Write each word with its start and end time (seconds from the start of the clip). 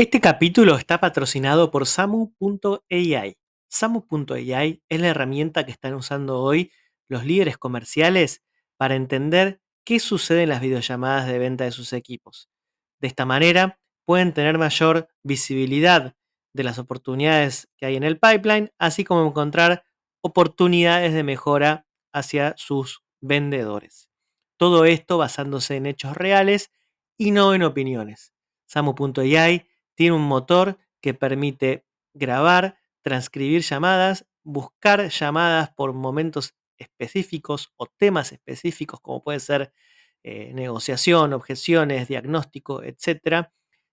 Este 0.00 0.20
capítulo 0.20 0.76
está 0.76 1.00
patrocinado 1.00 1.72
por 1.72 1.84
Samu.ai. 1.84 3.36
Samu.ai 3.66 4.82
es 4.88 5.00
la 5.00 5.08
herramienta 5.08 5.66
que 5.66 5.72
están 5.72 5.94
usando 5.94 6.38
hoy 6.38 6.70
los 7.08 7.24
líderes 7.24 7.58
comerciales 7.58 8.44
para 8.76 8.94
entender 8.94 9.60
qué 9.84 9.98
sucede 9.98 10.44
en 10.44 10.50
las 10.50 10.60
videollamadas 10.60 11.26
de 11.26 11.40
venta 11.40 11.64
de 11.64 11.72
sus 11.72 11.92
equipos. 11.92 12.48
De 13.00 13.08
esta 13.08 13.26
manera 13.26 13.80
pueden 14.04 14.32
tener 14.32 14.56
mayor 14.56 15.08
visibilidad 15.24 16.14
de 16.52 16.62
las 16.62 16.78
oportunidades 16.78 17.68
que 17.76 17.86
hay 17.86 17.96
en 17.96 18.04
el 18.04 18.20
pipeline, 18.20 18.70
así 18.78 19.02
como 19.02 19.26
encontrar 19.26 19.82
oportunidades 20.20 21.12
de 21.12 21.24
mejora 21.24 21.88
hacia 22.12 22.54
sus 22.56 23.02
vendedores. 23.20 24.08
Todo 24.58 24.84
esto 24.84 25.18
basándose 25.18 25.74
en 25.74 25.86
hechos 25.86 26.16
reales 26.16 26.70
y 27.16 27.32
no 27.32 27.52
en 27.52 27.64
opiniones. 27.64 28.32
Samu.ai 28.66 29.67
tiene 29.98 30.14
un 30.14 30.22
motor 30.22 30.78
que 31.00 31.12
permite 31.12 31.84
grabar, 32.14 32.78
transcribir 33.02 33.62
llamadas, 33.62 34.26
buscar 34.44 35.08
llamadas 35.08 35.70
por 35.70 35.92
momentos 35.92 36.54
específicos 36.76 37.72
o 37.76 37.86
temas 37.86 38.30
específicos, 38.30 39.00
como 39.00 39.24
puede 39.24 39.40
ser 39.40 39.72
eh, 40.22 40.52
negociación, 40.54 41.32
objeciones, 41.32 42.06
diagnóstico, 42.06 42.84
etc. 42.84 43.48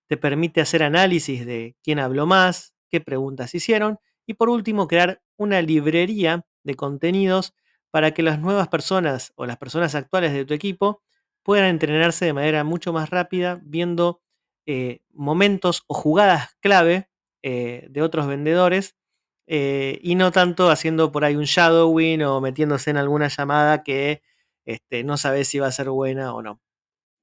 Te 0.07 0.15
permite 0.15 0.61
hacer 0.61 0.83
análisis 0.83 1.43
de 1.43 1.75
quién 1.81 1.97
habló 1.97 2.27
más, 2.27 2.75
qué 2.91 3.01
preguntas 3.01 3.55
hicieron 3.55 3.97
y 4.27 4.35
por 4.35 4.49
último 4.49 4.87
crear 4.87 5.23
una 5.37 5.59
librería 5.63 6.45
de 6.63 6.75
contenidos 6.75 7.55
para 7.89 8.11
que 8.13 8.21
las 8.21 8.39
nuevas 8.39 8.67
personas 8.67 9.33
o 9.37 9.47
las 9.47 9.57
personas 9.57 9.95
actuales 9.95 10.33
de 10.33 10.45
tu 10.45 10.53
equipo 10.53 11.01
puedan 11.41 11.65
entrenarse 11.65 12.25
de 12.25 12.33
manera 12.33 12.63
mucho 12.63 12.93
más 12.93 13.09
rápida 13.09 13.59
viendo 13.63 14.21
eh, 14.65 15.01
momentos 15.11 15.83
o 15.87 15.93
jugadas 15.93 16.55
clave 16.59 17.09
eh, 17.43 17.87
de 17.89 18.01
otros 18.01 18.27
vendedores 18.27 18.95
eh, 19.47 19.99
y 20.01 20.15
no 20.15 20.31
tanto 20.31 20.69
haciendo 20.71 21.11
por 21.11 21.23
ahí 21.23 21.35
un 21.35 21.43
shadowing 21.43 22.23
o 22.23 22.41
metiéndose 22.41 22.89
en 22.89 22.97
alguna 22.97 23.27
llamada 23.27 23.83
que 23.83 24.23
este, 24.65 25.03
no 25.03 25.17
sabes 25.17 25.47
si 25.47 25.59
va 25.59 25.67
a 25.67 25.71
ser 25.71 25.89
buena 25.89 26.33
o 26.33 26.41
no. 26.41 26.59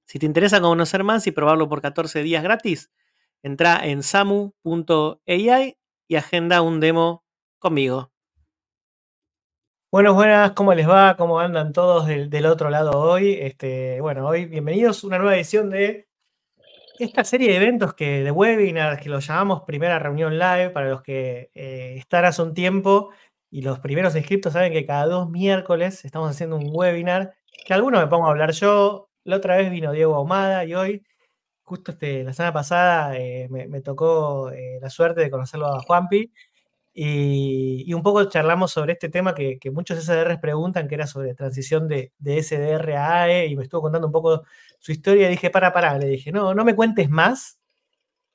Si 0.06 0.18
te 0.18 0.26
interesa 0.26 0.60
conocer 0.60 1.04
más 1.04 1.26
y 1.26 1.32
probarlo 1.32 1.68
por 1.68 1.82
14 1.82 2.22
días 2.22 2.42
gratis, 2.42 2.90
entra 3.42 3.84
en 3.84 4.02
samu.ai 4.02 5.76
y 6.08 6.16
agenda 6.16 6.62
un 6.62 6.80
demo 6.80 7.24
conmigo. 7.58 8.12
Buenas, 9.90 10.14
buenas, 10.14 10.52
¿cómo 10.52 10.72
les 10.74 10.88
va? 10.88 11.16
¿Cómo 11.16 11.40
andan 11.40 11.72
todos 11.72 12.06
del, 12.06 12.46
otro 12.46 12.70
lado 12.70 12.92
hoy? 12.98 13.34
Este, 13.40 14.00
bueno, 14.00 14.26
hoy 14.26 14.46
bienvenidos 14.46 15.02
a 15.02 15.06
una 15.08 15.18
nueva 15.18 15.36
edición 15.36 15.68
de 15.68 16.08
esta 16.98 17.24
serie 17.24 17.50
de 17.50 17.56
eventos 17.56 17.94
que, 17.94 18.22
de 18.22 18.30
webinars 18.30 19.00
que 19.00 19.08
los 19.08 19.26
llamamos 19.26 19.62
primera 19.62 19.98
reunión 19.98 20.38
live, 20.38 20.70
para 20.70 20.88
los 20.88 21.02
que 21.02 21.50
eh, 21.54 21.94
están 21.98 22.24
hace 22.24 22.42
un 22.42 22.54
tiempo 22.54 23.10
y 23.50 23.62
los 23.62 23.80
primeros 23.80 24.16
inscriptos 24.16 24.54
saben 24.54 24.72
que 24.72 24.86
cada 24.86 25.06
dos 25.06 25.30
miércoles 25.30 26.04
estamos 26.04 26.30
haciendo 26.30 26.56
un 26.56 26.70
webinar, 26.72 27.34
que 27.66 27.74
algunos 27.74 28.00
me 28.00 28.08
pongo 28.08 28.26
a 28.26 28.30
hablar 28.30 28.52
yo, 28.52 29.10
la 29.24 29.36
otra 29.36 29.56
vez 29.56 29.70
vino 29.70 29.92
Diego 29.92 30.14
Ahumada 30.14 30.64
y 30.64 30.74
hoy, 30.74 31.04
justo 31.62 31.92
este, 31.92 32.24
la 32.24 32.32
semana 32.32 32.52
pasada, 32.52 33.16
eh, 33.18 33.48
me, 33.50 33.80
tocó 33.82 34.50
eh, 34.50 34.78
la 34.80 34.90
suerte 34.90 35.20
de 35.22 35.30
conocerlo 35.30 35.66
a 35.66 35.80
Juanpi 35.80 36.32
y, 36.94 37.92
un 37.94 38.02
poco 38.02 38.24
charlamos 38.24 38.70
sobre 38.72 38.92
este 38.92 39.08
tema 39.08 39.34
que, 39.34 39.58
muchos 39.72 40.04
SDRs 40.04 40.38
preguntan, 40.40 40.88
que 40.88 40.94
era 40.94 41.06
sobre 41.06 41.34
transición 41.34 41.88
de, 41.88 42.12
de, 42.18 42.42
SDR 42.42 42.96
a 42.96 43.22
AE, 43.22 43.46
y 43.46 43.56
me 43.56 43.62
estuvo 43.64 43.82
contando 43.82 44.06
un 44.08 44.12
poco 44.12 44.42
su 44.78 44.92
historia. 44.92 45.28
Y 45.28 45.30
dije, 45.30 45.50
para, 45.50 45.72
para, 45.72 45.98
le 45.98 46.06
dije, 46.06 46.32
no, 46.32 46.54
no 46.54 46.64
me 46.64 46.74
cuentes 46.74 47.08
más. 47.08 47.58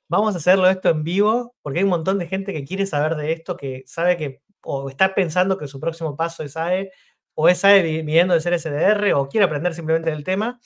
Vamos 0.08 0.34
a 0.34 0.38
hacerlo 0.38 0.68
esto 0.68 0.88
en 0.88 1.04
vivo, 1.04 1.54
porque 1.62 1.80
hay 1.80 1.84
un 1.84 1.90
montón 1.90 2.18
de 2.18 2.26
gente 2.26 2.52
que 2.52 2.64
quiere 2.64 2.86
saber 2.86 3.14
de 3.16 3.32
esto, 3.32 3.56
que 3.56 3.84
sabe 3.86 4.16
que, 4.16 4.42
o 4.62 4.88
está 4.88 5.14
pensando 5.14 5.58
que 5.58 5.68
su 5.68 5.80
próximo 5.80 6.16
paso 6.16 6.42
es 6.42 6.56
AE, 6.56 6.90
o 7.34 7.48
es 7.48 7.64
AE 7.64 7.82
viviendo 7.82 8.34
de 8.34 8.40
ser 8.40 8.58
SDR, 8.58 9.12
o 9.14 9.28
quiere 9.28 9.44
aprender 9.46 9.74
simplemente 9.74 10.10
del 10.10 10.24
tema. 10.24 10.60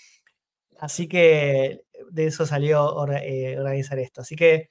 Así 0.78 1.08
que 1.08 1.84
de 2.10 2.26
eso 2.26 2.46
salió 2.46 3.06
eh, 3.12 3.58
organizar 3.58 3.98
esto. 3.98 4.22
Así 4.22 4.36
que, 4.36 4.70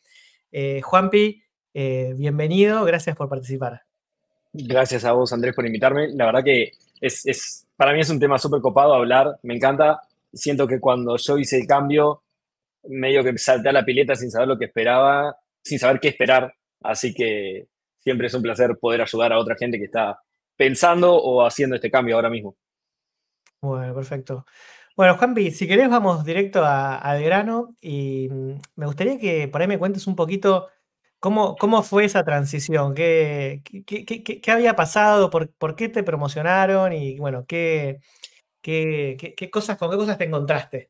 eh, 0.52 0.82
Juanpi, 0.82 1.44
eh, 1.74 2.14
bienvenido, 2.18 2.84
gracias 2.84 3.16
por 3.16 3.30
participar. 3.30 3.84
Gracias 4.54 5.06
a 5.06 5.14
vos, 5.14 5.32
Andrés, 5.32 5.56
por 5.56 5.66
invitarme. 5.66 6.10
La 6.10 6.26
verdad 6.26 6.44
que 6.44 6.72
es, 7.00 7.68
para 7.76 7.94
mí 7.94 8.02
es 8.02 8.10
un 8.10 8.20
tema 8.20 8.38
súper 8.38 8.62
copado 8.62 8.94
hablar, 8.94 9.40
me 9.44 9.56
encanta. 9.56 10.02
Siento 10.34 10.68
que 10.68 10.80
cuando 10.80 11.18
yo 11.18 11.38
hice 11.38 11.60
el 11.60 11.68
cambio, 11.68 12.24
medio 12.88 13.24
que 13.24 13.38
salté 13.38 13.70
a 13.70 13.74
la 13.74 13.86
pileta 13.86 14.16
sin 14.16 14.32
saber 14.32 14.48
lo 14.48 14.58
que 14.58 14.66
esperaba, 14.66 15.38
sin 15.64 15.80
saber 15.80 16.00
qué 16.00 16.10
esperar. 16.10 16.54
Así 16.82 17.14
que 17.14 17.68
siempre 18.00 18.28
es 18.28 18.34
un 18.34 18.42
placer 18.42 18.78
poder 18.80 19.02
ayudar 19.02 19.34
a 19.34 19.40
otra 19.40 19.56
gente 19.56 19.78
que 19.78 19.86
está 19.86 20.20
pensando 20.58 21.16
o 21.16 21.46
haciendo 21.46 21.76
este 21.76 21.92
cambio 21.92 22.16
ahora 22.16 22.30
mismo. 22.30 22.56
Bueno, 23.62 23.94
perfecto. 23.94 24.46
Bueno, 24.98 25.18
Juanpi, 25.18 25.52
si 25.52 25.68
querés 25.68 25.90
vamos 25.90 26.26
directo 26.26 26.64
al 26.66 27.24
grano 27.24 27.76
y 27.80 28.28
mm, 28.30 28.60
me 28.76 28.86
gustaría 28.86 29.18
que 29.18 29.48
por 29.48 29.62
ahí 29.62 29.68
me 29.68 29.80
cuentes 29.80 30.08
un 30.08 30.16
poquito 30.16 30.68
¿Cómo, 31.22 31.56
¿Cómo, 31.56 31.84
fue 31.84 32.06
esa 32.06 32.24
transición? 32.24 32.96
¿Qué, 32.96 33.62
qué, 33.86 34.06
qué, 34.06 34.24
qué 34.24 34.52
había 34.52 34.76
pasado? 34.76 35.30
¿Por, 35.30 35.54
¿Por, 35.54 35.76
qué 35.76 35.88
te 35.88 36.02
promocionaron? 36.02 36.94
Y 36.94 37.20
bueno, 37.20 37.46
¿qué, 37.48 38.00
cosas, 39.52 39.78
¿con 39.78 39.92
qué 39.92 39.98
cosas 39.98 40.18
te 40.18 40.24
encontraste? 40.24 40.90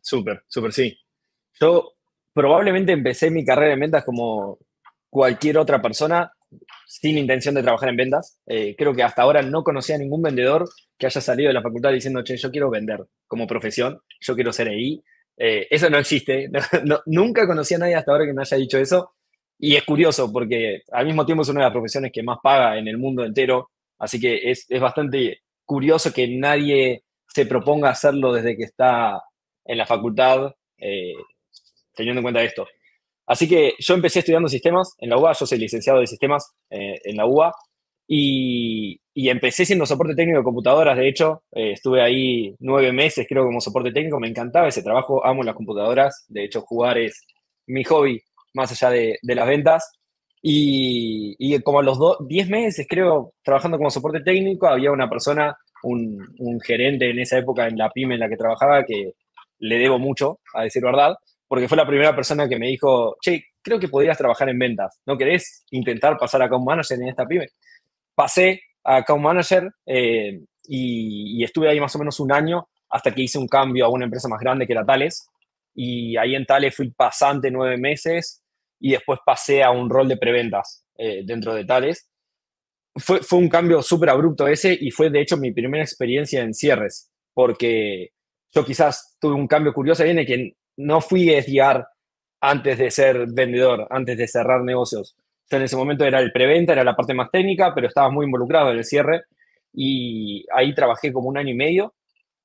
Súper, 0.00 0.44
súper, 0.48 0.72
sí. 0.72 0.98
Yo 1.60 1.92
probablemente 2.32 2.92
empecé 2.92 3.30
mi 3.30 3.44
carrera 3.44 3.74
en 3.74 3.80
ventas 3.80 4.02
como 4.02 4.60
cualquier 5.10 5.58
otra 5.58 5.82
persona 5.82 6.32
sin 6.86 7.18
intención 7.18 7.54
de 7.54 7.62
trabajar 7.62 7.90
en 7.90 7.96
ventas. 7.96 8.40
Eh, 8.46 8.74
creo 8.78 8.94
que 8.94 9.02
hasta 9.02 9.20
ahora 9.20 9.42
no 9.42 9.62
conocía 9.62 9.96
a 9.96 9.98
ningún 9.98 10.22
vendedor 10.22 10.66
que 10.96 11.04
haya 11.04 11.20
salido 11.20 11.48
de 11.48 11.54
la 11.54 11.60
facultad 11.60 11.92
diciendo, 11.92 12.24
che, 12.24 12.38
yo 12.38 12.50
quiero 12.50 12.70
vender 12.70 13.04
como 13.26 13.46
profesión, 13.46 14.00
yo 14.20 14.34
quiero 14.34 14.54
ser 14.54 14.68
ahí. 14.68 15.04
Eh, 15.36 15.66
eso 15.70 15.90
no 15.90 15.98
existe. 15.98 16.48
nunca 17.04 17.46
conocí 17.46 17.74
a 17.74 17.78
nadie 17.78 17.94
hasta 17.94 18.10
ahora 18.10 18.24
que 18.24 18.32
me 18.32 18.40
haya 18.40 18.56
dicho 18.56 18.78
eso. 18.78 19.14
Y 19.58 19.76
es 19.76 19.84
curioso 19.84 20.32
porque 20.32 20.82
al 20.92 21.06
mismo 21.06 21.24
tiempo 21.24 21.42
es 21.42 21.48
una 21.48 21.60
de 21.60 21.66
las 21.66 21.72
profesiones 21.72 22.12
que 22.12 22.22
más 22.22 22.38
paga 22.42 22.76
en 22.78 22.88
el 22.88 22.98
mundo 22.98 23.24
entero, 23.24 23.70
así 23.98 24.20
que 24.20 24.50
es, 24.50 24.66
es 24.68 24.80
bastante 24.80 25.40
curioso 25.64 26.12
que 26.12 26.28
nadie 26.28 27.04
se 27.28 27.46
proponga 27.46 27.90
hacerlo 27.90 28.32
desde 28.32 28.56
que 28.56 28.64
está 28.64 29.20
en 29.64 29.78
la 29.78 29.86
facultad, 29.86 30.52
eh, 30.78 31.14
teniendo 31.94 32.20
en 32.20 32.24
cuenta 32.24 32.42
esto. 32.42 32.66
Así 33.26 33.48
que 33.48 33.74
yo 33.78 33.94
empecé 33.94 34.20
estudiando 34.20 34.48
sistemas 34.48 34.94
en 34.98 35.10
la 35.10 35.16
UBA, 35.16 35.32
yo 35.32 35.46
soy 35.46 35.58
licenciado 35.58 36.00
de 36.00 36.06
sistemas 36.06 36.52
eh, 36.70 37.00
en 37.04 37.16
la 37.16 37.26
UBA, 37.26 37.52
y, 38.06 39.00
y, 39.14 39.30
empecé 39.30 39.64
siendo 39.64 39.86
soporte 39.86 40.14
técnico 40.14 40.38
de 40.38 40.44
computadoras, 40.44 40.94
de 40.94 41.08
hecho, 41.08 41.42
eh, 41.52 41.72
estuve 41.72 42.02
ahí 42.02 42.54
nueve 42.58 42.92
meses 42.92 43.26
creo 43.26 43.44
como 43.44 43.62
soporte 43.62 43.92
técnico, 43.92 44.20
me 44.20 44.28
encantaba 44.28 44.68
ese 44.68 44.82
trabajo, 44.82 45.24
amo 45.24 45.42
las 45.42 45.54
computadoras, 45.54 46.26
de 46.28 46.44
hecho 46.44 46.60
jugar 46.60 46.98
es 46.98 47.24
mi 47.66 47.82
hobby 47.84 48.20
más 48.54 48.72
allá 48.72 48.90
de, 48.90 49.18
las 49.22 49.46
ventas. 49.46 49.92
Y, 50.40 51.58
como 51.62 51.80
a 51.80 51.82
los 51.82 51.98
10 52.26 52.48
meses, 52.48 52.86
creo, 52.88 53.32
trabajando 53.42 53.78
como 53.78 53.90
soporte 53.90 54.20
técnico, 54.20 54.66
había 54.66 54.90
una 54.92 55.08
persona, 55.08 55.56
un, 55.82 56.60
gerente 56.64 57.10
en 57.10 57.18
esa 57.18 57.38
época 57.38 57.66
en 57.66 57.76
la 57.76 57.90
pyme 57.90 58.14
en 58.14 58.20
la 58.20 58.28
que 58.28 58.36
trabajaba, 58.36 58.84
que 58.84 59.12
le 59.58 59.78
debo 59.78 59.98
mucho, 59.98 60.40
a 60.54 60.64
decir 60.64 60.82
verdad, 60.82 61.14
porque 61.48 61.68
fue 61.68 61.76
la 61.76 61.86
primera 61.86 62.14
persona 62.14 62.48
que 62.48 62.58
me 62.58 62.66
dijo, 62.66 63.16
che, 63.20 63.44
creo 63.62 63.78
que 63.78 63.88
podrías 63.88 64.18
trabajar 64.18 64.48
en 64.48 64.58
ventas, 64.58 65.00
¿no 65.06 65.16
querés 65.16 65.64
intentar 65.70 66.18
pasar 66.18 66.42
a 66.42 66.46
account 66.46 66.66
manager 66.66 66.98
en 67.00 67.08
esta 67.08 67.26
pyme? 67.26 67.48
Pasé 68.14 68.60
a 68.82 68.96
account 68.96 69.22
manager 69.22 69.70
eh, 69.86 70.40
y, 70.66 71.40
y, 71.40 71.44
estuve 71.44 71.70
ahí 71.70 71.80
más 71.80 71.94
o 71.94 71.98
menos 71.98 72.20
un 72.20 72.32
año 72.32 72.68
hasta 72.90 73.12
que 73.12 73.22
hice 73.22 73.38
un 73.38 73.48
cambio 73.48 73.86
a 73.86 73.88
una 73.88 74.04
empresa 74.04 74.28
más 74.28 74.40
grande 74.40 74.66
que 74.66 74.72
era 74.72 74.84
Tales. 74.84 75.28
Y 75.74 76.16
ahí 76.16 76.36
en 76.36 76.46
Tales 76.46 76.76
fui 76.76 76.90
pasante 76.90 77.50
nueve 77.50 77.76
meses 77.76 78.43
y 78.80 78.92
después 78.92 79.20
pasé 79.24 79.62
a 79.62 79.70
un 79.70 79.88
rol 79.88 80.08
de 80.08 80.16
preventas 80.16 80.84
eh, 80.96 81.22
dentro 81.24 81.54
de 81.54 81.64
tales. 81.64 82.08
Fue, 82.96 83.20
fue 83.20 83.38
un 83.38 83.48
cambio 83.48 83.82
súper 83.82 84.10
abrupto 84.10 84.46
ese 84.46 84.76
y 84.78 84.90
fue 84.90 85.10
de 85.10 85.20
hecho 85.20 85.36
mi 85.36 85.52
primera 85.52 85.82
experiencia 85.82 86.42
en 86.42 86.54
cierres, 86.54 87.10
porque 87.32 88.10
yo 88.52 88.64
quizás 88.64 89.16
tuve 89.20 89.34
un 89.34 89.48
cambio 89.48 89.72
curioso 89.72 90.04
viene 90.04 90.24
que 90.24 90.52
no 90.76 91.00
fui 91.00 91.30
SDR 91.30 91.84
antes 92.40 92.78
de 92.78 92.90
ser 92.90 93.26
vendedor, 93.32 93.86
antes 93.90 94.16
de 94.16 94.28
cerrar 94.28 94.62
negocios. 94.62 95.16
Yo 95.50 95.56
en 95.56 95.64
ese 95.64 95.76
momento 95.76 96.04
era 96.04 96.20
el 96.20 96.32
preventa, 96.32 96.72
era 96.72 96.84
la 96.84 96.96
parte 96.96 97.14
más 97.14 97.30
técnica, 97.30 97.74
pero 97.74 97.88
estaba 97.88 98.10
muy 98.10 98.26
involucrado 98.26 98.70
en 98.70 98.78
el 98.78 98.84
cierre 98.84 99.22
y 99.72 100.44
ahí 100.54 100.74
trabajé 100.74 101.12
como 101.12 101.28
un 101.28 101.36
año 101.36 101.50
y 101.50 101.56
medio 101.56 101.94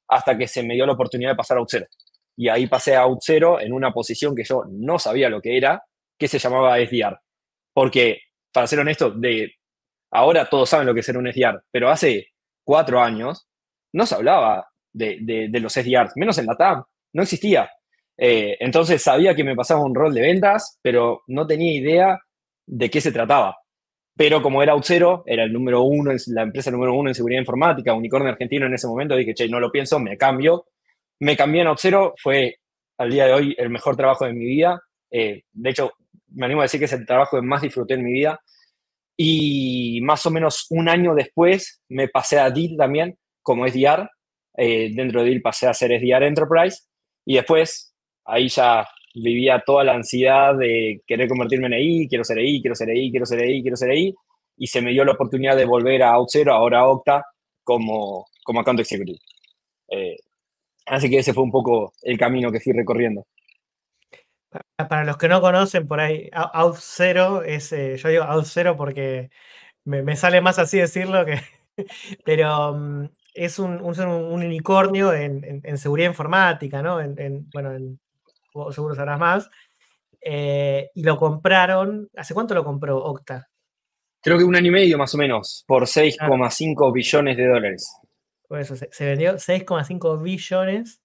hasta 0.07 0.37
que 0.37 0.47
se 0.47 0.63
me 0.63 0.73
dio 0.73 0.85
la 0.85 0.93
oportunidad 0.93 1.31
de 1.31 1.35
pasar 1.35 1.57
a 1.57 1.59
Outzero. 1.59 1.85
Y 2.35 2.49
ahí 2.49 2.67
pasé 2.67 2.95
a 2.95 3.05
Outzero 3.05 3.59
en 3.59 3.73
una 3.73 3.91
posición 3.91 4.35
que 4.35 4.43
yo 4.43 4.63
no 4.69 4.97
sabía 4.97 5.29
lo 5.29 5.41
que 5.41 5.57
era, 5.57 5.83
que 6.19 6.27
se 6.27 6.37
llamaba 6.37 6.77
SDR. 6.77 7.17
Porque, 7.73 8.21
para 8.51 8.67
ser 8.67 8.79
honesto, 8.79 9.11
de 9.11 9.55
ahora 10.11 10.49
todos 10.49 10.69
saben 10.69 10.85
lo 10.85 10.93
que 10.93 10.99
es 10.99 11.05
ser 11.05 11.17
un 11.17 11.31
SDR, 11.31 11.63
pero 11.71 11.89
hace 11.89 12.27
cuatro 12.63 13.01
años 13.01 13.47
no 13.93 14.05
se 14.05 14.15
hablaba 14.15 14.67
de, 14.91 15.49
los 15.53 15.73
SDRs, 15.73 16.17
menos 16.17 16.37
en 16.37 16.45
la 16.45 16.55
TAM, 16.55 16.83
no 17.13 17.23
existía. 17.23 17.71
Eh, 18.17 18.57
entonces 18.59 19.01
sabía 19.01 19.33
que 19.33 19.45
me 19.45 19.55
pasaba 19.55 19.81
un 19.81 19.95
rol 19.95 20.13
de 20.13 20.21
ventas, 20.21 20.77
pero 20.81 21.23
no 21.27 21.47
tenía 21.47 21.73
idea 21.73 22.19
de 22.67 22.89
qué 22.89 22.99
se 22.99 23.11
trataba. 23.11 23.57
Pero 24.15 24.41
como 24.41 24.61
era 24.61 24.73
Auxero, 24.73 25.23
era 25.25 25.43
el 25.43 25.53
número 25.53 25.83
uno, 25.83 26.11
la 26.27 26.41
empresa 26.41 26.69
número 26.69 26.93
uno 26.93 27.09
en 27.09 27.15
seguridad 27.15 27.39
informática, 27.39 27.93
unicornio 27.93 28.29
argentino 28.29 28.65
en 28.65 28.73
ese 28.73 28.87
momento, 28.87 29.15
dije, 29.15 29.33
che, 29.33 29.47
no 29.47 29.61
lo 29.61 29.71
pienso, 29.71 29.97
me 29.99 30.17
cambio. 30.17 30.65
Me 31.21 31.37
cambié 31.37 31.61
en 31.61 31.67
Auxero, 31.67 32.13
fue 32.17 32.57
al 32.97 33.09
día 33.09 33.25
de 33.27 33.33
hoy 33.33 33.55
el 33.57 33.69
mejor 33.69 33.95
trabajo 33.95 34.25
de 34.25 34.33
mi 34.33 34.45
vida. 34.45 34.81
Eh, 35.09 35.43
de 35.53 35.69
hecho, 35.69 35.93
me 36.31 36.45
animo 36.45 36.61
a 36.61 36.65
decir 36.65 36.79
que 36.79 36.85
es 36.85 36.93
el 36.93 37.05
trabajo 37.05 37.37
que 37.37 37.45
más 37.45 37.61
disfruté 37.61 37.95
en 37.95 38.03
mi 38.03 38.13
vida. 38.13 38.39
Y 39.17 39.99
más 40.01 40.25
o 40.25 40.31
menos 40.31 40.67
un 40.69 40.87
año 40.87 41.13
después 41.13 41.81
me 41.89 42.07
pasé 42.07 42.39
a 42.39 42.49
DIL 42.49 42.77
también, 42.77 43.17
como 43.41 43.67
SDR. 43.67 44.09
Eh, 44.57 44.91
dentro 44.93 45.21
de 45.21 45.29
DIL 45.29 45.41
pasé 45.41 45.67
a 45.67 45.73
ser 45.73 45.91
SDR 45.99 46.23
Enterprise. 46.23 46.83
Y 47.25 47.35
después, 47.35 47.93
ahí 48.25 48.47
ya 48.47 48.87
vivía 49.13 49.61
toda 49.65 49.83
la 49.83 49.93
ansiedad 49.93 50.55
de 50.55 51.01
querer 51.05 51.27
convertirme 51.27 51.67
en 51.67 51.73
EI, 51.73 52.07
quiero 52.07 52.23
ser 52.23 52.39
EI, 52.39 52.61
quiero 52.61 52.75
ser 52.75 52.89
EI, 52.89 53.11
quiero 53.11 53.25
ser 53.25 53.41
EI, 53.41 53.61
quiero 53.61 53.77
ser 53.77 53.91
EI, 53.91 54.13
y 54.57 54.67
se 54.67 54.81
me 54.81 54.91
dio 54.91 55.05
la 55.05 55.13
oportunidad 55.13 55.55
de 55.55 55.65
volver 55.65 56.03
a 56.03 56.15
Outzero, 56.15 56.53
ahora 56.53 56.79
a 56.79 56.87
Octa, 56.87 57.25
como, 57.63 58.27
como 58.43 58.59
account 58.59 58.79
executive. 58.79 59.19
Eh, 59.89 60.17
así 60.85 61.09
que 61.09 61.19
ese 61.19 61.33
fue 61.33 61.43
un 61.43 61.51
poco 61.51 61.93
el 62.01 62.17
camino 62.17 62.51
que 62.51 62.59
fui 62.59 62.73
recorriendo. 62.73 63.25
Para 64.75 65.03
los 65.03 65.17
que 65.17 65.27
no 65.27 65.41
conocen, 65.41 65.87
por 65.87 65.99
ahí, 65.99 66.29
Outzero 66.53 67.43
es, 67.43 67.71
eh, 67.71 67.97
yo 67.97 68.09
digo 68.09 68.23
Outzero 68.23 68.75
porque 68.75 69.29
me, 69.85 70.15
sale 70.15 70.41
más 70.41 70.57
así 70.59 70.77
decirlo 70.77 71.25
que, 71.25 71.39
pero 72.25 72.73
mm, 72.73 73.09
es 73.33 73.59
un, 73.59 73.81
unicornio 73.81 75.13
en, 75.13 75.77
seguridad 75.77 76.09
informática, 76.09 76.81
¿no? 76.81 76.99
En, 76.99 77.49
bueno, 77.53 77.73
en 77.73 77.99
seguro 78.71 78.95
sabrás 78.95 79.19
más, 79.19 79.49
eh, 80.21 80.89
y 80.93 81.03
lo 81.03 81.17
compraron, 81.17 82.09
¿hace 82.15 82.33
cuánto 82.33 82.53
lo 82.53 82.63
compró 82.63 82.97
Octa? 82.97 83.49
Creo 84.21 84.37
que 84.37 84.43
un 84.43 84.55
año 84.55 84.67
y 84.67 84.71
medio 84.71 84.97
más 84.97 85.13
o 85.15 85.17
menos, 85.17 85.63
por 85.65 85.83
6,5 85.83 86.91
billones 86.91 87.37
de 87.37 87.47
dólares. 87.47 87.89
Por 88.47 88.59
eso, 88.59 88.75
se, 88.75 89.05
vendió 89.05 89.35
6,5 89.35 90.21
billones, 90.21 91.01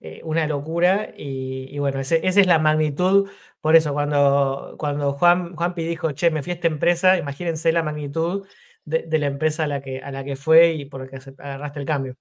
eh, 0.00 0.20
una 0.24 0.46
locura, 0.46 1.12
y, 1.16 1.78
bueno, 1.78 2.00
esa 2.00 2.16
es 2.16 2.46
la 2.46 2.58
magnitud, 2.58 3.28
por 3.60 3.76
eso 3.76 3.92
cuando, 3.92 4.76
cuando 4.78 5.12
Juan, 5.12 5.54
Juanpi 5.54 5.84
dijo, 5.84 6.12
che, 6.12 6.30
me 6.30 6.42
fui 6.42 6.52
a 6.52 6.54
esta 6.54 6.68
empresa, 6.68 7.18
imagínense 7.18 7.72
la 7.72 7.82
magnitud 7.82 8.46
de, 8.84 9.18
la 9.18 9.26
empresa 9.26 9.64
a 9.64 9.66
la, 9.66 9.80
que, 9.80 10.00
a 10.00 10.10
la 10.10 10.24
que 10.24 10.36
fue 10.36 10.72
y 10.72 10.86
por 10.86 11.02
la 11.02 11.06
que 11.08 11.30
agarraste 11.38 11.80
el 11.80 11.86
cambio. 11.86 12.16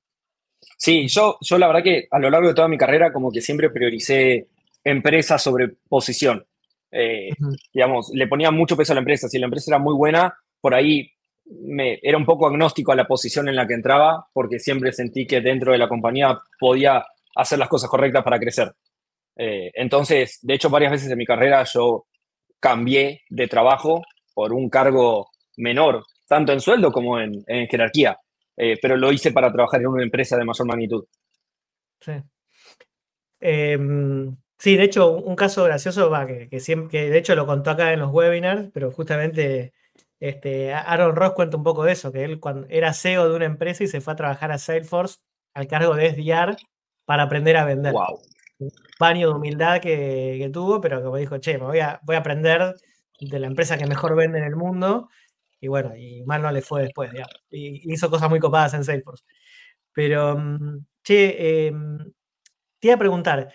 Sí, 0.77 1.07
yo, 1.07 1.37
yo 1.41 1.57
la 1.57 1.67
verdad 1.67 1.83
que 1.83 2.07
a 2.11 2.19
lo 2.19 2.29
largo 2.29 2.49
de 2.49 2.53
toda 2.53 2.67
mi 2.67 2.77
carrera 2.77 3.13
como 3.13 3.31
que 3.31 3.41
siempre 3.41 3.69
prioricé 3.69 4.47
empresa 4.83 5.37
sobre 5.37 5.69
posición. 5.87 6.45
Eh, 6.91 7.29
digamos, 7.73 8.11
le 8.13 8.27
ponía 8.27 8.51
mucho 8.51 8.75
peso 8.75 8.93
a 8.93 8.95
la 8.95 9.01
empresa. 9.01 9.29
Si 9.29 9.39
la 9.39 9.45
empresa 9.45 9.71
era 9.71 9.79
muy 9.79 9.95
buena, 9.95 10.33
por 10.59 10.73
ahí 10.73 11.11
me, 11.45 11.99
era 12.01 12.17
un 12.17 12.25
poco 12.25 12.47
agnóstico 12.47 12.91
a 12.91 12.95
la 12.95 13.07
posición 13.07 13.47
en 13.47 13.55
la 13.55 13.67
que 13.67 13.73
entraba, 13.73 14.27
porque 14.33 14.59
siempre 14.59 14.91
sentí 14.91 15.25
que 15.25 15.41
dentro 15.41 15.71
de 15.71 15.77
la 15.77 15.89
compañía 15.89 16.39
podía 16.59 17.05
hacer 17.35 17.59
las 17.59 17.69
cosas 17.69 17.89
correctas 17.89 18.23
para 18.23 18.39
crecer. 18.39 18.73
Eh, 19.35 19.71
entonces, 19.73 20.39
de 20.41 20.53
hecho, 20.53 20.69
varias 20.69 20.91
veces 20.91 21.11
en 21.11 21.17
mi 21.17 21.25
carrera 21.25 21.63
yo 21.63 22.05
cambié 22.59 23.21
de 23.29 23.47
trabajo 23.47 24.01
por 24.33 24.53
un 24.53 24.69
cargo 24.69 25.29
menor, 25.57 26.03
tanto 26.27 26.51
en 26.51 26.61
sueldo 26.61 26.91
como 26.91 27.19
en, 27.19 27.43
jerarquía, 27.45 28.17
eh, 28.57 28.77
pero 28.81 28.97
lo 28.97 29.11
hice 29.11 29.31
para 29.31 29.51
trabajar 29.51 29.81
en 29.81 29.87
una 29.87 30.03
empresa 30.03 30.37
de 30.37 30.45
mayor 30.45 30.67
magnitud. 30.67 31.05
Sí. 32.01 32.13
Em, 33.39 34.35
Sí, 34.59 34.75
de 34.75 34.83
hecho, 34.83 35.11
un 35.11 35.37
caso 35.37 35.63
gracioso 35.63 36.09
va, 36.09 36.27
que, 36.27 36.59
siempre, 36.59 37.09
de 37.09 37.17
hecho 37.17 37.33
lo 37.33 37.45
contó 37.45 37.71
acá 37.71 37.93
en 37.93 38.01
los 38.01 38.11
webinars, 38.11 38.69
pero 38.73 38.91
justamente 38.91 39.73
este, 40.19 40.73
Aaron 40.73 41.15
Ross 41.15 41.31
cuenta 41.33 41.55
un 41.55 41.63
poco 41.63 41.85
de 41.85 41.93
eso, 41.93 42.11
que 42.11 42.25
él 42.25 42.39
cuando 42.41 42.67
era 42.69 42.93
CEO 42.93 43.29
de 43.29 43.35
una 43.37 43.45
empresa 43.45 43.85
y 43.85 43.87
se 43.87 44.01
fue 44.01 44.13
a 44.13 44.15
trabajar 44.17 44.51
a 44.51 44.57
Salesforce 44.57 45.19
al 45.53 45.67
cargo 45.67 45.95
de 45.95 46.09
SDR 46.11 46.57
para 47.09 47.23
aprender 47.23 47.57
a 47.57 47.65
vender. 47.65 47.91
Wow. 47.91 48.21
Un 48.59 48.69
baño 49.00 49.29
de 49.29 49.33
humildad 49.33 49.81
que, 49.81 50.47
tuvo, 50.53 50.79
pero 50.79 51.01
como 51.01 51.17
dijo, 51.17 51.39
che, 51.39 51.57
me 51.57 51.65
voy 51.65 51.79
a, 51.79 52.00
voy 52.03 52.15
a 52.15 52.19
aprender 52.19 52.75
de 53.19 53.39
la 53.39 53.47
empresa 53.47 53.79
que 53.79 53.88
mejor 53.88 54.15
vende 54.15 54.38
en 54.38 54.44
el 54.44 54.56
mundo. 54.56 55.09
Y 55.59 55.69
bueno, 55.69 55.95
y 55.97 56.21
mal 56.25 56.44
no 56.44 56.51
le 56.51 56.61
fue 56.61 56.83
después, 56.83 57.09
Y 57.50 57.91
hizo 57.91 58.11
cosas 58.11 58.29
muy 58.29 58.39
copadas 58.39 58.75
en 58.75 58.83
Salesforce. 58.83 59.23
Pero, 59.91 60.38
mm, 60.38 60.85
che, 61.03 61.65
em, 61.67 61.97
te 62.79 62.89
iba 62.89 62.94
a 62.94 63.00
preguntar, 63.00 63.51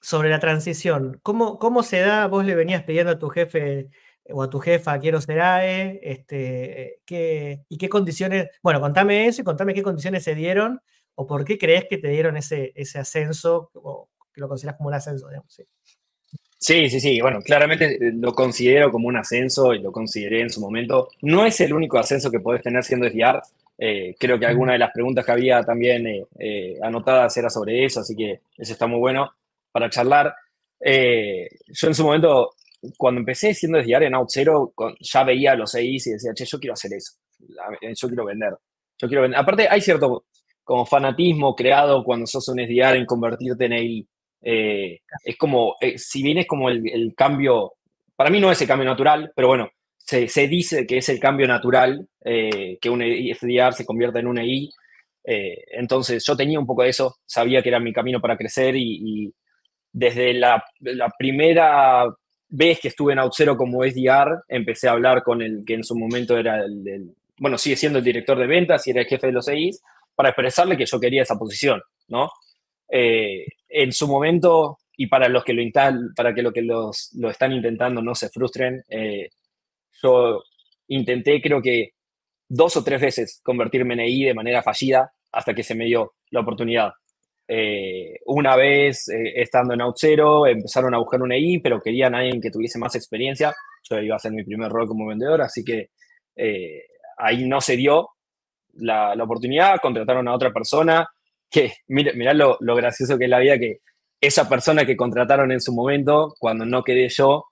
sobre 0.00 0.28
la 0.28 0.40
transición. 0.40 1.20
¿Cómo, 1.22 1.60
¿Cómo 1.60 1.84
se 1.84 2.00
da? 2.00 2.26
Vos 2.26 2.44
le 2.44 2.56
venías 2.56 2.82
pidiendo 2.82 3.12
a 3.12 3.18
tu 3.20 3.28
jefe 3.28 3.88
o 4.30 4.42
a 4.42 4.50
tu 4.50 4.58
jefa, 4.58 4.98
quiero 4.98 5.20
ser 5.20 5.40
AE, 5.40 6.00
este, 6.02 7.00
¿qué, 7.06 7.62
y 7.68 7.78
qué 7.78 7.88
condiciones, 7.88 8.48
bueno, 8.64 8.80
contame 8.80 9.28
eso 9.28 9.42
y 9.42 9.44
contame 9.44 9.74
qué 9.74 9.82
condiciones 9.84 10.24
se 10.24 10.34
dieron 10.34 10.80
o 11.16 11.26
por 11.26 11.44
qué 11.44 11.58
crees 11.58 11.86
que 11.88 11.98
te 11.98 12.08
dieron 12.08 12.36
ese, 12.36 12.72
ese 12.74 12.98
ascenso 12.98 13.70
o 13.74 14.08
que 14.32 14.40
lo 14.40 14.48
consideras 14.48 14.76
como 14.76 14.88
un 14.88 14.94
ascenso, 14.94 15.28
digamos. 15.28 15.52
Sí. 15.52 15.62
Sí, 16.58 16.88
sí, 16.88 16.98
sí. 16.98 17.20
Bueno, 17.20 17.40
claramente 17.42 17.96
eh, 17.96 18.12
lo 18.14 18.32
considero 18.32 18.90
como 18.90 19.08
un 19.08 19.16
ascenso 19.16 19.74
y 19.74 19.80
lo 19.80 19.92
consideré 19.92 20.40
en 20.40 20.50
su 20.50 20.60
momento. 20.60 21.10
No 21.20 21.44
es 21.44 21.60
el 21.60 21.74
único 21.74 21.98
ascenso 21.98 22.30
que 22.30 22.40
podés 22.40 22.62
tener 22.62 22.82
siendo 22.82 23.06
SDR. 23.06 23.42
Eh, 23.76 24.14
creo 24.18 24.38
que 24.38 24.46
alguna 24.46 24.72
de 24.72 24.78
las 24.78 24.92
preguntas 24.92 25.24
que 25.24 25.32
había 25.32 25.62
también 25.62 26.26
eh, 26.38 26.78
anotadas 26.82 27.36
era 27.36 27.50
sobre 27.50 27.84
eso, 27.84 28.00
así 28.00 28.14
que 28.14 28.40
eso 28.56 28.72
está 28.72 28.86
muy 28.86 28.98
bueno 28.98 29.32
para 29.72 29.90
charlar. 29.90 30.34
Eh, 30.80 31.48
yo 31.66 31.88
en 31.88 31.94
su 31.94 32.04
momento, 32.04 32.54
cuando 32.96 33.18
empecé 33.18 33.52
siendo 33.52 33.78
desde 33.78 34.06
en 34.06 34.14
Out 34.14 34.30
Zero, 34.30 34.72
ya 35.00 35.24
veía 35.24 35.54
los 35.56 35.74
EIs 35.74 36.06
y 36.06 36.12
decía, 36.12 36.32
che, 36.34 36.44
yo 36.44 36.58
quiero 36.58 36.74
hacer 36.74 36.92
eso, 36.94 37.14
yo 37.38 38.08
quiero 38.08 38.24
vender, 38.24 38.54
yo 38.98 39.08
quiero 39.08 39.22
vender. 39.22 39.40
Aparte, 39.40 39.66
hay 39.68 39.80
cierto 39.80 40.24
como 40.64 40.86
fanatismo 40.86 41.54
creado 41.54 42.02
cuando 42.02 42.26
sos 42.26 42.48
un 42.48 42.58
SDR 42.58 42.96
en 42.96 43.06
convertirte 43.06 43.66
en 43.66 43.72
EI. 43.72 44.08
Eh, 44.42 45.00
es 45.24 45.36
como, 45.36 45.76
eh, 45.80 45.98
si 45.98 46.22
bien 46.22 46.38
es 46.38 46.46
como 46.46 46.68
el, 46.68 47.14
cambio, 47.16 47.74
para 48.16 48.30
mí 48.30 48.40
no 48.40 48.50
es 48.50 48.60
el 48.60 48.68
cambio 48.68 48.88
natural, 48.88 49.32
pero 49.36 49.48
bueno, 49.48 49.70
se, 49.96 50.28
se 50.28 50.48
dice 50.48 50.86
que 50.86 50.98
es 50.98 51.08
el 51.08 51.20
cambio 51.20 51.46
natural, 51.46 52.08
que 52.22 52.90
un 52.90 53.02
SDR 53.02 53.74
se 53.74 53.86
convierta 53.86 54.18
en 54.18 54.26
un 54.26 54.38
EI. 54.38 54.70
entonces 55.24 56.24
yo 56.26 56.36
tenía 56.36 56.58
un 56.58 56.66
poco 56.66 56.82
de 56.82 56.90
eso, 56.90 57.16
sabía 57.26 57.62
que 57.62 57.68
era 57.68 57.80
mi 57.80 57.92
camino 57.92 58.20
para 58.20 58.36
crecer 58.36 58.74
y 58.76 59.32
desde 59.94 60.34
la, 60.34 60.62
primera 61.16 62.04
vez 62.48 62.80
que 62.80 62.88
estuve 62.88 63.12
en 63.12 63.20
Outzero 63.20 63.56
como 63.56 63.84
SDR, 63.84 64.42
empecé 64.48 64.88
a 64.88 64.92
hablar 64.92 65.22
con 65.22 65.40
el 65.40 65.62
que 65.64 65.74
en 65.74 65.84
su 65.84 65.96
momento 65.96 66.36
era 66.36 66.64
el, 66.64 67.14
bueno, 67.38 67.56
sigue 67.56 67.76
siendo 67.76 68.00
el 68.00 68.04
director 68.04 68.36
de 68.36 68.48
ventas 68.48 68.86
y 68.86 68.90
era 68.90 69.02
el 69.02 69.06
jefe 69.06 69.28
de 69.28 69.32
los 69.32 69.48
EIs, 69.48 69.80
para 70.14 70.30
expresarle 70.30 70.76
que 70.76 70.86
yo 70.86 71.00
quería 71.00 71.22
esa 71.22 71.38
posición, 71.38 71.82
¿no? 72.08 72.30
Eh, 72.90 73.46
en 73.68 73.92
su 73.92 74.06
momento, 74.06 74.78
y 74.96 75.06
para 75.06 75.28
los 75.28 75.44
que 75.44 75.52
lo, 75.52 75.62
para 76.14 76.34
que 76.34 76.42
lo, 76.42 76.52
que 76.52 76.62
los, 76.62 77.10
lo 77.14 77.30
están 77.30 77.52
intentando 77.52 78.02
no 78.02 78.14
se 78.14 78.28
frustren, 78.28 78.84
eh, 78.88 79.30
yo 80.02 80.42
intenté 80.88 81.40
creo 81.40 81.62
que 81.62 81.94
dos 82.48 82.76
o 82.76 82.84
tres 82.84 83.00
veces 83.00 83.40
convertirme 83.42 83.94
en 83.94 84.00
EI 84.00 84.24
de 84.24 84.34
manera 84.34 84.62
fallida 84.62 85.12
hasta 85.32 85.54
que 85.54 85.62
se 85.62 85.74
me 85.74 85.86
dio 85.86 86.14
la 86.30 86.40
oportunidad. 86.40 86.92
Eh, 87.46 88.20
una 88.26 88.56
vez 88.56 89.08
eh, 89.08 89.32
estando 89.36 89.74
en 89.74 89.82
Outzero 89.82 90.46
empezaron 90.46 90.94
a 90.94 90.98
buscar 90.98 91.20
un 91.20 91.32
EI, 91.32 91.58
pero 91.58 91.80
querían 91.80 92.14
a 92.14 92.18
alguien 92.18 92.40
que 92.40 92.50
tuviese 92.50 92.78
más 92.78 92.94
experiencia. 92.94 93.54
Yo 93.88 93.98
iba 93.98 94.14
a 94.14 94.16
hacer 94.16 94.32
mi 94.32 94.44
primer 94.44 94.70
rol 94.70 94.88
como 94.88 95.06
vendedor, 95.06 95.42
así 95.42 95.64
que 95.64 95.90
eh, 96.36 96.84
ahí 97.18 97.46
no 97.46 97.60
se 97.60 97.76
dio 97.76 98.08
la, 98.76 99.14
oportunidad. 99.22 99.80
Contrataron 99.80 100.28
a 100.28 100.34
otra 100.34 100.52
persona 100.52 101.06
que, 101.50 101.74
mirá, 101.88 102.34
lo, 102.34 102.56
lo, 102.60 102.74
gracioso 102.74 103.18
que 103.18 103.24
es 103.24 103.30
la 103.30 103.38
vida, 103.38 103.58
que 103.58 103.78
esa 104.20 104.48
persona 104.48 104.86
que 104.86 104.96
contrataron 104.96 105.52
en 105.52 105.60
su 105.60 105.72
momento, 105.72 106.34
cuando 106.38 106.64
no 106.64 106.82
quedé 106.82 107.08
yo, 107.08 107.44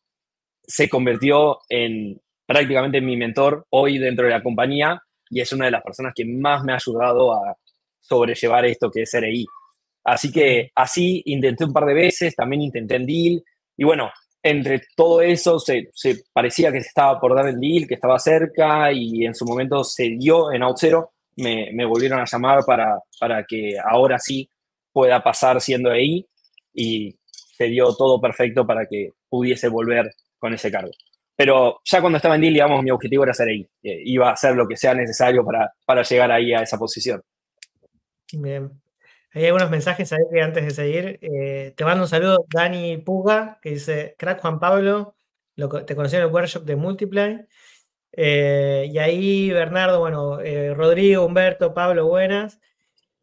se 0.62 0.88
convirtió 0.88 1.59
en 1.69 2.21
prácticamente 2.47 3.00
mi 3.00 3.17
mentor 3.17 3.67
hoy 3.71 3.99
dentro 3.99 4.26
de 4.26 4.33
la 4.33 4.43
compañía 4.43 5.00
y 5.31 5.41
es 5.41 5.52
una 5.52 5.64
de 5.64 5.71
las 5.71 5.83
personas 5.83 6.12
que 6.14 6.25
más 6.25 6.62
me 6.62 6.73
ha 6.73 6.76
ayudado 6.76 7.33
a 7.33 7.57
sobrellevar 8.00 8.67
esto 8.67 8.91
que 8.91 9.02
es 9.02 9.14
EI. 9.14 9.47
Así 10.05 10.31
que 10.31 10.71
así 10.75 11.23
intenté 11.26 11.64
un 11.64 11.73
par 11.73 11.87
de 11.87 11.95
veces, 11.95 12.35
también 12.35 12.62
intenté 12.62 12.97
en 12.97 13.07
deal. 13.07 13.45
Y 13.76 13.85
bueno, 13.85 14.11
entre 14.43 14.83
todo 14.97 15.23
eso 15.23 15.59
se, 15.59 15.91
parecía 16.33 16.73
que 16.73 16.83
se 16.83 16.88
estaba 16.88 17.19
por 17.19 17.35
dar 17.35 17.49
el 17.49 17.59
deal, 17.59 17.87
que 17.87 17.95
estaba 17.95 18.19
cerca 18.19 18.93
y 18.93 19.25
en 19.25 19.35
su 19.35 19.47
momento 19.47 19.85
se 19.85 20.11
dio 20.19 20.52
en 20.52 20.62
Outzero. 20.62 21.12
Me, 21.36 21.84
volvieron 21.86 22.20
a 22.20 22.24
llamar 22.24 22.64
para, 22.66 22.98
para 23.18 23.44
que 23.44 23.76
ahora 23.82 24.18
sí 24.18 24.48
pueda 24.92 25.22
pasar 25.22 25.60
siendo 25.60 25.90
ahí 25.90 26.26
y 26.74 27.18
se 27.56 27.64
dio 27.64 27.94
todo 27.94 28.20
perfecto 28.20 28.66
para 28.66 28.86
que 28.86 29.12
pudiese 29.28 29.68
volver 29.68 30.10
con 30.38 30.52
ese 30.52 30.70
cargo. 30.70 30.90
Pero 31.34 31.80
ya 31.84 32.00
cuando 32.00 32.18
estaba 32.18 32.34
en 32.34 32.42
deal, 32.42 32.54
digamos, 32.54 32.82
mi 32.82 32.90
objetivo 32.90 33.24
era 33.24 33.32
ser 33.32 33.48
ahí. 33.48 33.66
Eh, 33.82 34.02
iba 34.04 34.28
a 34.28 34.32
hacer 34.32 34.54
lo 34.54 34.68
que 34.68 34.76
sea 34.76 34.94
necesario 34.94 35.44
para, 35.44 35.72
para 35.86 36.02
llegar 36.02 36.30
ahí 36.30 36.52
a 36.52 36.62
esa 36.62 36.78
posición. 36.78 37.22
Bien. 38.32 38.70
Hay 39.34 39.46
algunos 39.46 39.70
mensajes 39.70 40.12
ahí 40.12 40.40
antes 40.42 40.64
de 40.64 40.70
seguir, 40.70 41.18
eh, 41.22 41.72
te 41.74 41.84
mando 41.84 42.04
un 42.04 42.08
saludo, 42.08 42.44
Dani 42.52 42.98
Puga, 42.98 43.58
que 43.62 43.70
dice, 43.70 44.14
crack 44.18 44.40
Juan 44.42 44.60
Pablo, 44.60 45.16
te 45.86 45.96
conocí 45.96 46.16
en 46.16 46.22
el 46.22 46.28
workshop 46.28 46.64
de 46.64 46.76
Multiply. 46.76 47.46
Eh, 48.12 48.88
y 48.90 48.99
ahí 48.99 49.50
Bernardo, 49.50 50.00
bueno, 50.00 50.40
eh, 50.40 50.75
Rodrigo, 50.75 51.25
Humberto, 51.25 51.75
Pablo, 51.75 52.07
buenas. 52.07 52.61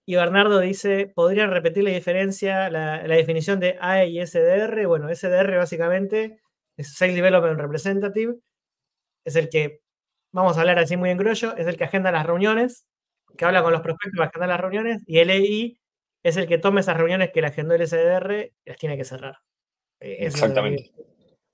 Y 0.06 0.16
Bernardo 0.16 0.60
dice, 0.60 1.12
¿podrían 1.14 1.52
repetir 1.52 1.84
la 1.84 1.92
diferencia, 1.92 2.70
la, 2.72 3.04
definición 3.04 3.60
de 3.60 3.78
AE 3.80 4.08
y 4.08 4.26
SDR? 4.26 4.88
Bueno, 4.88 5.08
SDR 5.14 5.58
básicamente 5.58 6.40
es 6.78 6.96
Sales 6.96 7.16
Development 7.16 7.60
Representative, 7.60 8.36
es 9.26 9.36
el 9.36 9.50
que, 9.50 9.82
vamos 10.32 10.58
a 10.58 10.62
hablar 10.62 10.80
así 10.80 10.98
muy 10.98 11.12
en 11.12 11.18
grollo, 11.18 11.56
es 11.58 11.68
el 11.68 11.78
que 11.78 11.84
agenda 11.84 12.12
las 12.12 12.26
reuniones, 12.26 12.88
que 13.38 13.46
habla 13.46 13.62
con 13.62 13.72
los 13.72 13.82
prospectos 13.82 14.18
para 14.18 14.30
agendar 14.30 14.50
las 14.50 14.60
reuniones, 14.60 15.04
y 15.06 15.20
el 15.20 15.30
EI 15.30 15.80
es 16.24 16.38
el 16.38 16.48
que 16.48 16.58
toma 16.58 16.80
esas 16.80 16.98
reuniones 16.98 17.32
que 17.32 17.42
la 17.42 17.50
agendó 17.50 17.76
el 17.76 17.86
SDR 17.86 18.52
y 18.66 18.70
las 18.70 18.78
tiene 18.78 18.98
que 18.98 19.06
cerrar. 19.06 19.38
Eh, 20.00 20.18
Exactamente. 20.22 20.92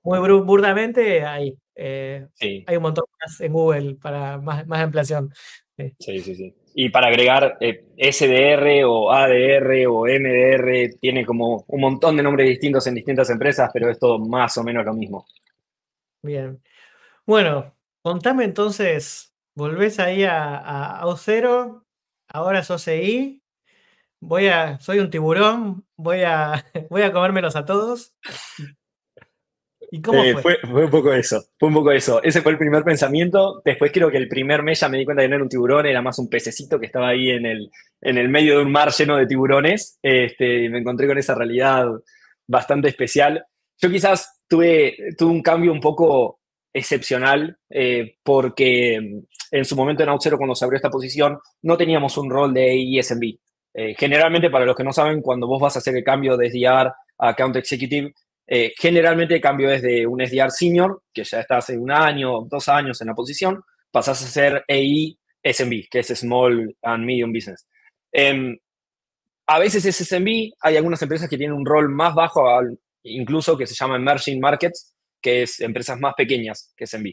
Muy 0.06 0.40
burdamente, 0.40 1.24
ahí. 1.24 1.56
Eh, 1.74 2.26
hay 2.40 2.76
un 2.76 2.82
montón 2.82 3.04
más 3.20 3.40
en 3.40 3.52
Google 3.52 3.96
para 3.96 4.38
más, 4.38 4.66
más 4.66 4.80
ampliación. 4.80 5.32
Sí, 5.98 6.20
sí, 6.20 6.34
sí. 6.34 6.54
Y 6.74 6.90
para 6.90 7.08
agregar, 7.08 7.58
eh, 7.60 7.84
SDR 7.96 8.84
o 8.84 9.10
ADR 9.10 9.86
o 9.88 10.06
MDR 10.06 10.96
tiene 11.00 11.26
como 11.26 11.64
un 11.66 11.80
montón 11.80 12.16
de 12.16 12.22
nombres 12.22 12.48
distintos 12.48 12.86
en 12.86 12.94
distintas 12.94 13.28
empresas, 13.30 13.70
pero 13.72 13.90
es 13.90 13.98
todo 13.98 14.18
más 14.18 14.56
o 14.58 14.64
menos 14.64 14.84
lo 14.84 14.94
mismo. 14.94 15.26
Bien. 16.22 16.62
Bueno, 17.26 17.74
contame 18.02 18.44
entonces, 18.44 19.34
volvés 19.54 19.98
ahí 19.98 20.22
a, 20.24 20.56
a, 20.56 21.00
a 21.00 21.06
O0, 21.06 21.82
ahora 22.28 22.62
sos 22.62 22.86
EI, 22.88 23.42
voy 24.20 24.48
a, 24.48 24.78
soy 24.80 25.00
un 25.00 25.10
tiburón, 25.10 25.84
voy 25.96 26.22
a, 26.22 26.64
voy 26.90 27.02
a 27.02 27.12
comérmelos 27.12 27.56
a 27.56 27.64
todos. 27.64 28.14
¿Y 29.90 30.02
cómo 30.02 30.22
eh, 30.22 30.34
fue? 30.36 30.58
fue? 30.58 30.84
un 30.84 30.90
poco 30.90 31.12
eso, 31.12 31.42
fue 31.58 31.68
un 31.68 31.74
poco 31.74 31.92
eso. 31.92 32.22
Ese 32.22 32.42
fue 32.42 32.52
el 32.52 32.58
primer 32.58 32.82
pensamiento. 32.82 33.62
Después 33.64 33.92
creo 33.92 34.10
que 34.10 34.16
el 34.16 34.28
primer 34.28 34.62
mes 34.62 34.80
ya 34.80 34.88
me 34.88 34.98
di 34.98 35.04
cuenta 35.04 35.22
que 35.22 35.28
no 35.28 35.36
era 35.36 35.44
un 35.44 35.48
tiburón, 35.48 35.86
era 35.86 36.02
más 36.02 36.18
un 36.18 36.28
pececito 36.28 36.78
que 36.78 36.86
estaba 36.86 37.08
ahí 37.08 37.30
en 37.30 37.46
el, 37.46 37.70
en 38.00 38.18
el 38.18 38.28
medio 38.28 38.56
de 38.56 38.64
un 38.64 38.72
mar 38.72 38.90
lleno 38.90 39.16
de 39.16 39.26
tiburones. 39.26 39.98
Este, 40.02 40.64
y 40.64 40.68
me 40.68 40.78
encontré 40.78 41.06
con 41.06 41.18
esa 41.18 41.34
realidad 41.34 41.86
bastante 42.46 42.88
especial. 42.88 43.44
Yo 43.78 43.90
quizás 43.90 44.40
tuve, 44.48 44.96
tuve 45.16 45.30
un 45.30 45.42
cambio 45.42 45.72
un 45.72 45.80
poco 45.80 46.40
excepcional 46.72 47.56
eh, 47.70 48.16
porque 48.22 49.22
en 49.50 49.64
su 49.64 49.76
momento 49.76 50.02
en 50.02 50.10
Outzero 50.10 50.36
cuando 50.36 50.54
se 50.54 50.64
abrió 50.64 50.76
esta 50.76 50.90
posición 50.90 51.38
no 51.62 51.76
teníamos 51.76 52.18
un 52.18 52.30
rol 52.30 52.52
de 52.52 52.98
ESMB. 52.98 53.38
Eh, 53.78 53.94
generalmente, 53.98 54.48
para 54.48 54.64
los 54.64 54.74
que 54.74 54.84
no 54.84 54.92
saben, 54.92 55.20
cuando 55.20 55.46
vos 55.46 55.60
vas 55.60 55.76
a 55.76 55.80
hacer 55.80 55.94
el 55.96 56.04
cambio 56.04 56.36
de 56.36 56.50
SDR 56.50 56.92
a 57.18 57.28
Account 57.28 57.56
Executive, 57.56 58.12
eh, 58.46 58.72
generalmente 58.76 59.34
el 59.34 59.40
cambio 59.40 59.70
es 59.70 59.82
de 59.82 60.06
un 60.06 60.24
SDR 60.24 60.50
senior, 60.50 61.02
que 61.12 61.24
ya 61.24 61.40
está 61.40 61.58
hace 61.58 61.76
un 61.76 61.90
año, 61.90 62.42
dos 62.42 62.68
años 62.68 63.00
en 63.00 63.08
la 63.08 63.14
posición, 63.14 63.62
pasas 63.90 64.22
a 64.22 64.28
ser 64.28 64.64
EI 64.68 65.18
SMB, 65.42 65.88
que 65.90 66.00
es 66.00 66.08
Small 66.08 66.76
and 66.82 67.04
Medium 67.04 67.32
Business. 67.32 67.66
Em, 68.12 68.56
a 69.46 69.58
veces 69.58 69.84
es 69.84 69.96
SMB, 69.96 70.52
hay 70.60 70.76
algunas 70.76 71.02
empresas 71.02 71.28
que 71.28 71.38
tienen 71.38 71.56
un 71.56 71.66
rol 71.66 71.88
más 71.88 72.14
bajo, 72.14 72.46
incluso 73.02 73.56
que 73.56 73.66
se 73.66 73.74
llama 73.74 73.96
Emerging 73.96 74.40
Markets, 74.40 74.94
que 75.20 75.42
es 75.42 75.60
empresas 75.60 75.98
más 75.98 76.14
pequeñas 76.14 76.72
que 76.76 76.86
SMB. 76.86 77.12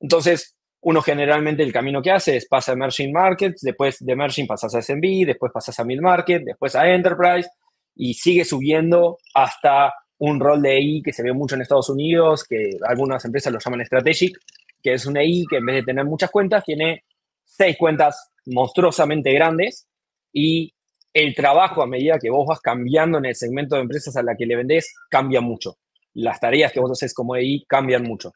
Entonces, 0.00 0.58
uno 0.80 1.00
generalmente 1.00 1.62
el 1.62 1.72
camino 1.72 2.02
que 2.02 2.10
hace 2.10 2.36
es 2.36 2.46
pasa 2.46 2.72
a 2.72 2.74
Emerging 2.74 3.12
Markets, 3.12 3.62
después 3.62 4.04
de 4.04 4.12
Emerging 4.12 4.46
pasas 4.46 4.74
a 4.74 4.82
SMB, 4.82 5.26
después 5.26 5.50
pasas 5.52 5.78
a 5.80 5.84
Mid 5.84 6.00
Market, 6.00 6.42
después 6.44 6.74
a 6.74 6.88
Enterprise 6.88 7.48
y 7.96 8.14
sigue 8.14 8.44
subiendo 8.44 9.18
hasta 9.34 9.94
un 10.18 10.40
rol 10.40 10.62
de 10.62 10.76
EI 10.76 11.02
que 11.02 11.12
se 11.12 11.22
ve 11.22 11.32
mucho 11.32 11.54
en 11.54 11.62
Estados 11.62 11.90
Unidos, 11.90 12.44
que 12.44 12.70
algunas 12.86 13.24
empresas 13.24 13.52
lo 13.52 13.58
llaman 13.58 13.84
Strategic, 13.84 14.36
que 14.82 14.94
es 14.94 15.06
un 15.06 15.16
EI 15.16 15.44
que 15.48 15.56
en 15.56 15.66
vez 15.66 15.76
de 15.76 15.82
tener 15.82 16.04
muchas 16.04 16.30
cuentas, 16.30 16.64
tiene 16.64 17.04
seis 17.44 17.76
cuentas 17.78 18.30
monstruosamente 18.46 19.32
grandes 19.32 19.86
y 20.32 20.72
el 21.12 21.34
trabajo 21.34 21.82
a 21.82 21.86
medida 21.86 22.18
que 22.18 22.30
vos 22.30 22.46
vas 22.46 22.60
cambiando 22.60 23.18
en 23.18 23.26
el 23.26 23.36
segmento 23.36 23.76
de 23.76 23.82
empresas 23.82 24.16
a 24.16 24.22
la 24.22 24.34
que 24.36 24.46
le 24.46 24.56
vendés 24.56 24.92
cambia 25.08 25.40
mucho. 25.40 25.76
Las 26.14 26.40
tareas 26.40 26.72
que 26.72 26.80
vos 26.80 26.90
haces 26.90 27.14
como 27.14 27.36
EI 27.36 27.64
cambian 27.68 28.02
mucho. 28.02 28.32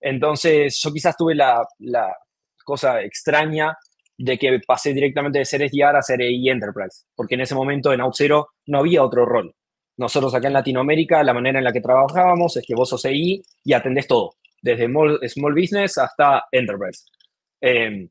Entonces, 0.00 0.78
yo 0.80 0.92
quizás 0.92 1.16
tuve 1.16 1.34
la, 1.34 1.66
cosa 2.64 3.02
extraña 3.02 3.76
de 4.16 4.38
que 4.38 4.58
pasé 4.66 4.94
directamente 4.94 5.38
de 5.38 5.44
ser 5.44 5.68
SDR 5.68 5.96
a 5.96 6.02
ser 6.02 6.22
EI 6.22 6.48
Enterprise, 6.48 7.04
porque 7.14 7.34
en 7.34 7.42
ese 7.42 7.54
momento 7.54 7.92
en 7.92 8.00
OutZero 8.00 8.48
no 8.66 8.78
había 8.78 9.02
otro 9.02 9.26
rol. 9.26 9.54
Nosotros 9.96 10.34
acá 10.34 10.48
en 10.48 10.54
Latinoamérica, 10.54 11.22
la 11.22 11.34
manera 11.34 11.58
en 11.58 11.64
la 11.64 11.72
que 11.72 11.80
trabajábamos 11.80 12.56
es 12.56 12.64
que 12.66 12.74
vos 12.74 12.88
sos 12.88 13.04
EI 13.04 13.42
y 13.62 13.72
atendés 13.72 14.06
todo, 14.06 14.34
desde 14.60 14.86
small, 15.28 15.54
business 15.54 15.98
hasta 15.98 16.44
enterprise. 16.50 17.04
Em, 17.60 18.08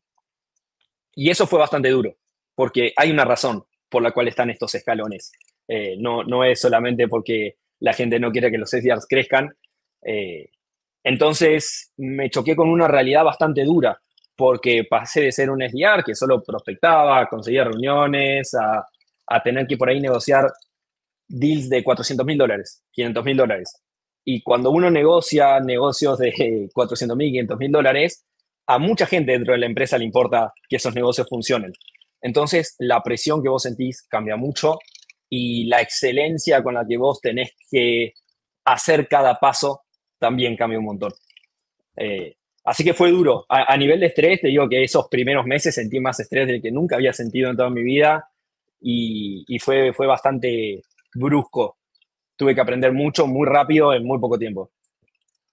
y 1.15 1.29
eso 1.29 1.45
fue 1.45 1.59
bastante 1.59 1.89
duro, 1.89 2.15
porque 2.55 2.93
hay 2.95 3.11
una 3.11 3.25
razón 3.25 3.63
por 3.89 4.01
la 4.01 4.11
cual 4.11 4.27
están 4.27 4.49
estos 4.49 4.73
escalones. 4.75 5.31
Eh, 5.67 5.95
no, 5.99 6.23
no 6.23 6.43
es 6.43 6.59
solamente 6.59 7.07
porque 7.07 7.57
la 7.79 7.93
gente 7.93 8.19
no 8.19 8.31
quiere 8.31 8.49
que 8.49 8.57
los 8.57 8.69
SDRs 8.69 9.07
crezcan, 9.07 9.53
eh, 10.01 10.49
entonces 11.03 11.91
me 11.97 12.29
choqué 12.29 12.55
con 12.55 12.69
una 12.69 12.87
realidad 12.87 13.23
bastante 13.23 13.63
dura, 13.63 13.99
porque 14.35 14.85
pasé 14.89 15.21
de 15.21 15.31
ser 15.31 15.49
un 15.49 15.61
SDR 15.61 16.03
que 16.03 16.15
solo 16.15 16.41
prospectaba, 16.41 17.27
conseguía 17.27 17.65
reuniones, 17.65 18.55
a, 18.55 18.85
tener 19.43 19.65
que 19.67 19.77
por 19.77 19.89
ahí 19.89 19.99
negociar 19.99 20.47
deals 21.27 21.69
de 21.69 21.83
400 21.83 22.25
mil 22.25 22.37
dólares, 22.37 22.83
500 22.91 23.25
mil 23.25 23.37
dólares. 23.37 23.81
Y 24.25 24.41
cuando 24.41 24.71
uno 24.71 24.89
negocia 24.89 25.59
negocios 25.59 26.17
de 26.19 26.69
400 26.73 27.17
mil, 27.17 27.31
500 27.31 27.57
mil 27.57 27.71
dólares, 27.71 28.25
a 28.67 28.79
mucha 28.79 29.05
gente 29.05 29.33
dentro 29.33 29.53
de 29.53 29.59
la 29.59 29.65
empresa 29.65 29.97
le 29.97 30.05
importa 30.05 30.53
que 30.69 30.77
esos 30.77 30.95
negocios 30.95 31.27
funcionen. 31.27 31.73
Entonces, 32.21 32.75
la 32.79 33.01
presión 33.03 33.43
que 33.43 33.49
vos 33.49 33.63
sentís 33.63 34.03
cambia 34.03 34.37
mucho 34.37 34.79
y 35.29 35.65
la 35.65 35.81
excelencia 35.81 36.63
con 36.63 36.75
la 36.75 36.85
que 36.87 36.97
vos 36.97 37.19
tenés 37.19 37.51
que 37.69 38.13
hacer 38.65 39.07
cada 39.07 39.39
paso 39.39 39.81
también 40.19 40.55
cambia 40.55 40.79
un 40.79 40.85
montón. 40.85 41.11
Eh, 41.97 42.35
así 42.63 42.83
que 42.83 42.93
fue 42.93 43.11
duro. 43.11 43.45
A, 43.49 43.75
nivel 43.75 43.99
de 43.99 44.05
estrés, 44.05 44.39
te 44.39 44.47
digo 44.47 44.69
que 44.69 44.83
esos 44.83 45.07
primeros 45.09 45.45
meses 45.45 45.75
sentí 45.75 45.99
más 45.99 46.19
estrés 46.19 46.47
del 46.47 46.61
que 46.61 46.71
nunca 46.71 46.95
había 46.95 47.11
sentido 47.11 47.49
en 47.49 47.57
toda 47.57 47.69
mi 47.69 47.83
vida 47.83 48.29
y, 48.79 49.57
fue, 49.59 49.93
fue 49.93 50.07
bastante 50.07 50.83
brusco. 51.15 51.77
Tuve 52.35 52.55
que 52.55 52.61
aprender 52.61 52.91
mucho, 52.91 53.27
muy 53.27 53.47
rápido, 53.47 53.93
en 53.93 54.05
muy 54.05 54.19
poco 54.19 54.37
tiempo. 54.37 54.71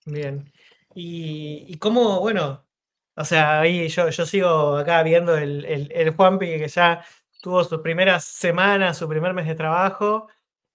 Bien. 0.06 0.50
Y, 0.94 1.76
cómo, 1.78 2.20
bueno, 2.20 2.66
o 3.14 3.24
sea, 3.24 3.60
ahí 3.60 3.88
yo, 3.88 4.08
yo 4.08 4.26
sigo 4.26 4.76
acá 4.76 5.02
viendo 5.02 5.36
el, 5.36 5.64
el, 5.64 5.92
el 5.92 6.10
Juanpi 6.10 6.46
que 6.58 6.68
ya 6.68 7.04
tuvo 7.40 7.64
sus 7.64 7.80
primeras 7.80 8.24
semanas, 8.24 8.98
su 8.98 9.08
primer 9.08 9.34
mes 9.34 9.46
de 9.46 9.54
trabajo. 9.54 10.28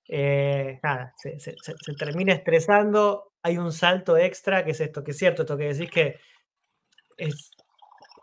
Eh, 0.07 0.79
nada, 0.83 1.13
se, 1.17 1.55
termina 1.97 2.33
estresando, 2.33 3.31
hay 3.41 3.57
un 3.57 3.71
salto 3.71 4.17
extra, 4.17 4.63
que 4.63 4.71
es 4.71 4.81
esto, 4.81 5.03
que 5.03 5.11
es 5.11 5.17
cierto, 5.17 5.41
esto 5.43 5.57
que 5.57 5.73
decís 5.73 5.89
que 5.89 6.19
es, 7.17 7.51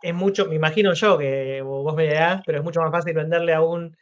es 0.01 0.15
mucho, 0.15 0.47
me 0.47 0.55
imagino 0.55 0.93
yo 0.95 1.19
que 1.19 1.61
vos 1.63 1.95
me 1.97 2.05
dirás, 2.05 2.43
pero 2.47 2.59
es 2.59 2.65
mucho 2.65 2.81
más 2.81 2.93
fácil 2.93 3.15
venderle 3.15 3.53
a 3.53 3.63
un 3.63 3.97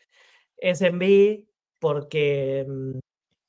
SMB 0.61 1.45
porque 1.80 2.66
mm, 2.68 2.99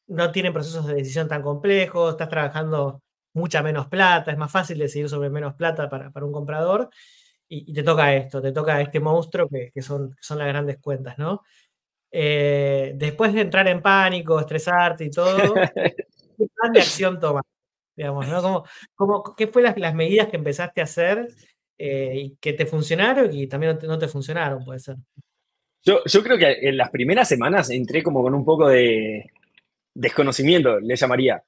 no 0.08 0.32
tienen 0.32 0.54
procesos 0.54 0.88
de 0.88 0.96
decisión 0.96 1.28
tan 1.28 1.42
complejos, 1.44 2.12
estás 2.12 2.30
trabajando 2.30 3.02
mucha 3.34 3.64
menos 3.64 3.88
plata, 3.88 4.32
es 4.32 4.38
más 4.38 4.52
fácil 4.52 4.80
decidir 4.80 5.10
sobre 5.10 5.30
menos 5.30 5.56
plata 5.56 5.90
para, 5.90 6.12
para 6.12 6.26
un 6.26 6.34
comprador 6.34 6.90
y, 7.48 7.74
te 7.74 7.84
toca 7.84 8.16
esto, 8.16 8.42
te 8.42 8.52
toca 8.54 8.82
este 8.82 9.00
monstruo 9.00 9.48
que, 9.50 9.72
que, 9.74 9.82
son, 9.82 10.12
que 10.12 10.24
son 10.24 10.40
las 10.40 10.48
grandes 10.48 10.80
cuentas, 10.80 11.18
¿no? 11.18 11.44
Eh, 12.12 12.94
después 12.96 13.34
de 13.34 13.42
entrar 13.42 13.68
en 13.68 13.82
pánico, 13.82 14.40
estresarte 14.40 15.06
y 15.06 15.10
todo, 15.10 15.54
¿qué 16.38 16.48
plan 16.54 16.74
de 16.74 16.80
acción 16.82 17.20
tomas? 17.20 17.44
Digamos, 17.96 18.28
¿no? 18.28 18.64
¿Cómo, 18.96 19.24
qué 19.36 19.48
fue 19.48 19.62
las, 19.62 19.78
las, 19.78 19.94
medidas 19.94 20.28
que 20.28 20.38
empezaste 20.38 20.82
a 20.82 20.86
hacer 20.86 21.28
eh, 21.78 22.14
y 22.16 22.36
que 22.38 22.54
te 22.54 22.66
funcionaron 22.66 23.34
y 23.34 23.48
también 23.48 23.80
no 23.84 23.98
te, 23.98 24.08
funcionaron, 24.08 24.64
puede 24.66 24.80
ser? 24.80 24.98
Yo, 25.84 26.02
yo, 26.06 26.24
creo 26.24 26.38
que 26.38 26.58
en 26.62 26.78
las 26.78 26.90
primeras 26.92 27.28
semanas 27.28 27.70
entré 27.70 28.04
como 28.04 28.22
con 28.22 28.34
un 28.36 28.46
poco 28.46 28.70
de 28.70 29.26
desconocimiento, 29.94 30.80
le 30.80 30.96
llamaría. 30.96 31.44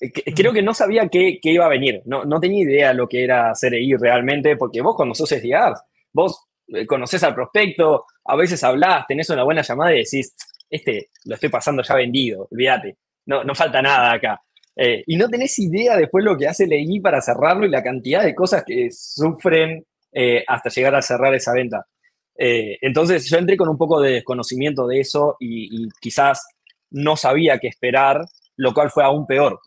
Eh, 0.00 0.12
creo 0.34 0.52
que 0.52 0.62
no 0.62 0.72
sabía 0.74 1.08
qué, 1.08 1.38
qué 1.42 1.50
iba 1.50 1.66
a 1.66 1.70
venir, 1.70 2.02
no, 2.04 2.24
no, 2.24 2.38
tenía 2.38 2.62
idea 2.62 2.94
lo 2.94 3.08
que 3.08 3.24
era 3.24 3.52
CRI 3.60 3.96
realmente, 3.96 4.56
porque 4.56 4.80
vos 4.80 4.94
cuando 4.94 5.14
sos 5.14 5.28
SDR, 5.28 5.74
vos 6.12 6.46
eh, 6.68 6.86
conoces 6.86 7.22
al 7.24 7.34
prospecto, 7.34 8.06
a 8.24 8.36
veces 8.36 8.62
hablas, 8.62 9.06
tenés 9.08 9.28
una 9.30 9.42
buena 9.42 9.62
llamada 9.62 9.92
y 9.92 10.04
decís, 10.04 10.34
este 10.70 11.10
lo 11.24 11.34
estoy 11.34 11.48
pasando 11.48 11.82
ya 11.82 11.96
vendido, 11.96 12.48
olvídate, 12.50 12.96
no, 13.26 13.44
no 13.44 13.54
falta 13.54 13.82
nada 13.82 14.12
acá. 14.12 14.40
Eh, 14.74 15.04
y 15.06 15.16
no 15.16 15.28
tenés 15.28 15.58
idea 15.58 15.96
después 15.96 16.24
lo 16.24 16.36
que 16.36 16.48
hace 16.48 16.66
Leí 16.66 16.98
para 17.00 17.20
cerrarlo 17.20 17.66
y 17.66 17.70
la 17.70 17.82
cantidad 17.82 18.22
de 18.24 18.34
cosas 18.34 18.64
que 18.66 18.88
sufren 18.90 19.84
eh, 20.12 20.44
hasta 20.46 20.70
llegar 20.70 20.94
a 20.94 21.02
cerrar 21.02 21.34
esa 21.34 21.52
venta. 21.52 21.86
Entonces 22.34 23.28
yo 23.28 23.38
entré 23.38 23.56
con 23.56 23.68
un 23.68 23.78
poco 23.78 24.00
de 24.00 24.12
desconocimiento 24.12 24.86
de 24.86 25.00
eso 25.00 25.36
y, 25.38 25.84
y 25.84 25.88
quizás 26.00 26.44
no 26.90 27.16
sabía 27.16 27.58
qué 27.58 27.68
esperar, 27.68 28.24
lo 28.56 28.72
cual 28.74 28.90
fue 28.90 29.04
aún 29.04 29.26
peor. 29.26 29.60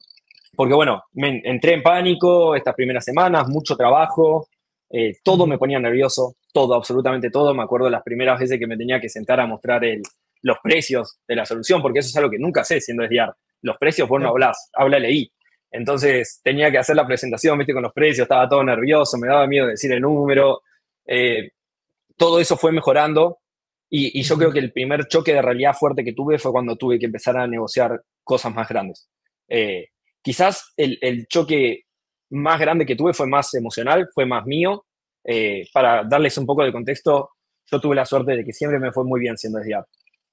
Porque 0.55 0.73
bueno, 0.73 1.03
me 1.13 1.41
entré 1.43 1.73
en 1.73 1.83
pánico 1.83 2.55
estas 2.55 2.75
primeras 2.75 3.03
semanas, 3.03 3.47
mucho 3.47 3.75
trabajo, 3.75 4.47
eh, 4.89 5.17
todo 5.23 5.45
me 5.47 5.57
ponía 5.57 5.79
nervioso, 5.79 6.35
todo, 6.53 6.75
absolutamente 6.75 7.29
todo. 7.29 7.53
Me 7.53 7.63
acuerdo 7.63 7.89
las 7.89 8.03
primeras 8.03 8.39
veces 8.39 8.59
que 8.59 8.67
me 8.67 8.77
tenía 8.77 8.99
que 8.99 9.09
sentar 9.09 9.39
a 9.39 9.45
mostrar 9.45 9.81
los 10.41 10.57
precios 10.63 11.19
de 11.27 11.35
la 11.35 11.45
solución, 11.45 11.81
porque 11.81 11.99
eso 11.99 12.09
es 12.09 12.15
algo 12.15 12.29
que 12.29 12.39
nunca 12.39 12.63
sé 12.63 12.79
siendo 12.79 13.03
SDR. 13.05 13.33
Los 13.61 13.77
precios 13.77 14.07
vos 14.07 14.21
no 14.21 14.29
hablas, 14.29 14.69
habla 14.73 14.99
leí. 14.99 15.29
Entonces 15.71 16.39
tenía 16.43 16.71
que 16.71 16.77
hacer 16.77 16.95
la 16.95 17.05
presentación, 17.05 17.57
viste, 17.57 17.73
con 17.73 17.83
los 17.83 17.91
precios, 17.91 18.23
estaba 18.23 18.47
todo 18.47 18.63
nervioso, 18.63 19.17
me 19.17 19.27
daba 19.27 19.47
miedo 19.47 19.67
decir 19.67 19.91
el 19.91 20.01
número. 20.01 20.61
Eh, 21.05 21.51
todo 22.17 22.39
eso 22.39 22.57
fue 22.57 22.71
mejorando 22.71 23.39
y, 23.89 24.21
yo 24.23 24.37
creo 24.37 24.51
que 24.51 24.59
el 24.59 24.71
primer 24.71 25.07
choque 25.07 25.33
de 25.33 25.41
realidad 25.41 25.73
fuerte 25.73 26.03
que 26.03 26.13
tuve 26.13 26.39
fue 26.39 26.51
cuando 26.51 26.75
tuve 26.75 26.99
que 26.99 27.05
empezar 27.05 27.37
a 27.37 27.47
negociar 27.47 28.01
cosas 28.23 28.53
más 28.53 28.67
grandes. 28.67 29.09
Eh, 29.47 29.89
quizás 30.21 30.73
el, 30.75 30.97
el, 31.01 31.27
choque 31.27 31.83
más 32.31 32.59
grande 32.59 32.85
que 32.85 32.95
tuve 32.95 33.13
fue 33.13 33.27
más 33.27 33.53
emocional, 33.53 34.09
fue 34.13 34.25
más 34.25 34.45
mío. 34.45 34.85
Eh, 35.23 35.67
para 35.71 36.03
darles 36.03 36.37
un 36.37 36.45
poco 36.45 36.63
de 36.63 36.71
contexto, 36.71 37.31
yo 37.71 37.79
tuve 37.79 37.95
la 37.95 38.05
suerte 38.05 38.35
de 38.35 38.43
que 38.43 38.53
siempre 38.53 38.79
me 38.79 38.91
fue 38.91 39.03
muy 39.05 39.19
bien 39.19 39.37
siendo 39.37 39.59
SDR. 39.59 39.85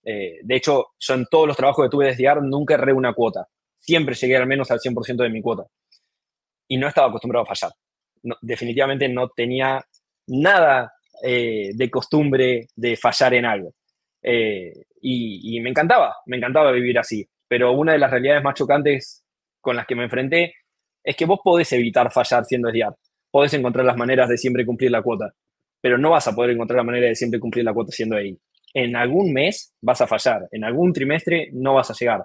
Eh, 0.04 0.40
de 0.42 0.56
hecho, 0.56 0.88
yo 0.98 1.14
en 1.14 1.26
todos 1.30 1.46
los 1.46 1.56
trabajos 1.56 1.84
que 1.84 1.90
tuve 1.90 2.06
de 2.06 2.14
SDR 2.14 2.42
nunca 2.42 2.74
erré 2.74 2.92
una 2.92 3.14
cuota. 3.14 3.46
Siempre 3.78 4.14
llegué 4.14 4.36
al 4.36 4.46
menos 4.46 4.70
al 4.70 4.80
100% 4.80 5.22
de 5.22 5.30
mi 5.30 5.40
cuota. 5.40 5.64
Y 6.68 6.76
no 6.78 6.88
estaba 6.88 7.08
acostumbrado 7.08 7.44
a 7.44 7.54
fallar. 7.54 7.72
definitivamente 8.40 9.08
no 9.08 9.28
tenía 9.28 9.84
nada 10.26 10.92
eh, 11.22 11.70
de 11.74 11.90
costumbre 11.90 12.68
de 12.74 12.96
fallar 12.96 13.34
en 13.34 13.44
algo. 13.46 13.74
y, 14.22 15.56
y, 15.56 15.60
me 15.60 15.70
encantaba, 15.70 16.14
me 16.26 16.36
encantaba 16.36 16.72
vivir 16.72 16.98
así. 16.98 17.26
Pero 17.48 17.72
una 17.72 17.92
de 17.92 17.98
las 17.98 18.10
realidades 18.10 18.42
más 18.42 18.54
chocantes 18.54 19.24
con 19.60 19.76
las 19.76 19.86
que 19.86 19.94
me 19.94 20.04
enfrenté 20.04 20.54
es 21.04 21.16
que 21.16 21.24
vos 21.24 21.40
podés 21.42 21.72
evitar 21.72 22.10
fallar 22.12 22.44
siendo 22.44 22.70
SDR. 22.70 22.94
Podés 23.30 23.54
encontrar 23.54 23.84
las 23.84 23.96
maneras 23.96 24.28
de 24.28 24.36
siempre 24.36 24.66
cumplir 24.66 24.90
la 24.90 25.02
cuota, 25.02 25.32
pero 25.80 25.98
no 25.98 26.10
vas 26.10 26.28
a 26.28 26.34
poder 26.34 26.50
encontrar 26.50 26.78
la 26.78 26.84
manera 26.84 27.06
de 27.06 27.14
siempre 27.14 27.40
cumplir 27.40 27.64
la 27.64 27.72
cuota 27.72 27.92
siendo 27.92 28.16
ahí. 28.16 28.38
En 28.74 28.96
algún 28.96 29.32
mes 29.32 29.74
vas 29.80 30.00
a 30.00 30.06
fallar, 30.06 30.48
en 30.50 30.64
algún 30.64 30.92
trimestre 30.92 31.50
no 31.52 31.74
vas 31.74 31.90
a 31.90 31.94
llegar. 31.94 32.24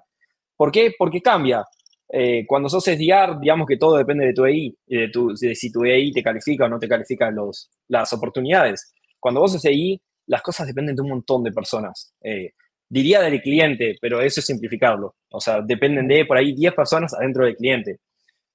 ¿Por 0.55 0.71
qué? 0.71 0.93
Porque 0.97 1.21
cambia. 1.21 1.63
Eh, 2.09 2.45
cuando 2.47 2.69
sos 2.69 2.83
SDR, 2.83 3.39
digamos 3.39 3.67
que 3.67 3.77
todo 3.77 3.97
depende 3.97 4.25
de 4.25 4.33
tu 4.33 4.45
EI, 4.45 4.75
de, 4.85 5.09
tu, 5.09 5.33
de 5.33 5.55
si 5.55 5.71
tu 5.71 5.83
EI 5.83 6.11
te 6.11 6.23
califica 6.23 6.65
o 6.65 6.69
no 6.69 6.79
te 6.79 6.87
califica 6.87 7.29
los, 7.31 7.69
las 7.87 8.11
oportunidades. 8.13 8.93
Cuando 9.19 9.41
vos 9.41 9.51
sos 9.51 9.65
EI, 9.65 10.01
las 10.27 10.41
cosas 10.41 10.67
dependen 10.67 10.95
de 10.95 11.01
un 11.01 11.09
montón 11.09 11.43
de 11.43 11.51
personas. 11.51 12.13
Eh, 12.21 12.51
diría 12.89 13.21
del 13.21 13.41
cliente, 13.41 13.97
pero 13.99 14.21
eso 14.21 14.39
es 14.39 14.45
simplificarlo. 14.45 15.15
O 15.31 15.39
sea, 15.39 15.61
dependen 15.61 16.07
de 16.07 16.25
por 16.25 16.37
ahí 16.37 16.53
10 16.53 16.73
personas 16.73 17.13
adentro 17.13 17.45
del 17.45 17.55
cliente. 17.55 17.99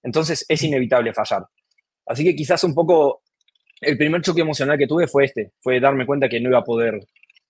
Entonces 0.02 0.44
es 0.48 0.62
inevitable 0.62 1.12
fallar. 1.12 1.46
Así 2.06 2.24
que 2.24 2.34
quizás 2.34 2.64
un 2.64 2.74
poco 2.74 3.22
el 3.80 3.98
primer 3.98 4.22
choque 4.22 4.40
emocional 4.40 4.78
que 4.78 4.86
tuve 4.86 5.06
fue 5.06 5.24
este, 5.24 5.52
fue 5.60 5.80
darme 5.80 6.06
cuenta 6.06 6.28
que 6.28 6.40
no 6.40 6.48
iba 6.48 6.58
a 6.58 6.64
poder 6.64 7.00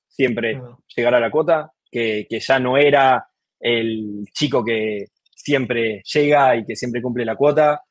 siempre 0.08 0.60
llegar 0.94 1.14
a 1.14 1.20
la 1.20 1.30
cuota, 1.30 1.72
que, 1.90 2.26
ya 2.30 2.58
no 2.58 2.76
era 2.76 3.26
el 3.60 4.24
chico 4.32 4.64
que 4.64 5.06
siempre 5.42 6.02
llega 6.04 6.56
y 6.56 6.64
que 6.64 6.76
siempre 6.76 7.02
cumple 7.02 7.24
la 7.24 7.36
cuota, 7.36 7.82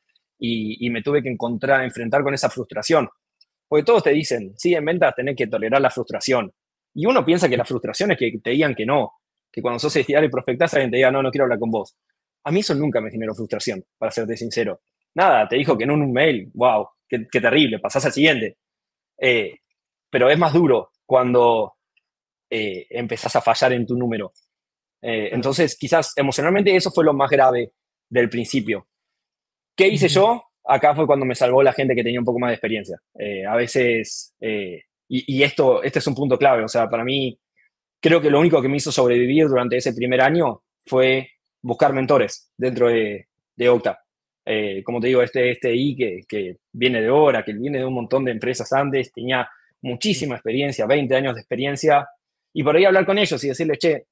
y, 0.44 0.90
me 0.90 1.04
tuve 1.04 1.22
que 1.22 1.30
encontrar, 1.30 1.84
enfrentar 1.84 2.24
con 2.24 2.34
esa 2.34 2.50
frustración. 2.50 3.08
Porque 3.68 3.84
todos 3.84 4.04
te 4.04 4.10
dicen, 4.10 4.54
sí, 4.58 4.74
en 4.74 4.84
ventas 4.84 5.14
tenés 5.16 5.36
que 5.36 5.46
tolerar 5.46 5.80
la 5.80 5.92
frustración. 5.92 6.52
Y 6.96 7.06
uno 7.06 7.24
piensa 7.24 7.48
que 7.48 7.56
la 7.56 7.64
frustración 7.64 8.12
es 8.12 8.18
que 8.18 8.40
te 8.44 8.50
digan 8.50 8.74
que 8.74 8.86
no, 8.86 9.14
que 9.52 9.62
cuando 9.62 9.78
sos 9.78 9.96
estirar 9.96 10.24
y 10.24 10.30
prospectás 10.30 10.74
alguien 10.74 10.90
te 10.90 10.98
diga, 10.98 11.12
no, 11.12 11.22
no 11.22 11.30
quiero 11.30 11.44
hablar 11.46 11.60
con 11.60 11.70
vos. 11.70 11.96
A 12.44 12.52
mí 12.52 12.62
eso 12.62 12.74
nunca 12.74 13.00
me 13.02 13.12
generó 13.12 13.36
frustración, 13.36 13.86
para 14.00 14.12
serte 14.12 14.36
sincero. 14.36 14.82
Nada, 15.14 15.48
te 15.48 15.58
dijo 15.58 15.78
que 15.78 15.86
no 15.86 15.94
en 15.94 16.02
un 16.02 16.12
mail, 16.12 16.50
wow, 16.56 16.88
qué, 17.08 17.20
terrible, 17.40 17.78
pasás 17.80 18.06
al 18.06 18.12
siguiente. 18.12 18.58
Eh, 19.20 19.60
pero 20.10 20.28
es 20.30 20.40
más 20.40 20.54
duro 20.54 20.90
cuando 21.06 21.76
eh, 22.50 22.88
empezás 22.90 23.36
a 23.36 23.42
fallar 23.42 23.74
en 23.74 23.86
tu 23.86 23.96
número. 23.96 24.34
Eh, 25.02 25.30
entonces, 25.32 25.78
quizás 25.78 26.14
emocionalmente 26.16 26.76
eso 26.76 26.92
fue 26.92 27.06
lo 27.06 27.14
más 27.14 27.30
grave 27.30 27.72
del 28.10 28.30
principio. 28.30 28.88
¿Qué 29.76 29.88
hice 29.88 30.08
yo? 30.08 30.44
Acá 30.64 30.94
fue 30.96 31.08
cuando 31.08 31.26
me 31.26 31.36
salvó 31.36 31.64
la 31.64 31.74
gente 31.74 31.96
que 31.96 32.04
tenía 32.04 32.20
un 32.20 32.26
poco 32.26 32.40
más 32.40 32.50
de 32.50 32.56
experiencia. 32.56 33.02
a 33.48 33.56
veces, 33.56 34.36
y, 34.40 35.38
y, 35.38 35.44
esto, 35.44 35.82
este 35.82 36.00
es 36.00 36.08
un 36.08 36.16
punto 36.16 36.38
clave, 36.38 36.64
o 36.64 36.68
sea, 36.68 36.88
para 36.90 37.04
mí, 37.04 37.40
creo 38.00 38.22
que 38.22 38.30
lo 38.30 38.40
único 38.40 38.62
que 38.62 38.68
me 38.68 38.78
hizo 38.78 38.92
sobrevivir 38.92 39.48
durante 39.48 39.78
ese 39.78 39.94
primer 39.94 40.22
año 40.22 40.62
fue 40.86 41.30
buscar 41.62 41.94
mentores 41.94 42.52
dentro 42.58 42.90
de, 42.90 43.28
de 43.56 43.70
Octa. 43.70 44.00
Eh, 44.46 44.82
como 44.84 45.00
te 45.00 45.08
digo, 45.08 45.22
este, 45.22 45.52
este 45.52 45.74
I 45.74 45.96
que, 45.96 46.22
que, 46.28 46.58
viene 46.74 47.02
de 47.02 47.10
Hora, 47.10 47.44
que 47.44 47.54
viene 47.54 47.78
de 47.80 47.86
un 47.86 47.94
montón 47.94 48.26
de 48.26 48.32
empresas 48.32 48.74
antes, 48.74 49.12
tenía 49.14 49.48
muchísima 49.82 50.36
experiencia, 50.36 50.86
20 50.86 51.16
años 51.16 51.36
de 51.36 51.42
experiencia, 51.42 52.08
y 52.54 52.64
por 52.64 52.76
ahí 52.76 52.86
hablar 52.86 53.06
con 53.06 53.18
ellos 53.18 53.44
y 53.44 53.50
decirles, 53.50 53.78
che, 53.78 54.06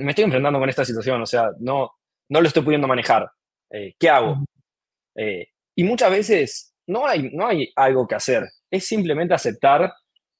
me 0.00 0.10
estoy 0.10 0.24
enfrentando 0.24 0.58
con 0.58 0.68
esta 0.68 0.84
situación, 0.84 1.22
o 1.22 1.26
sea, 1.26 1.50
no, 1.58 1.92
no 2.28 2.40
lo 2.40 2.46
estoy 2.46 2.62
pudiendo 2.62 2.88
manejar, 2.88 3.30
eh, 3.70 3.94
¿qué 3.98 4.08
hago? 4.08 4.44
Eh, 5.14 5.48
y 5.74 5.84
muchas 5.84 6.10
veces 6.10 6.74
no 6.86 7.06
hay, 7.06 7.30
no 7.32 7.46
hay 7.46 7.72
algo 7.76 8.06
que 8.06 8.14
hacer, 8.14 8.44
es 8.70 8.86
simplemente 8.86 9.34
aceptar 9.34 9.92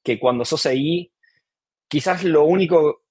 que 0.02 0.18
cuando 0.18 0.44
sos 0.44 0.66
ahí, 0.66 1.12
quizás 1.88 2.24
lo 2.24 2.44
único 2.44 3.02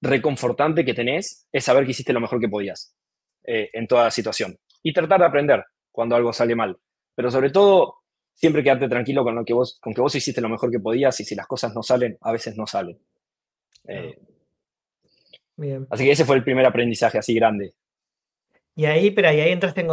reconfortante 0.00 0.84
que 0.84 0.94
tenés 0.94 1.48
es 1.50 1.64
saber 1.64 1.84
que 1.84 1.92
hiciste 1.92 2.12
lo 2.12 2.20
mejor 2.20 2.40
que 2.40 2.48
podías 2.48 2.94
eh, 3.44 3.70
en 3.72 3.86
toda 3.86 4.04
la 4.04 4.10
situación 4.10 4.58
y 4.82 4.92
tratar 4.92 5.20
de 5.20 5.26
aprender 5.26 5.64
cuando 5.90 6.16
algo 6.16 6.32
sale 6.32 6.54
mal. 6.54 6.76
Pero 7.14 7.30
sobre 7.30 7.50
todo, 7.50 8.02
siempre 8.34 8.62
quedarte 8.62 8.88
tranquilo 8.88 9.24
con, 9.24 9.34
lo 9.34 9.44
que 9.44 9.54
vos, 9.54 9.78
con 9.80 9.94
que 9.94 10.00
vos 10.00 10.14
hiciste 10.14 10.40
lo 10.40 10.48
mejor 10.48 10.70
que 10.70 10.80
podías 10.80 11.18
y 11.20 11.24
si 11.24 11.34
las 11.34 11.46
cosas 11.46 11.74
no 11.74 11.82
salen, 11.82 12.18
a 12.20 12.32
veces 12.32 12.56
no 12.56 12.66
salen. 12.66 12.98
Eh, 13.88 14.18
así 15.90 16.04
que 16.04 16.12
ese 16.12 16.24
fue 16.24 16.36
el 16.36 16.44
primer 16.44 16.66
aprendizaje 16.66 17.18
así 17.18 17.34
grande. 17.34 17.74
Y 18.76 18.86
ahí, 18.86 19.10
pero 19.12 19.28
ahí, 19.28 19.40
entraste 19.40 19.82
en 19.82 19.88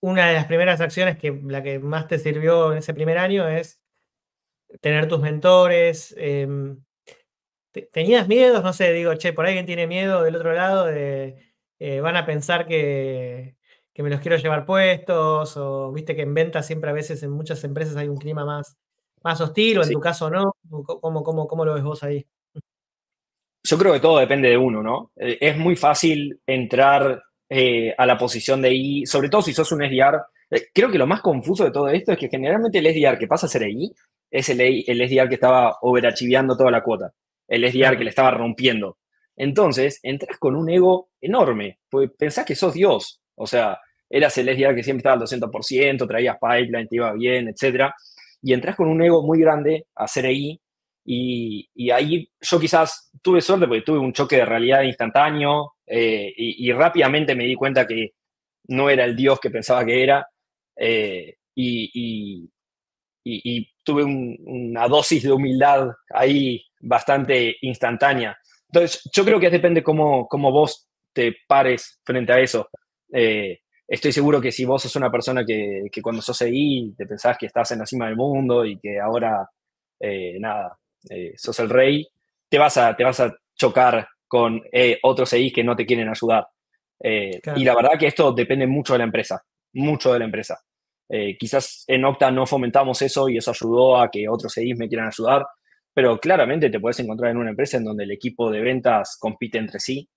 una 0.00 0.26
de 0.28 0.34
las 0.34 0.46
primeras 0.46 0.80
acciones 0.80 1.16
que 1.16 1.40
la 1.44 1.62
que 1.62 1.78
más 1.78 2.08
te 2.08 2.18
sirvió 2.18 2.72
en 2.72 2.78
ese 2.78 2.92
primer 2.92 3.16
año 3.18 3.46
es 3.46 3.80
tener 4.80 5.06
tus 5.06 5.20
mentores, 5.20 6.14
em, 6.18 6.82
¿Tenías 7.92 8.26
miedos? 8.28 8.62
No 8.62 8.72
sé, 8.72 8.92
digo, 8.92 9.14
che, 9.14 9.32
por 9.32 9.44
ahí 9.44 9.50
alguien 9.50 9.66
tiene 9.66 9.86
miedo 9.86 10.22
del 10.22 10.36
otro 10.36 10.52
lado 10.52 10.86
de 10.86 11.36
eh, 11.78 12.00
van 12.00 12.16
a 12.16 12.26
pensar 12.26 12.66
que, 12.66 13.56
me 13.96 14.10
los 14.10 14.20
quiero 14.20 14.36
llevar 14.36 14.64
puestos, 14.64 15.56
o 15.56 15.92
viste 15.92 16.14
que 16.14 16.22
en 16.22 16.34
venta 16.34 16.62
siempre 16.62 16.90
a 16.90 16.92
veces 16.92 17.22
en 17.22 17.30
muchas 17.30 17.62
empresas 17.64 17.96
hay 17.96 18.08
un 18.08 18.16
clima 18.16 18.44
más, 18.44 18.76
más 19.22 19.40
hostil, 19.40 19.78
o 19.78 19.82
en 19.82 19.90
tu 19.90 20.00
caso 20.00 20.30
no. 20.30 20.54
¿Cómo, 21.00 21.22
cómo, 21.24 21.48
cómo 21.48 21.64
lo 21.64 21.74
ves 21.74 21.82
vos 21.82 22.02
ahí? 22.04 22.26
Yo 23.68 23.76
creo 23.76 23.92
que 23.92 24.00
todo 24.00 24.18
depende 24.18 24.48
de 24.48 24.56
uno, 24.56 24.82
¿no? 24.82 25.12
Eh, 25.16 25.36
es 25.40 25.58
muy 25.58 25.76
fácil 25.76 26.40
entrar 26.46 27.22
eh, 27.48 27.94
a 27.96 28.06
la 28.06 28.16
posición 28.16 28.62
de 28.62 28.72
I, 28.72 29.06
sobre 29.06 29.28
todo 29.28 29.42
si 29.42 29.52
sos 29.52 29.72
un 29.72 29.82
SDR. 29.82 30.22
creo 30.72 30.90
que 30.90 30.98
lo 30.98 31.06
más 31.06 31.20
confuso 31.20 31.64
de 31.64 31.70
todo 31.70 31.88
esto 31.88 32.12
es 32.12 32.18
que 32.18 32.28
generalmente 32.28 32.78
el 32.78 32.86
SDR 32.86 33.18
que 33.18 33.26
pasa 33.26 33.46
a 33.46 33.50
ser 33.50 33.68
I 33.68 33.92
es 34.30 34.48
el, 34.48 34.60
el 34.60 35.08
SDR 35.08 35.28
que 35.28 35.34
estaba 35.34 35.76
overachiveando 35.82 36.56
toda 36.56 36.70
la 36.70 36.82
cuota 36.82 37.12
el 37.48 37.64
SDR 37.70 37.96
que 37.96 38.04
le 38.04 38.10
estaba 38.10 38.30
rompiendo. 38.30 38.98
Entonces, 39.36 40.00
entras 40.02 40.38
con 40.38 40.54
un 40.54 40.68
ego 40.68 41.10
enorme, 41.20 41.78
porque 41.88 42.08
pensás 42.16 42.44
que 42.44 42.54
sos 42.54 42.74
Dios. 42.74 43.20
O 43.34 43.46
sea, 43.46 43.78
eras 44.08 44.36
el 44.38 44.48
SDR 44.48 44.74
que 44.74 44.82
siempre 44.82 44.98
estaba 44.98 45.14
al 45.14 45.22
200%, 45.22 46.06
traías 46.06 46.36
pipeline, 46.38 46.88
te 46.88 46.96
iba 46.96 47.12
bien, 47.14 47.48
etc. 47.48 47.92
Y 48.42 48.52
entras 48.52 48.76
con 48.76 48.88
un 48.88 49.02
ego 49.02 49.22
muy 49.22 49.40
grande 49.40 49.86
a 49.94 50.06
ser 50.06 50.26
ahí. 50.26 50.60
Y, 51.10 51.90
ahí 51.90 52.30
yo 52.38 52.60
quizás 52.60 53.10
tuve 53.22 53.40
suerte 53.40 53.66
porque 53.66 53.82
tuve 53.82 53.98
un 53.98 54.12
choque 54.12 54.36
de 54.36 54.44
realidad 54.44 54.82
instantáneo 54.82 55.76
eh, 55.86 56.30
y, 56.36 56.70
rápidamente 56.72 57.34
me 57.34 57.44
di 57.44 57.54
cuenta 57.54 57.86
que 57.86 58.12
no 58.68 58.90
era 58.90 59.04
el 59.04 59.16
Dios 59.16 59.40
que 59.40 59.48
pensaba 59.48 59.86
que 59.86 60.02
era. 60.02 60.28
Eh, 60.76 61.36
y, 61.54 62.50
tuve 63.84 64.04
una 64.04 64.86
dosis 64.86 65.22
de 65.22 65.32
humildad 65.32 65.88
ahí 66.10 66.62
bastante 66.80 67.56
instantánea. 67.62 68.36
Entonces, 68.70 69.02
yo 69.10 69.24
creo 69.24 69.40
que 69.40 69.48
depende 69.48 69.82
cómo, 69.82 70.28
cómo 70.28 70.52
vos 70.52 70.88
te 71.14 71.34
pares 71.46 72.00
frente 72.04 72.32
a 72.34 72.40
eso. 72.40 72.68
Eh, 73.12 73.60
estoy 73.86 74.12
seguro 74.12 74.42
que 74.42 74.52
si 74.52 74.66
vos 74.66 74.82
sos 74.82 74.94
una 74.96 75.10
persona 75.10 75.42
que, 75.44 75.84
que, 75.90 76.02
cuando 76.02 76.20
sos 76.20 76.42
ahí 76.42 76.92
te 76.96 77.06
pensás 77.06 77.38
que 77.38 77.46
estás 77.46 77.70
en 77.72 77.78
la 77.78 77.86
cima 77.86 78.06
del 78.06 78.16
mundo 78.16 78.64
y 78.66 78.78
que 78.78 79.00
ahora, 79.00 79.48
eh, 80.00 80.36
nada, 80.38 80.78
eh, 81.10 81.32
sos 81.36 81.58
el 81.60 81.70
rey, 81.70 82.06
te 82.48 82.58
vas 82.58 82.76
a, 82.76 82.96
te 82.96 83.04
vas 83.04 83.20
a 83.20 83.34
chocar 83.54 84.08
con 84.26 84.62
otros 85.02 85.32
EI 85.32 85.50
que 85.50 85.64
no 85.64 85.74
te 85.74 85.86
quieren 85.86 86.08
ayudar. 86.08 86.46
Y 87.00 87.64
la 87.64 87.74
verdad 87.74 87.98
que 87.98 88.08
esto 88.08 88.32
depende 88.32 88.66
mucho 88.66 88.92
de 88.92 88.98
la 88.98 89.04
empresa, 89.04 89.42
mucho 89.72 90.12
de 90.12 90.18
la 90.18 90.24
empresa. 90.26 90.60
quizás 91.38 91.84
en 91.86 92.04
Octa 92.04 92.30
no 92.30 92.46
fomentamos 92.46 93.00
eso 93.02 93.28
y 93.28 93.38
eso 93.38 93.50
ayudó 93.52 93.96
a 94.00 94.10
que 94.10 94.28
otros 94.28 94.56
EIs 94.58 94.76
me 94.76 94.88
quieran 94.88 95.08
ayudar, 95.08 95.46
pero 95.98 96.18
claramente 96.20 96.70
te 96.70 96.78
puedes 96.78 97.00
encontrar 97.00 97.32
en 97.32 97.38
una 97.38 97.50
empresa 97.50 97.76
en 97.76 97.84
donde 97.84 98.04
el 98.04 98.12
equipo 98.12 98.52
de 98.52 98.60
ventas 98.60 99.16
compite 99.18 99.58
entre 99.58 99.80
sí 99.80 100.08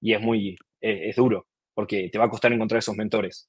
y 0.00 0.14
es 0.14 0.20
muy, 0.22 0.56
eh, 0.80 1.10
es 1.10 1.16
duro, 1.16 1.46
porque 1.74 2.08
te 2.10 2.18
va 2.18 2.24
a 2.24 2.30
costar 2.30 2.52
encontrar 2.52 2.78
esos 2.78 2.96
mentores. 2.96 3.48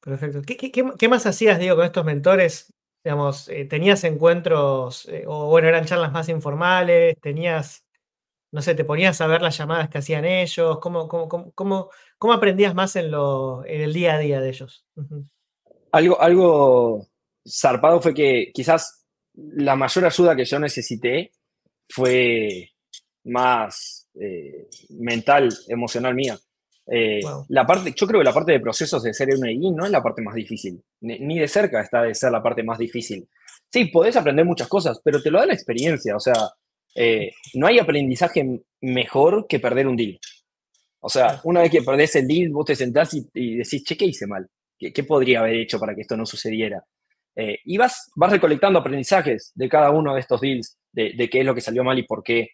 Perfecto. 0.00 0.42
¿Qué, 0.42 1.08
más 1.08 1.24
hacías, 1.24 1.58
digo, 1.58 1.76
con 1.76 1.86
estos 1.86 2.04
mentores? 2.04 2.72
Digamos, 3.08 3.48
eh, 3.48 3.64
¿tenías 3.64 4.04
encuentros, 4.04 5.08
eh, 5.08 5.24
o 5.26 5.46
bueno, 5.46 5.66
eran 5.66 5.86
charlas 5.86 6.12
más 6.12 6.28
informales? 6.28 7.16
¿Tenías, 7.22 7.82
no 8.52 8.60
sé, 8.60 8.74
te 8.74 8.84
ponías 8.84 9.18
a 9.22 9.26
ver 9.26 9.40
las 9.40 9.56
llamadas 9.56 9.88
que 9.88 9.96
hacían 9.96 10.26
ellos? 10.26 10.78
¿Cómo, 10.78 11.08
cómo, 11.08 11.50
cómo, 11.54 12.32
aprendías 12.34 12.74
más 12.74 12.96
en, 12.96 13.10
lo, 13.10 13.64
en 13.64 13.80
el 13.80 13.94
día 13.94 14.16
a 14.16 14.18
día 14.18 14.42
de 14.42 14.50
ellos? 14.50 14.84
algo, 15.90 16.20
algo 16.20 17.06
zarpado 17.48 18.02
fue 18.02 18.12
que 18.12 18.50
quizás 18.52 19.06
la 19.32 19.74
mayor 19.74 20.04
ayuda 20.04 20.36
que 20.36 20.44
yo 20.44 20.58
necesité 20.58 21.32
fue 21.88 22.72
más 23.24 24.06
eh, 24.20 24.68
mental, 24.90 25.48
emocional 25.68 26.14
mía. 26.14 26.38
Eh, 26.90 27.20
la 27.48 27.66
parte, 27.66 27.92
yo 27.94 28.06
creo 28.06 28.20
que 28.20 28.24
la 28.24 28.32
parte 28.32 28.52
de 28.52 28.60
procesos 28.60 29.02
de 29.02 29.12
ser 29.12 29.28
I 29.28 29.70
no 29.72 29.84
es 29.84 29.90
la 29.90 30.02
parte 30.02 30.22
más 30.22 30.34
difícil, 30.34 30.82
ni, 31.00 31.38
de 31.38 31.46
cerca 31.46 31.82
está 31.82 32.02
de 32.02 32.14
ser 32.14 32.32
la 32.32 32.42
parte 32.42 32.62
más 32.62 32.78
difícil. 32.78 33.28
Sí, 33.70 33.86
podés 33.86 34.16
aprender 34.16 34.46
muchas 34.46 34.68
cosas, 34.68 35.00
pero 35.04 35.20
te 35.20 35.30
lo 35.30 35.38
da 35.38 35.46
la 35.46 35.52
experiencia, 35.52 36.16
o 36.16 36.20
sea, 36.20 36.50
eh, 36.94 37.32
no 37.54 37.66
hay 37.66 37.78
aprendizaje 37.78 38.62
mejor 38.80 39.46
que 39.46 39.60
perder 39.60 39.86
un 39.86 39.96
deal. 39.96 40.18
O 41.00 41.10
sea, 41.10 41.40
una 41.44 41.60
vez 41.60 41.70
que 41.70 41.82
perdés 41.82 42.16
el 42.16 42.26
deal, 42.26 42.50
vos 42.50 42.64
te 42.64 42.74
sentás 42.74 43.12
y, 43.14 43.56
decís, 43.56 43.84
che, 43.84 43.96
¿qué 43.96 44.06
hice 44.06 44.26
mal? 44.26 44.48
¿Qué, 44.78 45.04
podría 45.04 45.40
haber 45.40 45.56
hecho 45.56 45.78
para 45.78 45.94
que 45.94 46.00
esto 46.00 46.16
no 46.16 46.24
sucediera? 46.24 46.82
Eh, 47.36 47.58
y 47.64 47.76
vas, 47.76 48.10
vas 48.16 48.32
recolectando 48.32 48.78
aprendizajes 48.78 49.52
de 49.54 49.68
cada 49.68 49.90
uno 49.90 50.14
de 50.14 50.20
estos 50.20 50.40
deals, 50.40 50.78
de, 50.92 51.28
qué 51.30 51.40
es 51.40 51.46
lo 51.46 51.54
que 51.54 51.60
salió 51.60 51.84
mal 51.84 51.98
y 51.98 52.04
por 52.04 52.22
qué. 52.22 52.48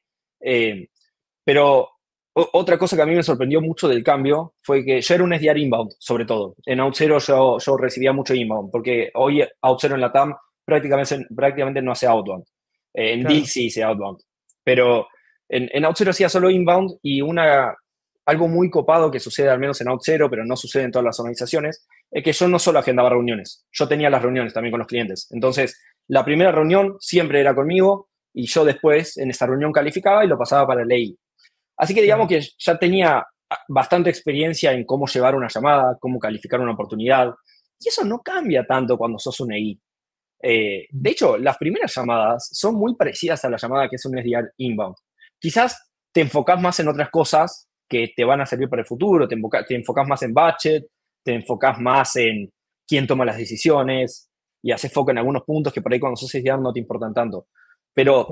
pero 1.45 1.94
otra 2.35 2.79
cosa 2.79 2.97
que 2.97 3.03
a 3.03 3.07
mí 3.07 3.15
me 3.15 3.23
sorprendió 3.23 3.61
mucho 3.61 3.89
del 3.89 4.03
cambio 4.03 4.55
fue 4.61 4.85
que 4.85 5.01
yo 5.01 5.15
era 5.15 5.25
un 5.25 5.33
SDR 5.33 5.59
inbound, 5.59 5.93
sobre 5.99 6.25
todo. 6.25 6.57
En 6.67 6.81
OutZero 6.81 7.19
yo, 7.19 7.59
yo 7.59 7.77
recibía 7.77 8.13
mucho 8.13 8.35
inbound, 8.35 8.71
porque 8.73 9.11
hoy 9.15 9.45
OutZero 9.61 9.95
en 9.95 10.01
la 10.01 10.13
TAM 10.13 10.35
prácticamente, 10.65 11.27
prácticamente 11.35 11.83
no 11.83 11.93
hace 11.93 12.07
outbound. 12.07 12.45
Eh, 12.93 13.13
en 13.13 13.21
claro. 13.23 13.45
sí 13.45 13.67
hice 13.67 13.83
outbound. 13.83 14.19
Pero 14.65 15.07
en, 15.49 15.69
en 15.73 15.85
OutZero 15.85 16.11
hacía 16.11 16.29
solo 16.29 16.51
inbound 16.51 16.99
y 17.03 17.21
una, 17.21 17.75
algo 18.27 18.49
muy 18.49 18.71
copado 18.71 19.11
que 19.11 19.21
sucede 19.21 19.51
al 19.51 19.59
menos 19.59 19.81
en 19.81 19.89
OutZero, 19.89 20.31
pero 20.31 20.45
no 20.45 20.57
sucede 20.57 20.85
en 20.85 20.91
todas 20.91 21.05
las 21.05 21.21
organizaciones, 21.21 21.87
es 22.11 22.25
que 22.25 22.33
yo 22.33 22.49
no 22.49 22.59
solo 22.59 22.79
agendaba 22.79 23.11
reuniones, 23.11 23.67
yo 23.73 23.87
tenía 23.87 24.11
las 24.11 24.23
reuniones 24.23 24.53
también 24.53 24.73
con 24.73 24.79
los 24.79 24.89
clientes. 24.89 25.29
Entonces, 25.31 25.81
la 26.09 26.25
primera 26.25 26.53
reunión 26.53 26.97
siempre 27.01 27.41
era 27.41 27.55
conmigo 27.55 28.09
y 28.33 28.47
yo 28.47 28.65
después 28.65 29.17
en 29.19 29.31
esa 29.31 29.47
reunión 29.47 29.73
calificaba 29.73 30.25
y 30.25 30.29
lo 30.29 30.39
pasaba 30.39 30.67
para 30.67 30.83
el 30.83 30.89
ley. 30.89 31.17
Así 31.77 31.95
que 31.95 32.03
digamos 32.03 32.29
que 32.29 32.41
ya 32.59 32.79
tenía 32.79 33.25
bastante 33.69 34.11
experiencia 34.11 34.73
en 34.73 34.85
cómo 34.85 35.07
llevar 35.07 35.35
una 35.35 35.49
llamada, 35.49 35.97
cómo 36.01 36.19
calificar 36.19 36.61
una 36.61 36.73
oportunidad. 36.73 37.33
Y 37.79 37.89
eso 37.89 38.05
no 38.05 38.21
cambia 38.21 38.65
tanto 38.67 38.97
cuando 38.97 39.19
sos 39.19 39.41
un 39.41 39.53
EI. 39.53 39.81
Eh, 40.43 40.87
de 40.91 41.11
hecho, 41.11 41.39
las 41.39 41.57
primeras 41.57 41.95
llamadas 41.95 42.49
son 42.53 42.75
muy 42.75 42.95
parecidas 42.97 43.45
a 43.45 43.51
la 43.51 43.57
llamada 43.57 43.89
que 43.89 43.97
es 43.97 44.05
un 44.05 44.19
SDR 44.19 44.53
inbound. 44.59 44.97
Quizás 45.39 45.91
te 46.13 46.21
enfocas 46.21 46.61
más 46.61 46.79
en 46.81 46.89
otras 46.89 47.11
cosas 47.11 47.69
que 47.89 48.13
te 48.15 48.25
van 48.25 48.41
a 48.41 48.47
servir 48.47 48.69
para 48.69 48.83
el 48.83 48.87
futuro, 48.87 49.27
te, 49.27 49.37
te 49.67 49.75
enfocas 49.75 50.07
más 50.07 50.23
en 50.23 50.33
budget, 50.33 50.87
te 51.23 51.35
enfocas 51.35 51.79
más 51.79 52.17
en 52.17 52.51
quién 52.87 53.07
toma 53.07 53.25
las 53.25 53.37
decisiones 53.37 54.31
y 54.63 54.73
haces 54.73 54.93
foco 54.93 55.11
en 55.11 55.19
algunos 55.19 55.43
puntos 55.45 55.73
que 55.73 55.83
por 55.83 55.93
ahí 55.93 56.01
cuando 56.01 56.17
sos 56.17 56.31
SDR 56.31 56.61
no 56.61 56.73
te 56.73 56.81
importan 56.81 57.15
tanto. 57.15 57.49
Pero 57.93 58.29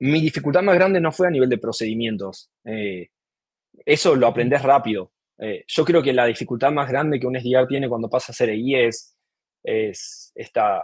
mi 0.00 0.20
dificultad 0.20 0.62
más 0.62 0.74
grande 0.74 1.00
no 1.00 1.12
fue 1.12 1.28
a 1.28 1.30
nivel 1.30 1.48
de 1.48 1.58
procedimientos. 1.58 2.50
Eh, 2.64 3.08
eso 3.84 4.14
lo 4.14 4.26
aprendes 4.26 4.62
rápido. 4.62 5.12
Eh, 5.38 5.64
yo 5.66 5.84
creo 5.84 6.02
que 6.02 6.12
la 6.12 6.26
dificultad 6.26 6.72
más 6.72 6.88
grande 6.88 7.20
que 7.20 7.26
un 7.26 7.38
SDR 7.38 7.66
tiene 7.66 7.88
cuando 7.88 8.08
pasa 8.08 8.32
a 8.32 8.34
ser 8.34 8.50
EI 8.50 8.74
es, 8.86 9.16
es, 9.62 10.32
esta, 10.34 10.82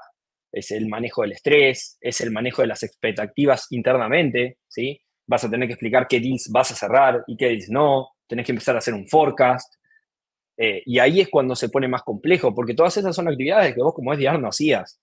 es 0.52 0.70
el 0.70 0.88
manejo 0.88 1.22
del 1.22 1.32
estrés, 1.32 1.96
es 2.00 2.20
el 2.20 2.30
manejo 2.30 2.62
de 2.62 2.68
las 2.68 2.82
expectativas 2.82 3.66
internamente, 3.70 4.58
¿sí? 4.68 5.00
Vas 5.26 5.44
a 5.44 5.50
tener 5.50 5.68
que 5.68 5.74
explicar 5.74 6.06
qué 6.06 6.20
deals 6.20 6.50
vas 6.50 6.70
a 6.72 6.74
cerrar 6.74 7.24
y 7.26 7.36
qué 7.36 7.46
deals 7.46 7.70
no, 7.70 8.10
tenés 8.26 8.44
que 8.44 8.52
empezar 8.52 8.74
a 8.74 8.78
hacer 8.78 8.94
un 8.94 9.08
forecast. 9.08 9.74
Eh, 10.58 10.82
y 10.84 10.98
ahí 10.98 11.20
es 11.20 11.30
cuando 11.30 11.56
se 11.56 11.70
pone 11.70 11.88
más 11.88 12.02
complejo, 12.02 12.54
porque 12.54 12.74
todas 12.74 12.96
esas 12.96 13.16
son 13.16 13.28
actividades 13.28 13.74
que 13.74 13.82
vos 13.82 13.94
como 13.94 14.14
SDR 14.14 14.38
no 14.38 14.48
hacías. 14.48 15.00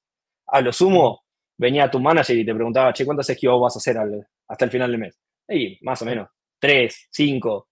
A 0.47 0.61
lo 0.61 0.71
sumo, 0.71 1.23
venía 1.59 1.91
tu 1.91 1.99
manager 1.99 2.37
y 2.37 2.45
te 2.45 2.55
preguntaba, 2.55 2.93
che, 2.93 3.05
¿cuántas 3.05 3.29
esquivos 3.29 3.61
vas 3.61 3.75
a 3.75 3.79
hacer 3.79 3.97
hasta 4.47 4.65
el 4.65 4.71
final 4.71 4.91
del 4.91 5.01
mes? 5.01 5.19
Y 5.47 5.77
más 5.81 6.01
o 6.01 6.05
menos, 6.05 6.29
tres, 6.57 7.07
cinco, 7.11 7.67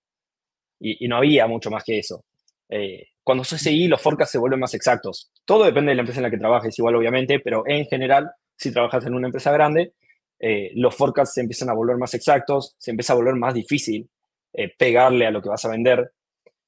y, 0.79 1.07
no 1.07 1.17
había 1.17 1.47
mucho 1.47 1.71
más 1.71 1.83
que 1.83 1.99
eso. 1.99 2.25
Eh, 2.69 3.07
cuando 3.23 3.45
sos 3.45 3.61
SI, 3.61 3.87
los 3.87 4.01
forecasts 4.01 4.33
se 4.33 4.37
vuelven 4.37 4.59
más 4.59 4.73
exactos. 4.73 5.31
Todo 5.45 5.63
depende 5.63 5.91
de 5.91 5.95
la 5.95 6.01
empresa 6.01 6.19
en 6.19 6.23
la 6.23 6.29
que 6.29 6.37
trabajes, 6.37 6.77
igual 6.77 6.95
obviamente, 6.95 7.39
pero 7.39 7.63
en 7.65 7.85
general, 7.85 8.29
si 8.57 8.73
trabajas 8.73 9.05
en 9.05 9.13
una 9.13 9.27
empresa 9.27 9.53
grande, 9.53 9.93
eh, 10.39 10.71
los 10.75 10.93
forecasts 10.93 11.35
se 11.35 11.41
empiezan 11.41 11.69
a 11.69 11.73
volver 11.73 11.95
más 11.95 12.13
exactos, 12.13 12.75
se 12.77 12.91
empieza 12.91 13.13
a 13.13 13.15
volver 13.15 13.35
más 13.35 13.53
difícil 13.53 14.09
eh, 14.53 14.73
pegarle 14.77 15.25
a 15.25 15.31
lo 15.31 15.41
que 15.41 15.49
vas 15.49 15.63
a 15.63 15.69
vender. 15.69 16.11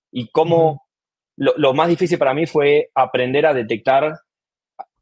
Y 0.10 0.30
cómo, 0.32 0.88
lo, 1.36 1.54
lo, 1.58 1.74
más 1.74 1.90
difícil 1.90 2.18
para 2.18 2.34
mí 2.34 2.46
fue 2.46 2.90
aprender 2.96 3.46
a 3.46 3.54
detectar 3.54 4.20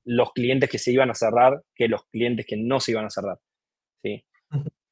los 0.08 0.32
clientes 0.32 0.70
que 0.70 0.80
se 0.80 0.92
iban 0.92 1.10
a 1.10 1.16
cerrar 1.16 1.62
que 1.76 1.90
los 1.90 2.06
clientes 2.06 2.46
que 2.46 2.56
no 2.56 2.80
se 2.80 2.92
iban 2.92 3.06
a 3.06 3.10
cerrar. 3.10 3.38
¿sí? 4.02 4.24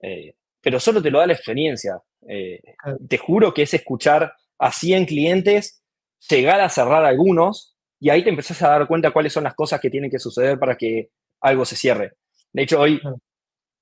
Eh, 0.02 0.36
pero 0.62 0.80
solo 0.80 1.02
te 1.02 1.10
lo 1.10 1.20
da 1.20 1.28
la 1.28 1.34
experiencia. 1.34 2.02
Eh, 2.28 2.60
te 3.08 3.18
juro 3.18 3.54
que 3.54 3.62
es 3.62 3.74
escuchar 3.74 4.34
a 4.60 4.72
100 4.72 5.06
clientes, 5.06 5.82
llegar 6.30 6.60
a 6.60 6.70
cerrar 6.70 7.06
algunos 7.06 7.78
y 8.00 8.10
ahí 8.10 8.24
te 8.24 8.30
empezás 8.30 8.62
a 8.62 8.70
dar 8.70 8.88
cuenta 8.88 9.12
cuáles 9.12 9.32
son 9.32 9.46
las 9.46 9.56
cosas 9.56 9.80
que 9.80 9.90
tienen 9.90 10.12
que 10.12 10.20
suceder 10.20 10.60
para 10.60 10.76
que 10.76 11.12
algo 11.40 11.64
se 11.64 11.78
cierre. 11.78 12.14
De 12.52 12.64
hecho, 12.64 12.82
hoy, 12.82 13.02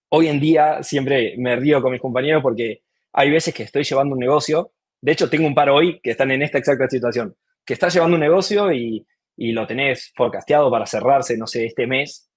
hoy 0.09 0.27
en 0.27 0.39
día 0.39 0.83
siempre 0.83 1.33
me 1.37 1.55
río 1.55 1.81
con 1.81 1.91
mis 1.91 2.01
compañeros 2.01 2.43
porque 2.43 2.83
hay 3.11 3.31
veces 3.31 3.55
que 3.55 3.63
estoy 3.63 3.83
llevando 3.83 4.13
un 4.13 4.19
negocio. 4.19 4.71
De 5.01 5.13
hecho, 5.13 5.29
tengo 5.29 5.47
un 5.47 5.55
par 5.55 5.69
hoy 5.71 5.99
que 5.99 6.11
están 6.11 6.29
en 6.29 6.43
esta 6.43 6.59
exacta 6.59 6.87
situación, 6.87 7.35
que 7.65 7.73
está 7.73 7.89
llevando 7.89 8.15
un 8.15 8.21
negocio 8.21 8.71
y 8.71 9.05
y 9.35 9.51
lo 9.51 9.65
tenés 9.67 10.11
forecasteado 10.15 10.69
para 10.69 10.85
cerrarse, 10.85 11.37
no 11.37 11.47
sé, 11.47 11.65
este 11.65 11.87
mes, 11.87 12.29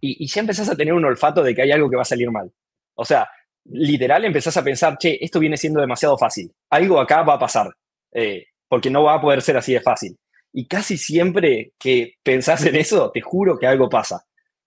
y, 0.00 0.26
ya 0.26 0.40
empezás 0.40 0.68
a 0.68 0.76
tener 0.76 0.92
un 0.92 1.04
olfato 1.04 1.42
de 1.42 1.54
que 1.54 1.62
hay 1.62 1.72
algo 1.72 1.88
que 1.88 1.96
va 1.96 2.02
a 2.02 2.06
salir 2.06 2.30
mal. 2.30 2.50
O 2.94 3.04
sea, 3.04 3.28
literal 3.64 4.24
empezás 4.24 4.56
a 4.56 4.64
pensar, 4.64 4.98
che, 4.98 5.18
esto 5.24 5.40
viene 5.40 5.56
siendo 5.56 5.80
demasiado 5.80 6.18
fácil, 6.18 6.52
algo 6.70 7.00
acá 7.00 7.22
va 7.22 7.34
a 7.34 7.38
pasar, 7.38 7.74
eh, 8.12 8.46
porque 8.68 8.90
no 8.90 9.04
va 9.04 9.14
a 9.14 9.20
poder 9.20 9.40
ser 9.40 9.56
así 9.56 9.72
de 9.72 9.80
fácil. 9.80 10.16
Y 10.52 10.66
casi 10.66 10.98
siempre 10.98 11.72
que 11.78 12.14
pensás 12.22 12.64
en 12.66 12.76
eso, 12.76 13.10
te 13.10 13.20
juro 13.20 13.58
que 13.58 13.66
algo 13.66 13.88
pasa. 13.88 14.24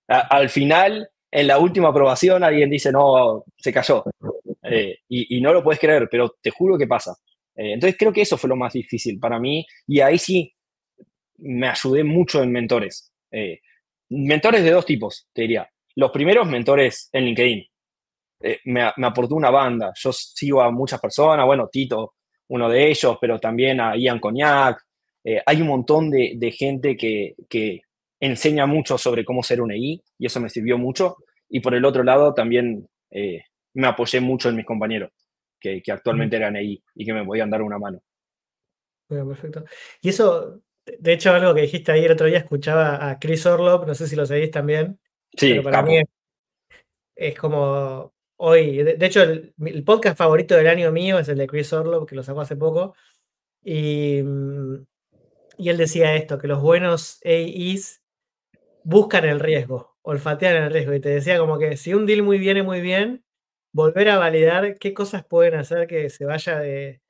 al 0.08 0.50
final, 0.50 1.10
en 1.32 1.48
la 1.48 1.60
última 1.60 1.90
aprobación, 1.90 2.44
alguien 2.44 2.70
dice, 2.70 2.92
no, 2.92 3.44
se 3.58 3.74
cayó. 3.74 4.04
Eh, 4.64 5.00
y, 5.08 5.40
no 5.42 5.54
lo 5.54 5.64
puedes 5.64 5.80
creer, 5.80 6.08
pero 6.10 6.36
te 6.42 6.50
juro 6.50 6.78
que 6.78 6.88
pasa. 6.88 7.16
Eh, 7.56 7.74
entonces 7.74 7.98
creo 7.98 8.12
que 8.12 8.22
eso 8.22 8.38
fue 8.38 8.50
lo 8.50 8.56
más 8.56 8.74
difícil 8.74 9.20
para 9.20 9.40
mí. 9.40 9.66
Y 9.88 10.00
ahí 10.02 10.18
sí, 10.18 10.54
me 11.38 11.68
ayudé 11.68 12.04
mucho 12.04 12.42
en 12.42 12.52
mentores. 12.52 13.12
Eh, 13.32 13.60
mentores 14.10 14.64
de 14.64 14.72
dos 14.72 14.86
tipos, 14.86 15.28
te 15.34 15.44
diría. 15.44 15.70
Los 15.96 16.12
primeros, 16.12 16.48
mentores 16.48 17.10
en 17.12 17.26
LinkedIn. 17.26 17.66
Eh, 18.42 18.60
me, 18.66 18.84
aportó 18.84 19.36
una 19.36 19.50
banda. 19.50 19.92
Yo 19.96 20.12
sigo 20.14 20.62
a 20.62 20.72
muchas 20.72 21.00
personas, 21.00 21.46
bueno, 21.46 21.70
Tito, 21.72 22.16
uno 22.50 22.70
de 22.70 22.90
ellos, 22.90 23.18
pero 23.20 23.40
también 23.40 23.80
a 23.80 23.96
Ian 23.96 24.20
Cognac. 24.20 24.80
Eh, 25.24 25.42
hay 25.46 25.62
un 25.62 25.68
montón 25.68 26.10
de, 26.10 26.52
gente 26.52 26.96
que, 26.96 27.82
enseña 28.20 28.66
mucho 28.66 28.98
sobre 28.98 29.24
cómo 29.24 29.44
ser 29.44 29.62
un 29.62 29.72
EI 29.72 30.02
y 30.18 30.26
eso 30.26 30.40
me 30.40 30.50
sirvió 30.50 30.78
mucho. 30.78 31.18
Y 31.50 31.60
por 31.60 31.76
el 31.76 31.86
otro 31.86 32.04
lado, 32.04 32.34
también 32.34 32.88
me 33.74 33.88
apoyé 33.88 34.20
mucho 34.20 34.50
en 34.50 34.56
mis 34.56 34.66
compañeros, 34.66 35.12
que, 35.60 35.82
actualmente 35.92 36.36
eran 36.36 36.56
EI 36.56 36.82
y 36.96 37.06
que 37.06 37.14
me 37.14 37.26
podían 37.26 37.50
dar 37.50 37.62
una 37.62 37.78
mano. 37.78 38.02
Bueno, 39.10 39.28
perfecto. 39.28 39.64
Y 40.02 40.10
eso, 40.10 40.62
de 41.00 41.14
hecho, 41.14 41.32
algo 41.32 41.54
que 41.54 41.62
dijiste 41.62 41.92
ahí 41.92 42.06
el 42.06 42.12
otro 42.12 42.28
día, 42.28 42.40
escuchaba 42.40 43.10
a 43.10 43.20
Chris 43.20 43.46
Orlov, 43.46 43.86
no 43.86 43.96
sé 43.96 44.08
si 44.08 44.16
lo 44.16 44.26
seguís 44.26 44.52
también. 44.52 45.00
Sí, 45.36 45.50
pero 45.52 45.64
para 45.64 45.82
mí 45.84 46.02
es, 47.16 47.38
como 47.38 48.14
hoy. 48.38 48.84
De, 48.84 49.06
hecho, 49.06 49.22
el, 49.24 49.54
podcast 49.86 50.18
favorito 50.18 50.56
del 50.56 50.68
año 50.68 50.92
mío 50.92 51.20
es 51.20 51.28
el 51.30 51.38
de 51.38 51.48
Chris 51.48 51.74
Orlov, 51.74 52.06
que 52.06 52.16
lo 52.16 52.24
sacó 52.24 52.42
hace 52.42 52.56
poco. 52.56 52.96
Y, 53.64 54.22
mm, 54.24 54.86
y 55.58 55.70
él 55.70 55.78
decía 55.78 56.16
esto: 56.16 56.38
que 56.38 56.48
los 56.48 56.62
buenos 56.62 57.20
AIs 57.26 58.02
buscan 58.84 59.26
el 59.26 59.40
riesgo, 59.40 59.98
olfatean 60.02 60.64
el 60.64 60.72
riesgo. 60.72 60.94
Y 60.94 61.02
te 61.02 61.10
decía 61.10 61.38
como 61.38 61.60
que 61.60 61.78
si 61.78 61.94
un 61.94 62.06
deal 62.06 62.24
muy 62.24 62.38
viene 62.38 62.64
muy 62.64 62.82
bien, 62.82 63.26
volver 63.74 64.10
a 64.10 64.18
validar 64.18 64.78
qué 64.80 64.94
cosas 64.94 65.26
pueden 65.26 65.56
hacer 65.56 65.88
que 65.88 66.10
se 66.10 66.26
vaya 66.26 66.60
de, 66.60 67.02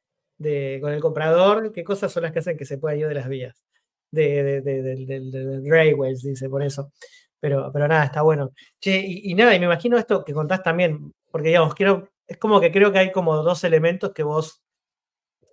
con 0.82 0.92
el 0.92 1.02
comprador, 1.02 1.72
qué 1.72 1.84
cosas 1.84 2.12
son 2.12 2.24
las 2.24 2.32
que 2.32 2.40
hacen 2.40 2.58
que 2.58 2.66
se 2.66 2.78
pueda 2.78 2.96
ir 2.96 3.08
de 3.08 3.16
las 3.16 3.30
vías 3.30 3.67
de, 4.12 4.43
de, 4.43 4.62
de, 4.62 4.82
de, 4.82 6.15
dice 6.24 6.50
por 6.50 6.63
eso. 6.63 6.91
Pero, 7.39 7.72
pero 7.72 7.88
nada, 7.88 8.06
está 8.06 8.22
bueno. 8.22 8.52
Che, 8.80 9.04
y, 9.06 9.34
nada, 9.36 9.56
y 9.56 9.60
me 9.60 9.65
imagino 9.65 9.98
esto 9.98 10.24
que 10.24 10.34
contás 10.34 10.63
también, 10.63 11.13
porque 11.32 11.50
digamos, 11.50 11.76
quiero, 11.76 12.10
es 12.28 12.38
como 12.38 12.60
que 12.60 12.72
creo 12.72 12.91
que 12.91 13.00
hay 13.00 13.12
como 13.12 13.36
dos 13.43 13.63
elementos 13.63 14.12
que 14.13 14.24
vos, 14.24 14.63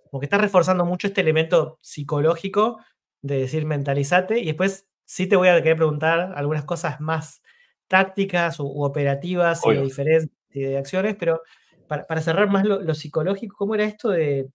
como 0.09 0.19
que 0.19 0.25
estás 0.25 0.41
reforzando 0.41 0.85
mucho 0.85 1.07
este 1.07 1.21
elemento 1.21 1.77
psicológico 1.81 2.79
de 3.21 3.39
decir 3.39 3.65
mentalizate, 3.65 4.39
y 4.39 4.45
después 4.45 4.87
sí 5.05 5.27
te 5.27 5.35
voy 5.35 5.49
a 5.49 5.61
querer 5.61 5.77
preguntar 5.77 6.33
algunas 6.35 6.65
cosas 6.65 6.99
más 6.99 7.41
tácticas 7.87 8.59
u, 8.59 8.83
operativas 8.83 9.61
y 9.65 9.73
de 9.73 9.81
diferentes 9.81 10.29
de 10.49 10.77
acciones, 10.77 11.15
pero 11.19 11.41
para, 11.87 12.21
cerrar 12.21 12.49
más 12.49 12.65
lo, 12.65 12.93
psicológico, 12.95 13.55
¿cómo 13.57 13.75
era 13.75 13.83
esto 13.83 14.09
de, 14.09 14.49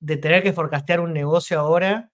de 0.00 0.16
tener 0.16 0.42
que 0.42 0.52
forecastear 0.52 1.00
un 1.00 1.12
negocio 1.12 1.58
ahora? 1.58 2.11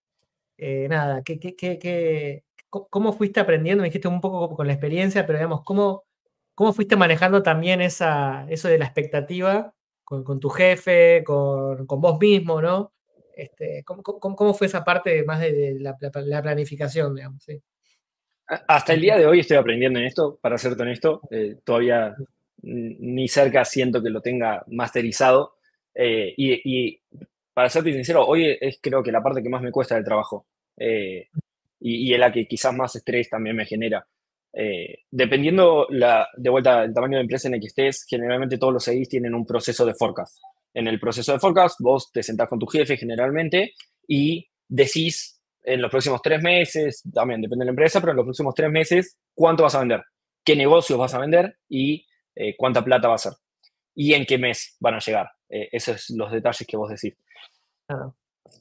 Eh, 0.58 0.88
nada, 0.88 1.22
¿qué, 1.22 1.38
qué, 1.38 1.54
qué, 1.56 2.44
¿cómo 2.68 3.12
fuiste 3.12 3.40
aprendiendo? 3.40 3.82
Me 3.82 3.88
dijiste 3.88 4.08
un 4.08 4.20
poco 4.20 4.54
con 4.56 4.66
la 4.66 4.72
experiencia, 4.72 5.26
pero 5.26 5.38
digamos, 5.38 5.62
¿cómo, 5.64 6.04
cómo 6.54 6.72
fuiste 6.72 6.96
manejando 6.96 7.42
también 7.42 7.80
esa, 7.80 8.44
eso 8.50 8.68
de 8.68 8.78
la 8.78 8.84
expectativa 8.84 9.72
con, 10.04 10.40
tu 10.40 10.48
jefe, 10.48 11.22
con, 11.24 11.86
vos 11.86 12.18
mismo, 12.18 12.60
¿no? 12.60 12.92
Este, 13.36 13.84
¿cómo, 13.84 14.54
fue 14.54 14.66
esa 14.66 14.82
parte 14.82 15.22
más 15.24 15.40
de, 15.40 15.76
la, 15.78 16.42
planificación, 16.42 17.14
digamos? 17.14 17.46
Hasta 18.46 18.94
el 18.94 19.02
día 19.02 19.18
de 19.18 19.26
hoy 19.26 19.40
estoy 19.40 19.58
aprendiendo 19.58 19.98
en 19.98 20.06
esto, 20.06 20.38
para 20.40 20.58
serte 20.58 20.82
honesto. 20.82 21.20
Eh, 21.30 21.58
todavía 21.62 22.16
ni 22.62 23.28
cerca 23.28 23.64
siento 23.64 24.02
que 24.02 24.10
lo 24.10 24.20
tenga 24.20 24.64
masterizado. 24.66 25.58
Eh, 25.94 26.32
y, 26.36 27.00
para 27.58 27.70
serte 27.70 27.92
sincero, 27.92 28.24
hoy 28.24 28.56
es 28.60 28.78
creo 28.80 29.02
que 29.02 29.10
la 29.10 29.20
parte 29.20 29.42
que 29.42 29.48
más 29.48 29.60
me 29.60 29.72
cuesta 29.72 29.96
del 29.96 30.04
trabajo. 30.04 30.46
Eh, 30.76 31.26
y, 31.80 32.14
es 32.14 32.20
la 32.20 32.30
que 32.30 32.46
quizás 32.46 32.72
más 32.72 32.94
estrés 32.94 33.28
también 33.28 33.56
me 33.56 33.66
genera. 33.66 34.06
Eh, 34.52 34.98
dependiendo 35.10 35.88
la, 35.90 36.28
de 36.36 36.50
vuelta 36.50 36.82
del 36.82 36.94
tamaño 36.94 37.16
de 37.16 37.22
empresa 37.22 37.48
en 37.48 37.54
el 37.54 37.60
que 37.60 37.66
estés, 37.66 38.06
generalmente 38.08 38.58
todos 38.58 38.72
los 38.72 38.84
CIs 38.84 39.08
tienen 39.08 39.34
un 39.34 39.44
proceso 39.44 39.84
de 39.84 39.94
forecast. 39.94 40.38
En 40.72 40.86
el 40.86 41.00
proceso 41.00 41.32
de 41.32 41.40
forecast, 41.40 41.80
vos 41.80 42.12
te 42.12 42.22
sentás 42.22 42.48
con 42.48 42.60
tu 42.60 42.66
jefe 42.68 42.96
generalmente 42.96 43.72
y 44.06 44.48
decís 44.68 45.42
en 45.64 45.82
los 45.82 45.90
próximos 45.90 46.22
tres 46.22 46.40
meses, 46.40 47.02
también 47.12 47.42
depende 47.42 47.64
de 47.64 47.66
la 47.66 47.72
empresa, 47.72 47.98
pero 47.98 48.12
en 48.12 48.18
los 48.18 48.26
próximos 48.26 48.54
tres 48.54 48.70
meses, 48.70 49.18
cuánto 49.34 49.64
vas 49.64 49.74
a 49.74 49.80
vender, 49.80 50.04
qué 50.44 50.54
negocios 50.54 50.96
vas 50.96 51.12
a 51.12 51.18
vender 51.18 51.56
y 51.68 52.06
eh, 52.36 52.54
cuánta 52.56 52.84
plata 52.84 53.08
va 53.08 53.16
a 53.16 53.18
ser 53.18 53.32
y 53.96 54.14
en 54.14 54.24
qué 54.26 54.38
mes 54.38 54.76
van 54.78 54.94
a 54.94 55.00
llegar. 55.00 55.28
Eh, 55.48 55.68
esos 55.72 56.02
son 56.02 56.18
los 56.18 56.32
detalles 56.32 56.66
que 56.66 56.76
vos 56.76 56.90
decís. 56.90 57.14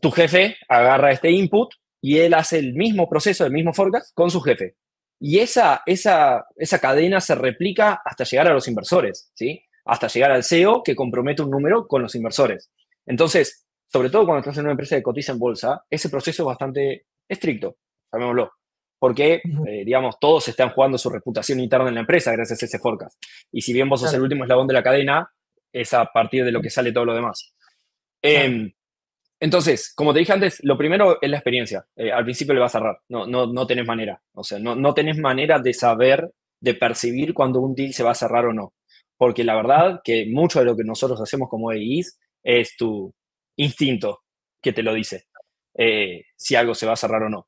Tu 0.02 0.12
jefe 0.12 0.58
agarra 0.68 1.12
este 1.12 1.32
input 1.32 1.74
y 2.02 2.20
él 2.20 2.34
hace 2.34 2.60
el 2.60 2.74
mismo 2.74 3.10
proceso, 3.10 3.46
el 3.46 3.52
mismo 3.52 3.74
forecast 3.74 4.14
con 4.14 4.30
su 4.30 4.42
jefe. 4.42 4.76
Y 5.20 5.40
esa, 5.40 5.82
esa, 5.86 6.46
esa 6.56 6.80
cadena 6.80 7.20
se 7.20 7.36
replica 7.36 8.02
hasta 8.06 8.24
llegar 8.24 8.48
a 8.48 8.54
los 8.54 8.68
inversores, 8.68 9.32
¿sí? 9.34 9.64
Hasta 9.86 10.08
llegar 10.08 10.32
al 10.32 10.44
CEO 10.44 10.84
que 10.84 10.96
compromete 10.96 11.42
un 11.42 11.50
número 11.50 11.88
con 11.88 12.02
los 12.04 12.14
inversores. 12.16 12.70
Entonces, 13.06 13.66
sobre 13.88 14.10
todo 14.10 14.26
cuando 14.26 14.40
estás 14.40 14.58
en 14.58 14.66
una 14.66 14.72
empresa 14.72 14.96
de 14.96 15.04
cotiza 15.04 15.32
en 15.32 15.40
bolsa, 15.40 15.86
ese 15.90 16.10
proceso 16.10 16.44
es 16.44 16.48
bastante 16.48 17.06
estricto, 17.28 17.78
llamémoslo. 18.12 18.52
Porque, 19.00 19.42
eh, 19.68 19.86
digamos, 19.86 20.20
todos 20.20 20.48
están 20.48 20.72
jugando 20.72 20.98
su 20.98 21.10
reputación 21.10 21.60
interna 21.60 21.88
en 21.88 21.96
la 21.96 22.02
empresa 22.02 22.32
gracias 22.32 22.62
a 22.62 22.66
ese 22.66 22.80
forecast. 22.80 23.16
Y 23.52 23.62
si 23.62 23.72
bien 23.72 23.88
vos 23.88 24.02
sos 24.02 24.14
el 24.14 24.22
último 24.22 24.44
eslabón 24.44 24.68
de 24.68 24.74
la 24.74 24.84
cadena, 24.84 25.32
es 25.72 25.94
a 25.94 26.06
partir 26.06 26.46
de 26.46 26.52
lo 26.52 26.62
que 26.62 26.70
sale 26.70 26.92
todo 26.92 27.06
lo 27.06 27.16
demás. 27.16 27.54
Em, 28.22 28.72
entonces, 29.40 29.94
como 29.96 30.14
te 30.14 30.20
dije 30.20 30.34
antes, 30.34 30.60
lo 30.64 30.78
primero 30.78 31.20
es 31.22 31.30
la 31.30 31.38
experiencia. 31.38 31.86
Eh, 31.96 32.12
al 32.12 32.24
principio 32.24 32.54
le 32.54 32.60
vas 32.60 32.74
a 32.76 32.80
cerrar. 32.80 33.00
No, 33.10 33.28
no, 33.28 33.48
no 33.48 33.68
tenés 33.68 33.86
manera. 33.86 34.22
O 34.34 34.44
sea, 34.44 34.60
no, 34.60 34.76
no 34.76 34.94
tenés 34.94 35.18
manera 35.18 35.60
de 35.60 35.74
saber, 35.74 36.32
de 36.60 36.74
percibir 36.74 37.34
cuando 37.34 37.60
un 37.62 37.76
deal 37.76 37.94
se 37.94 38.04
va 38.04 38.12
a 38.12 38.16
cerrar 38.16 38.46
o 38.46 38.54
no. 38.54 38.74
Porque 39.16 39.44
la 39.44 39.56
verdad 39.56 40.02
que 40.04 40.26
mucho 40.28 40.60
de 40.60 40.66
lo 40.66 40.76
que 40.76 40.84
nosotros 40.84 41.22
hacemos 41.22 41.50
como 41.50 41.72
EIs 41.72 42.20
es 42.44 42.76
tu 42.78 43.14
instinto 43.58 44.22
que 44.62 44.74
te 44.74 44.84
lo 44.84 44.94
dice. 44.94 45.26
Eh, 45.76 46.24
si 46.36 46.56
algo 46.56 46.74
se 46.74 46.88
va 46.88 46.94
a 46.94 46.98
cerrar 46.98 47.24
o 47.24 47.30
no. 47.30 47.48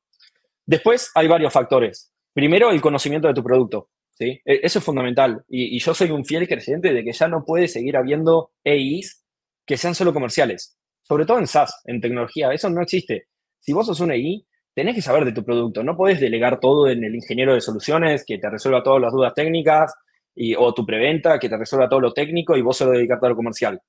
Después 0.64 1.10
hay 1.14 1.26
varios 1.26 1.52
factores. 1.52 2.12
Primero, 2.32 2.70
el 2.70 2.80
conocimiento 2.80 3.26
de 3.26 3.34
tu 3.34 3.42
producto. 3.42 3.88
¿Sí? 4.20 4.40
E, 4.44 4.60
eso 4.62 4.78
es 4.78 4.84
fundamental. 4.84 5.42
Y, 5.48 5.76
y 5.76 5.80
yo 5.80 5.94
soy 5.94 6.12
un 6.12 6.24
fiel 6.24 6.46
creyente 6.46 6.92
de 6.92 7.02
que 7.02 7.12
ya 7.12 7.26
no 7.26 7.44
puede 7.44 7.66
seguir 7.66 7.96
habiendo 7.96 8.52
EIs 8.62 9.24
que 9.66 9.76
sean 9.76 9.96
solo 9.96 10.12
comerciales 10.12 10.76
sobre 11.10 11.26
todo 11.26 11.40
en 11.40 11.48
SaaS, 11.48 11.82
en 11.86 12.00
tecnología, 12.00 12.52
eso 12.52 12.70
no 12.70 12.80
existe. 12.82 13.26
Si 13.58 13.72
vos 13.72 13.84
sos 13.84 13.98
un 13.98 14.12
EI, 14.12 14.46
tenés 14.72 14.94
que 14.94 15.02
saber 15.02 15.24
de 15.24 15.32
tu 15.32 15.44
producto, 15.44 15.82
no 15.82 15.96
podés 15.96 16.20
delegar 16.20 16.60
todo 16.60 16.88
en 16.88 17.02
el 17.02 17.16
ingeniero 17.16 17.52
de 17.52 17.60
soluciones 17.60 18.24
que 18.24 18.38
te 18.38 18.48
resuelva 18.48 18.84
todas 18.84 19.02
las 19.02 19.12
dudas 19.12 19.34
técnicas 19.34 19.92
y, 20.36 20.54
o 20.54 20.72
tu 20.72 20.86
preventa 20.86 21.40
que 21.40 21.48
te 21.48 21.56
resuelva 21.56 21.88
todo 21.88 21.98
lo 21.98 22.12
técnico 22.12 22.56
y 22.56 22.62
vos 22.62 22.76
solo 22.76 22.92
dedicarte 22.92 23.26
a 23.26 23.30
lo 23.30 23.34
comercial. 23.34 23.80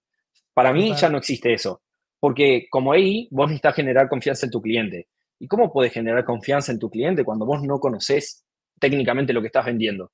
Para 0.51 0.73
mí 0.73 0.95
ya 0.95 1.09
no 1.09 1.19
existe 1.19 1.53
eso, 1.53 1.83
porque 2.19 2.65
como 2.71 2.95
EI 2.95 3.27
vos 3.29 3.49
necesitas 3.49 3.75
generar 3.75 4.09
confianza 4.09 4.47
en 4.47 4.51
tu 4.51 4.59
cliente. 4.59 5.07
¿Y 5.37 5.47
cómo 5.47 5.71
puedes 5.71 5.93
generar 5.93 6.25
confianza 6.25 6.71
en 6.71 6.79
tu 6.79 6.89
cliente 6.89 7.23
cuando 7.23 7.45
vos 7.45 7.61
no 7.61 7.79
conoces 7.79 8.43
técnicamente 8.79 9.31
lo 9.31 9.41
que 9.41 9.47
estás 9.47 9.67
vendiendo? 9.67 10.11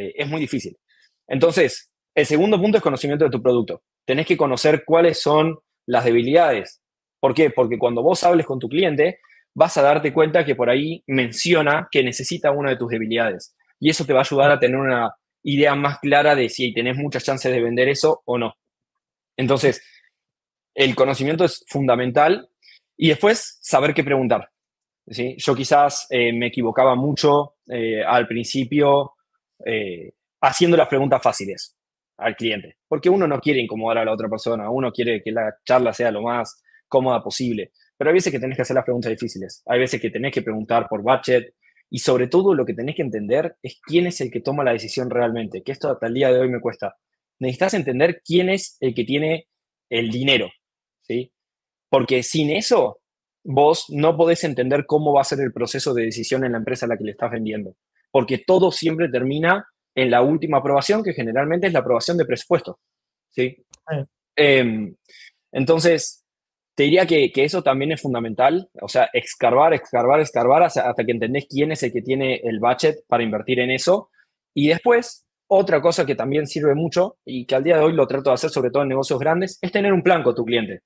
Eh, 0.00 0.14
es 0.16 0.28
muy 0.28 0.40
difícil. 0.40 0.76
Entonces, 1.28 1.92
el 2.14 2.26
segundo 2.26 2.60
punto 2.60 2.78
es 2.78 2.82
conocimiento 2.82 3.24
de 3.24 3.30
tu 3.30 3.42
producto. 3.42 3.82
Tenés 4.04 4.26
que 4.26 4.36
conocer 4.36 4.84
cuáles 4.84 5.20
son 5.20 5.58
las 5.86 6.04
debilidades. 6.04 6.82
¿Por 7.20 7.34
qué? 7.34 7.50
Porque 7.50 7.78
cuando 7.78 8.02
vos 8.02 8.24
hables 8.24 8.46
con 8.46 8.58
tu 8.58 8.68
cliente, 8.68 9.20
vas 9.54 9.76
a 9.76 9.82
darte 9.82 10.12
cuenta 10.12 10.44
que 10.44 10.54
por 10.54 10.70
ahí 10.70 11.02
menciona 11.06 11.88
que 11.90 12.02
necesita 12.02 12.50
una 12.50 12.70
de 12.70 12.76
tus 12.76 12.90
debilidades. 12.90 13.54
Y 13.78 13.90
eso 13.90 14.04
te 14.04 14.12
va 14.12 14.20
a 14.20 14.22
ayudar 14.22 14.50
a 14.50 14.58
tener 14.58 14.78
una 14.78 15.14
idea 15.42 15.74
más 15.74 15.98
clara 16.00 16.34
de 16.34 16.48
si 16.48 16.72
tenés 16.72 16.96
muchas 16.96 17.24
chances 17.24 17.52
de 17.52 17.62
vender 17.62 17.88
eso 17.88 18.22
o 18.24 18.38
no. 18.38 18.54
Entonces, 19.36 19.82
el 20.74 20.94
conocimiento 20.94 21.44
es 21.44 21.64
fundamental 21.68 22.48
y 22.96 23.08
después 23.08 23.58
saber 23.60 23.94
qué 23.94 24.04
preguntar. 24.04 24.50
¿sí? 25.08 25.36
Yo 25.38 25.54
quizás 25.54 26.06
eh, 26.10 26.32
me 26.32 26.46
equivocaba 26.46 26.94
mucho 26.94 27.56
eh, 27.68 28.02
al 28.04 28.26
principio 28.26 29.14
eh, 29.64 30.12
haciendo 30.40 30.76
las 30.76 30.88
preguntas 30.88 31.22
fáciles 31.22 31.76
al 32.16 32.36
cliente, 32.36 32.76
porque 32.86 33.08
uno 33.08 33.26
no 33.26 33.40
quiere 33.40 33.60
incomodar 33.60 33.98
a 33.98 34.04
la 34.04 34.12
otra 34.12 34.28
persona, 34.28 34.70
uno 34.70 34.92
quiere 34.92 35.22
que 35.22 35.32
la 35.32 35.54
charla 35.64 35.92
sea 35.92 36.10
lo 36.10 36.22
más 36.22 36.62
cómoda 36.86 37.22
posible, 37.22 37.72
pero 37.96 38.10
hay 38.10 38.14
veces 38.14 38.32
que 38.32 38.40
tenés 38.40 38.56
que 38.56 38.62
hacer 38.62 38.74
las 38.74 38.84
preguntas 38.84 39.10
difíciles, 39.10 39.62
hay 39.66 39.78
veces 39.78 40.00
que 40.00 40.10
tenés 40.10 40.32
que 40.32 40.42
preguntar 40.42 40.86
por 40.88 41.02
budget 41.02 41.54
y 41.90 41.98
sobre 41.98 42.28
todo 42.28 42.54
lo 42.54 42.64
que 42.64 42.74
tenés 42.74 42.94
que 42.94 43.02
entender 43.02 43.56
es 43.62 43.80
quién 43.82 44.06
es 44.06 44.20
el 44.20 44.30
que 44.30 44.40
toma 44.40 44.64
la 44.64 44.72
decisión 44.72 45.10
realmente, 45.10 45.62
que 45.62 45.72
esto 45.72 45.90
hasta 45.90 46.06
el 46.06 46.14
día 46.14 46.32
de 46.32 46.38
hoy 46.38 46.48
me 46.48 46.60
cuesta. 46.60 46.96
Necesitas 47.40 47.74
entender 47.74 48.22
quién 48.24 48.48
es 48.48 48.76
el 48.80 48.94
que 48.94 49.04
tiene 49.04 49.48
el 49.88 50.10
dinero, 50.10 50.50
¿sí? 51.02 51.32
Porque 51.88 52.22
sin 52.22 52.50
eso, 52.50 53.00
vos 53.42 53.86
no 53.88 54.16
podés 54.16 54.44
entender 54.44 54.86
cómo 54.86 55.12
va 55.12 55.22
a 55.22 55.24
ser 55.24 55.40
el 55.40 55.52
proceso 55.52 55.92
de 55.94 56.04
decisión 56.04 56.44
en 56.44 56.52
la 56.52 56.58
empresa 56.58 56.86
a 56.86 56.88
la 56.90 56.96
que 56.96 57.04
le 57.04 57.12
estás 57.12 57.32
vendiendo, 57.32 57.74
porque 58.10 58.38
todo 58.38 58.70
siempre 58.72 59.08
termina 59.08 59.66
en 59.94 60.10
la 60.10 60.22
última 60.22 60.58
aprobación, 60.58 61.02
que 61.02 61.12
generalmente 61.12 61.66
es 61.66 61.72
la 61.72 61.80
aprobación 61.80 62.16
de 62.16 62.24
presupuesto. 62.24 62.78
¿sí? 63.30 63.56
Em, 64.36 64.94
entonces, 65.52 66.24
te 66.74 66.84
diría 66.84 67.06
que, 67.06 67.30
eso 67.34 67.62
también 67.62 67.92
es 67.92 68.00
fundamental, 68.00 68.70
o 68.80 68.88
sea, 68.88 69.10
escarbar, 69.12 69.74
escarbar, 69.74 70.20
escarbar 70.20 70.62
hasta, 70.62 70.94
que 70.94 71.12
entendés 71.12 71.46
quién 71.48 71.72
es 71.72 71.82
el 71.82 71.92
que 71.92 72.02
tiene 72.02 72.36
el 72.44 72.60
budget 72.60 73.04
para 73.06 73.22
invertir 73.22 73.60
en 73.60 73.70
eso. 73.70 74.10
Y 74.54 74.68
después, 74.68 75.26
otra 75.48 75.82
cosa 75.82 76.06
que 76.06 76.14
también 76.14 76.46
sirve 76.46 76.74
mucho 76.74 77.18
y 77.24 77.44
que 77.44 77.54
al 77.54 77.64
día 77.64 77.76
de 77.76 77.82
hoy 77.82 77.92
lo 77.92 78.06
trato 78.06 78.30
de 78.30 78.34
hacer 78.34 78.50
sobre 78.50 78.70
todo 78.70 78.82
en 78.82 78.88
negocios 78.88 79.18
grandes, 79.18 79.58
es 79.60 79.72
tener 79.72 79.92
un 79.92 80.02
plan 80.02 80.22
con 80.22 80.34
tu 80.34 80.44
cliente. 80.44 80.80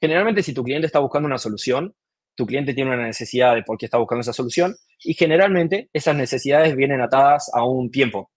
Generalmente, 0.00 0.42
si 0.42 0.54
tu 0.54 0.62
cliente 0.62 0.86
está 0.86 1.00
buscando 1.00 1.26
una 1.26 1.38
solución, 1.38 1.94
tu 2.34 2.46
cliente 2.46 2.74
tiene 2.74 2.92
una 2.92 3.06
necesidad 3.06 3.54
de 3.54 3.62
por 3.62 3.78
qué 3.78 3.86
está 3.86 3.98
buscando 3.98 4.22
esa 4.22 4.32
solución 4.32 4.74
y 5.02 5.14
generalmente 5.14 5.88
esas 5.92 6.16
necesidades 6.16 6.74
vienen 6.76 7.00
atadas 7.00 7.50
a 7.52 7.64
un 7.64 7.90
tiempo. 7.90 8.30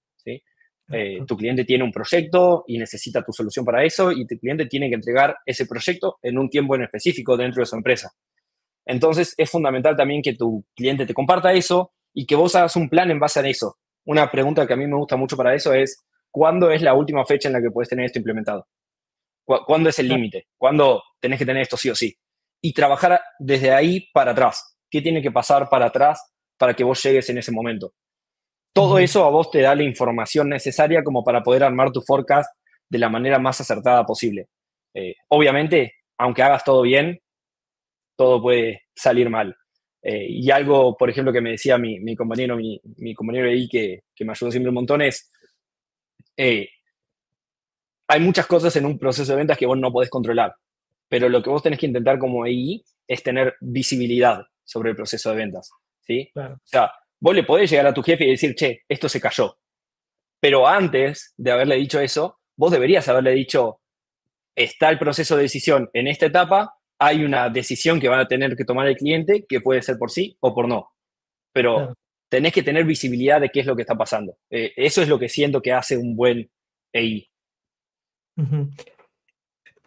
Eh, 0.89 1.19
tu 1.27 1.35
cliente 1.35 1.65
tiene 1.65 1.83
un 1.83 1.91
proyecto 1.91 2.63
y 2.65 2.77
necesita 2.77 3.21
tu 3.21 3.33
solución 3.33 3.65
para 3.65 3.83
eso 3.83 4.09
y 4.13 4.25
tu 4.25 4.37
cliente 4.39 4.67
tiene 4.67 4.87
que 4.87 4.95
entregar 4.95 5.35
ese 5.45 5.65
proyecto 5.65 6.17
en 6.21 6.37
un 6.37 6.49
tiempo 6.49 6.75
en 6.75 6.83
específico 6.83 7.35
dentro 7.35 7.61
de 7.61 7.65
su 7.65 7.75
empresa. 7.75 8.11
Entonces 8.85 9.33
es 9.37 9.49
fundamental 9.49 9.97
también 9.97 10.21
que 10.21 10.35
tu 10.35 10.63
cliente 10.73 11.05
te 11.05 11.13
comparta 11.13 11.51
eso 11.51 11.91
y 12.13 12.25
que 12.25 12.35
vos 12.35 12.55
hagas 12.55 12.77
un 12.77 12.87
plan 12.87 13.11
en 13.11 13.19
base 13.19 13.41
a 13.41 13.47
eso. 13.47 13.77
Una 14.05 14.31
pregunta 14.31 14.65
que 14.65 14.73
a 14.73 14.77
mí 14.77 14.87
me 14.87 14.95
gusta 14.95 15.17
mucho 15.17 15.35
para 15.35 15.53
eso 15.53 15.73
es, 15.73 16.05
¿cuándo 16.31 16.71
es 16.71 16.81
la 16.81 16.93
última 16.93 17.25
fecha 17.25 17.49
en 17.49 17.53
la 17.53 17.61
que 17.61 17.69
puedes 17.69 17.89
tener 17.89 18.05
esto 18.05 18.19
implementado? 18.19 18.65
¿Cuándo 19.43 19.89
es 19.89 19.99
el 19.99 20.07
límite? 20.07 20.47
¿Cuándo 20.57 21.03
tenés 21.19 21.39
que 21.39 21.45
tener 21.45 21.61
esto 21.61 21.75
sí 21.75 21.89
o 21.89 21.95
sí? 21.95 22.17
Y 22.61 22.73
trabajar 22.73 23.21
desde 23.39 23.71
ahí 23.71 24.07
para 24.13 24.31
atrás. 24.31 24.77
¿Qué 24.89 25.01
tiene 25.01 25.21
que 25.21 25.31
pasar 25.31 25.69
para 25.69 25.87
atrás 25.87 26.33
para 26.57 26.73
que 26.73 26.83
vos 26.83 27.01
llegues 27.03 27.29
en 27.29 27.37
ese 27.37 27.51
momento? 27.51 27.93
Todo 28.73 28.99
eso 28.99 29.25
a 29.25 29.29
vos 29.29 29.51
te 29.51 29.61
da 29.61 29.75
la 29.75 29.83
información 29.83 30.49
necesaria 30.49 31.03
como 31.03 31.23
para 31.23 31.43
poder 31.43 31.63
armar 31.63 31.91
tu 31.91 32.01
forecast 32.01 32.49
de 32.89 32.99
la 32.99 33.09
manera 33.09 33.39
más 33.39 33.59
acertada 33.59 34.05
posible. 34.05 34.47
Eh, 34.93 35.15
obviamente, 35.29 35.93
aunque 36.17 36.43
hagas 36.43 36.63
todo 36.63 36.81
bien, 36.81 37.19
todo 38.15 38.41
puede 38.41 38.83
salir 38.95 39.29
mal. 39.29 39.55
Eh, 40.01 40.25
y 40.29 40.51
algo, 40.51 40.95
por 40.95 41.09
ejemplo, 41.09 41.33
que 41.33 41.41
me 41.41 41.51
decía 41.51 41.77
mi, 41.77 42.15
compañero, 42.15 42.55
mi, 42.55 43.13
compañero 43.13 43.49
ahí 43.49 43.67
que, 43.67 44.03
que, 44.15 44.25
me 44.25 44.31
ayudó 44.31 44.51
siempre 44.51 44.69
un 44.69 44.75
montón 44.75 45.01
es, 45.01 45.31
eh, 46.37 46.69
hay 48.07 48.19
muchas 48.19 48.47
cosas 48.47 48.75
en 48.75 48.85
un 48.85 48.97
proceso 48.97 49.31
de 49.31 49.37
ventas 49.37 49.57
que 49.57 49.65
vos 49.65 49.77
no 49.77 49.91
podés 49.91 50.09
controlar, 50.09 50.55
pero 51.09 51.29
lo 51.29 51.41
que 51.41 51.49
vos 51.49 51.63
tenés 51.63 51.79
que 51.79 51.85
intentar 51.85 52.19
como 52.19 52.43
AI 52.43 52.83
es 53.07 53.23
tener 53.23 53.55
visibilidad 53.61 54.41
sobre 54.63 54.89
el 54.89 54.95
proceso 54.95 55.29
de 55.29 55.37
ventas, 55.37 55.71
¿sí? 56.01 56.29
O 56.35 56.57
sea, 56.63 56.91
vos 57.19 57.35
le 57.35 57.43
podés 57.43 57.69
llegar 57.69 57.87
a 57.87 57.93
tu 57.93 58.03
jefe 58.03 58.25
y 58.25 58.31
decir, 58.31 58.55
che, 58.55 58.83
esto 58.87 59.07
se 59.07 59.21
cayó. 59.21 59.57
Pero 60.39 60.67
antes 60.67 61.33
de 61.37 61.51
haberle 61.51 61.75
dicho 61.75 61.99
eso, 61.99 62.39
vos 62.55 62.71
deberías 62.71 63.07
haberle 63.07 63.31
dicho, 63.31 63.79
está 64.55 64.89
el 64.89 64.99
proceso 64.99 65.35
de 65.35 65.43
decisión 65.43 65.89
en 65.93 66.07
esta 66.07 66.25
etapa, 66.25 66.75
hay 66.99 67.23
una 67.23 67.49
decisión 67.49 67.99
que 67.99 68.09
van 68.09 68.19
a 68.19 68.27
tener 68.27 68.55
que 68.55 68.65
tomar 68.65 68.87
el 68.87 68.97
cliente 68.97 69.45
que 69.47 69.61
puede 69.61 69.81
ser 69.81 69.97
por 69.97 70.11
sí 70.11 70.35
o 70.39 70.53
por 70.53 70.67
no. 70.67 70.89
Pero 71.53 71.95
tenés 72.29 72.53
que 72.53 72.63
tener 72.63 72.85
visibilidad 72.85 73.39
de 73.39 73.49
qué 73.49 73.61
es 73.61 73.65
lo 73.65 73.75
que 73.75 73.83
está 73.83 73.95
pasando. 73.95 74.37
Eh, 74.49 74.73
eso 74.75 75.01
es 75.01 75.07
lo 75.07 75.17
que 75.17 75.29
siento 75.29 75.61
que 75.61 75.71
hace 75.71 75.95
un 75.97 76.15
buen 76.15 76.49
EI. 76.91 77.29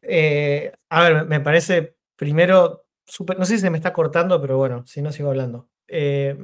Eh, 0.03 0.73
a 0.89 1.03
ver, 1.03 1.27
me 1.27 1.41
parece 1.41 1.97
primero 2.17 2.87
súper, 3.05 3.39
no 3.39 3.45
sé 3.45 3.57
si 3.57 3.61
se 3.61 3.71
me 3.71 3.79
está 3.79 3.93
cortando, 3.93 4.41
pero 4.41 4.57
bueno, 4.57 4.87
si 4.87 5.03
no 5.03 5.13
sigo 5.13 5.31
hablando. 5.31 5.69
Eh, 5.89 6.37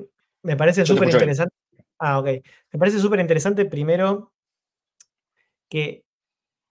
me 0.43 0.57
parece 0.57 0.85
súper 0.87 1.09
interesante. 1.09 1.55
Ah, 1.99 2.19
ok. 2.19 2.27
Me 2.73 2.79
parece 2.79 2.99
súper 2.99 3.21
interesante 3.21 3.65
primero 3.65 4.33
que 5.69 6.05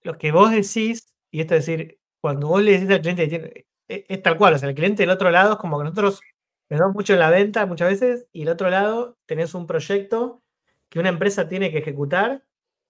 lo 0.03 0.17
que 0.17 0.31
vos 0.31 0.51
decís, 0.51 1.13
y 1.31 1.41
esto 1.41 1.55
es 1.55 1.65
decir, 1.65 1.99
cuando 2.21 2.47
vos 2.47 2.61
le 2.61 2.73
decís 2.73 2.89
al 2.89 3.01
cliente, 3.01 3.65
e, 3.87 4.05
es, 4.07 4.23
tal 4.23 4.37
cual, 4.37 4.53
o 4.53 4.57
sea, 4.57 4.69
el 4.69 4.75
cliente 4.75 5.03
del 5.03 5.09
otro 5.09 5.31
lado 5.31 5.53
es 5.53 5.59
como 5.59 5.77
que 5.77 5.85
nosotros 5.85 6.21
le 6.69 6.77
damos 6.77 6.95
mucho 6.95 7.13
en 7.13 7.19
la 7.19 7.29
venta 7.29 7.65
muchas 7.65 7.89
veces, 7.89 8.27
y 8.31 8.41
del 8.41 8.49
otro 8.49 8.69
lado 8.69 9.17
tenés 9.25 9.53
un 9.53 9.67
proyecto 9.67 10.41
que 10.89 10.99
una 10.99 11.09
empresa 11.09 11.47
tiene 11.47 11.71
que 11.71 11.79
ejecutar 11.79 12.44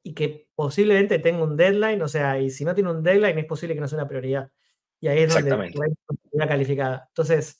y 0.05 0.13
que 0.13 0.47
posiblemente 0.53 1.17
tenga 1.17 1.43
un 1.43 1.57
deadline, 1.57 1.99
o 2.03 2.07
sea, 2.07 2.39
y 2.39 2.51
si 2.51 2.63
no 2.63 2.75
tiene 2.75 2.91
un 2.91 3.01
deadline 3.01 3.39
es 3.39 3.45
posible 3.45 3.73
que 3.73 3.81
no 3.81 3.87
sea 3.87 3.97
una 3.97 4.07
prioridad. 4.07 4.51
Y 5.01 5.07
ahí 5.07 5.23
es 5.23 5.33
donde 5.33 5.73
una 6.31 6.47
calificada. 6.47 7.05
Entonces, 7.07 7.59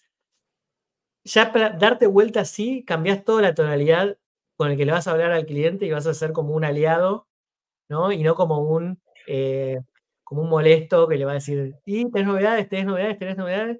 ya 1.23 1.51
para 1.51 1.71
darte 1.71 2.05
vuelta 2.05 2.41
así, 2.41 2.85
cambias 2.85 3.23
toda 3.25 3.41
la 3.41 3.55
tonalidad 3.55 4.19
con 4.57 4.69
el 4.69 4.77
que 4.77 4.85
le 4.85 4.91
vas 4.91 5.07
a 5.07 5.11
hablar 5.11 5.31
al 5.31 5.47
cliente 5.47 5.87
y 5.87 5.91
vas 5.91 6.05
a 6.05 6.13
ser 6.13 6.33
como 6.33 6.53
un 6.53 6.63
aliado, 6.63 7.27
¿no? 7.89 8.11
Y 8.11 8.21
no 8.21 8.35
como 8.35 8.59
un, 8.59 9.01
eh, 9.27 9.79
como 10.23 10.43
un 10.43 10.49
molesto 10.49 11.07
que 11.07 11.17
le 11.17 11.25
va 11.25 11.31
a 11.31 11.35
decir, 11.35 11.75
y 11.83 12.11
tenés 12.11 12.27
novedades, 12.27 12.69
tenés 12.69 12.85
novedades, 12.85 13.17
tenés 13.17 13.37
novedades. 13.37 13.79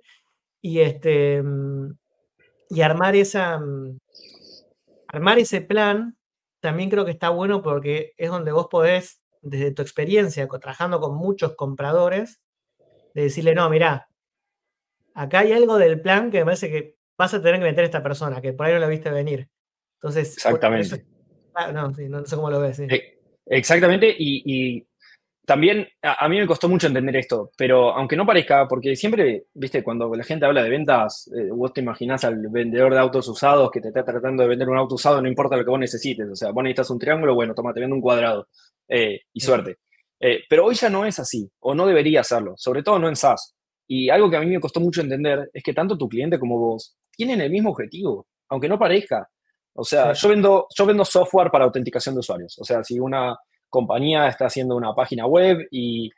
Y, 0.61 0.79
este, 0.79 1.43
mm, 1.43 1.97
y 2.69 2.81
armar, 2.81 3.15
esa, 3.15 3.59
mm, 3.59 3.99
armar 5.09 5.39
ese 5.39 5.61
plan 5.61 6.17
también 6.65 6.89
creo 6.89 7.05
que 7.05 7.11
está 7.11 7.29
bueno 7.29 7.61
porque 7.61 8.13
es 8.17 8.29
donde 8.31 8.51
vos 8.51 8.67
podés, 8.71 9.21
desde 9.41 9.71
tu 9.71 9.83
experiencia, 9.83 10.47
trabajando 10.47 10.99
con 10.99 11.15
muchos 11.15 11.55
compradores, 11.55 12.41
de 13.13 13.21
decirle, 13.21 13.53
no, 13.53 13.69
mirá, 13.69 14.09
acá 15.13 15.39
hay 15.39 15.53
algo 15.53 15.77
del 15.77 16.01
plan 16.01 16.31
que 16.31 16.39
me 16.39 16.45
parece 16.45 16.71
que 16.71 16.97
vas 17.17 17.33
a 17.35 17.41
tener 17.41 17.59
que 17.59 17.65
meter 17.65 17.83
a 17.83 17.85
esta 17.85 18.01
persona, 18.01 18.41
que 18.41 18.53
por 18.53 18.65
ahí 18.65 18.73
no 18.73 18.79
la 18.79 18.87
viste 18.87 19.11
venir. 19.11 19.47
Entonces, 19.99 20.35
exactamente. 20.35 21.05
Ah, 21.53 21.71
no, 21.71 21.89
no, 21.89 22.25
sé 22.25 22.35
cómo 22.35 22.49
lo 22.49 22.59
ves. 22.59 22.79
Eh, 22.79 23.19
exactamente, 23.45 24.13
y, 24.17 24.85
también 25.45 25.87
a, 26.01 26.27
mí 26.27 26.39
me 26.39 26.47
costó 26.47 26.67
mucho 26.67 26.87
entender 26.87 27.15
esto, 27.17 27.51
pero 27.57 27.91
aunque 27.91 28.15
no 28.15 28.25
parezca, 28.25 28.67
porque 28.67 28.95
siempre, 28.95 29.45
viste, 29.53 29.83
cuando 29.83 30.13
la 30.15 30.23
gente 30.23 30.45
habla 30.45 30.63
de 30.63 30.69
ventas, 30.69 31.31
eh, 31.37 31.49
vos 31.51 31.73
te 31.73 31.81
imaginás 31.81 32.23
al 32.23 32.47
vendedor 32.49 32.93
de 32.93 32.99
autos 32.99 33.27
usados 33.27 33.69
que 33.71 33.81
te 33.81 33.89
está 33.89 34.03
tratando 34.03 34.43
de 34.43 34.49
vender 34.49 34.69
un 34.69 34.77
auto 34.77 34.95
usado, 34.95 35.21
no 35.21 35.27
importa 35.27 35.55
lo 35.55 35.63
que 35.63 35.69
vos 35.69 35.79
necesites. 35.79 36.27
O 36.29 36.35
sea, 36.35 36.51
vos 36.51 36.63
necesitas 36.63 36.89
un 36.89 36.99
triángulo, 36.99 37.35
bueno, 37.35 37.53
toma, 37.53 37.73
te 37.73 37.79
vendo 37.79 37.95
un 37.95 38.01
cuadrado 38.01 38.47
eh, 38.87 39.21
y 39.33 39.39
suerte. 39.39 39.77
pero 40.49 40.65
hoy 40.65 40.75
ya 40.75 40.89
no 40.89 41.05
es 41.05 41.19
así, 41.19 41.49
o 41.59 41.75
no 41.75 41.85
debería 41.85 42.21
hacerlo, 42.21 42.55
sobre 42.57 42.83
todo 42.83 42.99
no 42.99 43.07
en 43.07 43.15
SaaS. 43.15 43.55
Y 43.87 44.09
algo 44.09 44.29
que 44.29 44.37
a 44.37 44.41
mí 44.41 44.47
me 44.47 44.59
costó 44.59 44.79
mucho 44.79 45.01
entender 45.01 45.49
es 45.53 45.63
que 45.63 45.73
tanto 45.73 45.97
tu 45.97 46.09
cliente 46.09 46.39
como 46.39 46.57
vos 46.57 46.97
tienen 47.11 47.41
el 47.41 47.51
mismo 47.51 47.69
objetivo, 47.69 48.27
aunque 48.49 48.67
no 48.67 48.79
parezca. 48.79 49.29
O 49.73 49.83
sea, 49.83 50.13
yo, 50.13 50.29
vendo, 50.29 50.67
yo 50.75 50.85
vendo 50.85 51.03
software 51.03 51.51
para 51.51 51.65
autenticación 51.65 52.15
de 52.15 52.19
usuarios. 52.19 52.57
O 52.59 52.63
sea, 52.63 52.83
si 52.83 52.99
una 52.99 53.35
compañía 53.75 54.29
está 54.29 54.45
haciendo 54.45 54.77
una 54.77 54.95
página 54.95 55.27
web 55.27 55.67
y, 55.69 56.11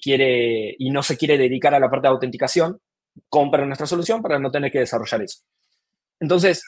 quiere, 0.00 0.74
y 0.78 0.90
no 0.90 1.02
se 1.02 1.18
quiere 1.18 1.36
dedicar 1.36 1.74
a 1.74 1.78
la 1.78 1.90
parte 1.90 2.08
de 2.08 2.14
autenticación, 2.14 2.80
compra 3.28 3.66
nuestra 3.66 3.86
solución 3.86 4.22
para 4.22 4.38
no 4.38 4.50
tener 4.50 4.72
que 4.72 4.78
desarrollar 4.78 5.20
eso. 5.20 5.40
Entonces, 6.18 6.64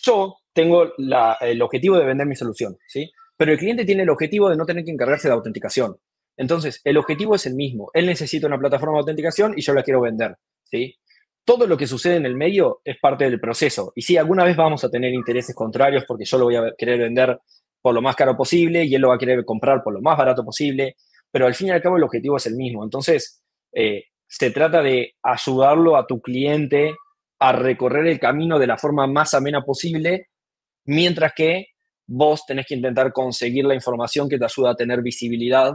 yo 0.00 0.36
tengo 0.52 0.92
el 1.40 1.62
objetivo 1.62 1.98
de 1.98 2.04
vender 2.04 2.28
mi 2.28 2.36
solución, 2.36 2.78
¿sí? 2.86 3.10
Pero 3.36 3.50
el 3.50 3.58
cliente 3.58 3.84
tiene 3.84 4.04
el 4.04 4.10
objetivo 4.10 4.48
de 4.48 4.56
no 4.56 4.64
tener 4.64 4.84
que 4.84 4.92
encargarse 4.92 5.26
de 5.26 5.34
autenticación. 5.34 5.96
Entonces, 6.36 6.80
el 6.84 6.96
objetivo 6.96 7.34
es 7.34 7.44
el 7.46 7.54
mismo. 7.54 7.90
Él 7.94 8.06
necesita 8.06 8.46
una 8.46 8.58
plataforma 8.58 8.94
de 8.94 9.00
autenticación 9.00 9.54
y 9.56 9.62
yo 9.62 9.74
la 9.74 9.82
quiero 9.82 10.00
vender, 10.00 10.36
¿sí? 10.70 10.96
Todo 11.44 11.66
lo 11.66 11.76
que 11.76 11.88
sucede 11.88 12.14
en 12.14 12.26
el 12.26 12.36
medio 12.36 12.80
es 12.84 12.96
parte 12.98 13.24
del 13.24 13.40
proceso. 13.40 13.92
Y 13.96 14.02
sí, 14.02 14.16
alguna 14.16 14.44
vez 14.44 14.56
vamos 14.56 14.84
a 14.84 14.90
tener 14.90 15.12
intereses 15.12 15.54
contrarios 15.54 16.04
porque 16.06 16.24
yo 16.24 16.38
lo 16.38 16.44
voy 16.44 16.56
a 16.56 16.74
querer 16.78 17.00
vender 17.00 17.40
por 17.88 17.94
lo 17.94 18.02
más 18.02 18.16
caro 18.16 18.36
posible 18.36 18.84
y 18.84 18.94
él 18.94 19.00
lo 19.00 19.08
va 19.08 19.14
a 19.14 19.18
querer 19.18 19.46
comprar 19.46 19.82
por 19.82 19.94
lo 19.94 20.02
más 20.02 20.18
barato 20.18 20.44
posible, 20.44 20.96
pero 21.30 21.46
al 21.46 21.54
fin 21.54 21.68
y 21.68 21.70
al 21.70 21.80
cabo 21.80 21.96
el 21.96 22.02
objetivo 22.02 22.36
es 22.36 22.44
el 22.44 22.54
mismo. 22.54 22.84
Entonces, 22.84 23.42
eh, 23.72 24.04
se 24.26 24.50
trata 24.50 24.82
de 24.82 25.14
ayudarlo 25.22 25.96
a 25.96 26.06
tu 26.06 26.20
cliente 26.20 26.94
a 27.38 27.52
recorrer 27.52 28.06
el 28.06 28.20
camino 28.20 28.58
de 28.58 28.66
la 28.66 28.76
forma 28.76 29.06
más 29.06 29.32
amena 29.32 29.62
posible, 29.62 30.26
mientras 30.84 31.32
que 31.32 31.68
vos 32.06 32.44
tenés 32.44 32.66
que 32.66 32.74
intentar 32.74 33.10
conseguir 33.10 33.64
la 33.64 33.74
información 33.74 34.28
que 34.28 34.36
te 34.36 34.44
ayuda 34.44 34.72
a 34.72 34.76
tener 34.76 35.00
visibilidad 35.00 35.72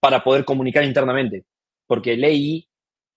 para 0.00 0.24
poder 0.24 0.46
comunicar 0.46 0.82
internamente, 0.82 1.44
porque 1.86 2.16
Ley 2.16 2.66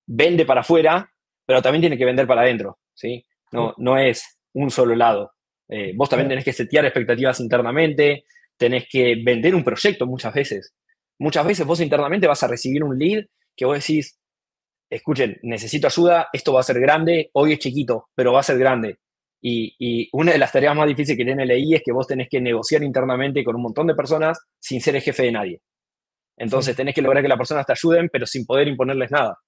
vende 0.05 0.45
para 0.45 0.59
afuera, 0.59 1.09
pero 1.45 1.61
también 1.61 1.83
tiene 1.83 1.97
que 1.97 2.03
vender 2.03 2.27
para 2.27 2.41
adentro, 2.41 2.77
¿sí? 2.93 3.25
No, 3.53 3.73
no 3.77 3.97
es 3.97 4.37
un 4.51 4.69
solo 4.69 4.97
lado. 4.97 5.31
Eh, 5.75 5.91
vos 5.95 6.07
también 6.07 6.29
tenés 6.29 6.45
que 6.45 6.53
setear 6.53 6.85
expectativas 6.85 7.39
internamente, 7.39 8.25
tenés 8.55 8.85
que 8.87 9.15
vender 9.25 9.55
un 9.55 9.63
proyecto 9.63 10.05
muchas 10.05 10.31
veces. 10.31 10.71
Muchas 11.17 11.43
veces 11.47 11.65
vos 11.65 11.79
internamente 11.79 12.27
vas 12.27 12.43
a 12.43 12.47
recibir 12.47 12.83
un 12.83 12.95
lead 12.95 13.25
que 13.55 13.65
vos 13.65 13.79
decís, 13.79 14.19
escuchen, 14.87 15.39
necesito 15.41 15.87
ayuda, 15.87 16.27
esto 16.31 16.53
va 16.53 16.59
a 16.59 16.63
ser 16.63 16.79
grande, 16.79 17.31
hoy 17.33 17.53
es 17.53 17.59
chiquito, 17.59 18.09
pero 18.13 18.33
va 18.33 18.41
a 18.41 18.43
ser 18.43 18.59
grande. 18.59 18.99
Y, 19.41 19.75
y, 19.79 20.09
una 20.11 20.33
de 20.33 20.37
las 20.37 20.51
tareas 20.51 20.75
más 20.75 20.87
difíciles 20.87 21.17
que 21.17 21.25
tiene 21.25 21.43
LI 21.43 21.73
es 21.73 21.81
que 21.83 21.91
vos 21.91 22.05
tenés 22.05 22.29
que 22.29 22.39
negociar 22.39 22.83
internamente 22.83 23.43
con 23.43 23.55
un 23.55 23.63
montón 23.63 23.87
de 23.87 23.95
personas 23.95 24.37
sin 24.59 24.79
ser 24.79 24.95
el 24.95 25.01
jefe 25.01 25.23
de 25.23 25.31
nadie. 25.31 25.61
Entonces 26.37 26.75
tenés 26.75 26.93
que 26.93 27.01
lograr 27.01 27.23
que 27.23 27.29
las 27.29 27.37
personas 27.39 27.65
te 27.65 27.73
ayuden, 27.73 28.09
pero 28.13 28.27
sin 28.27 28.45
poder 28.45 28.67
imponerles 28.67 29.09
nada. 29.09 29.39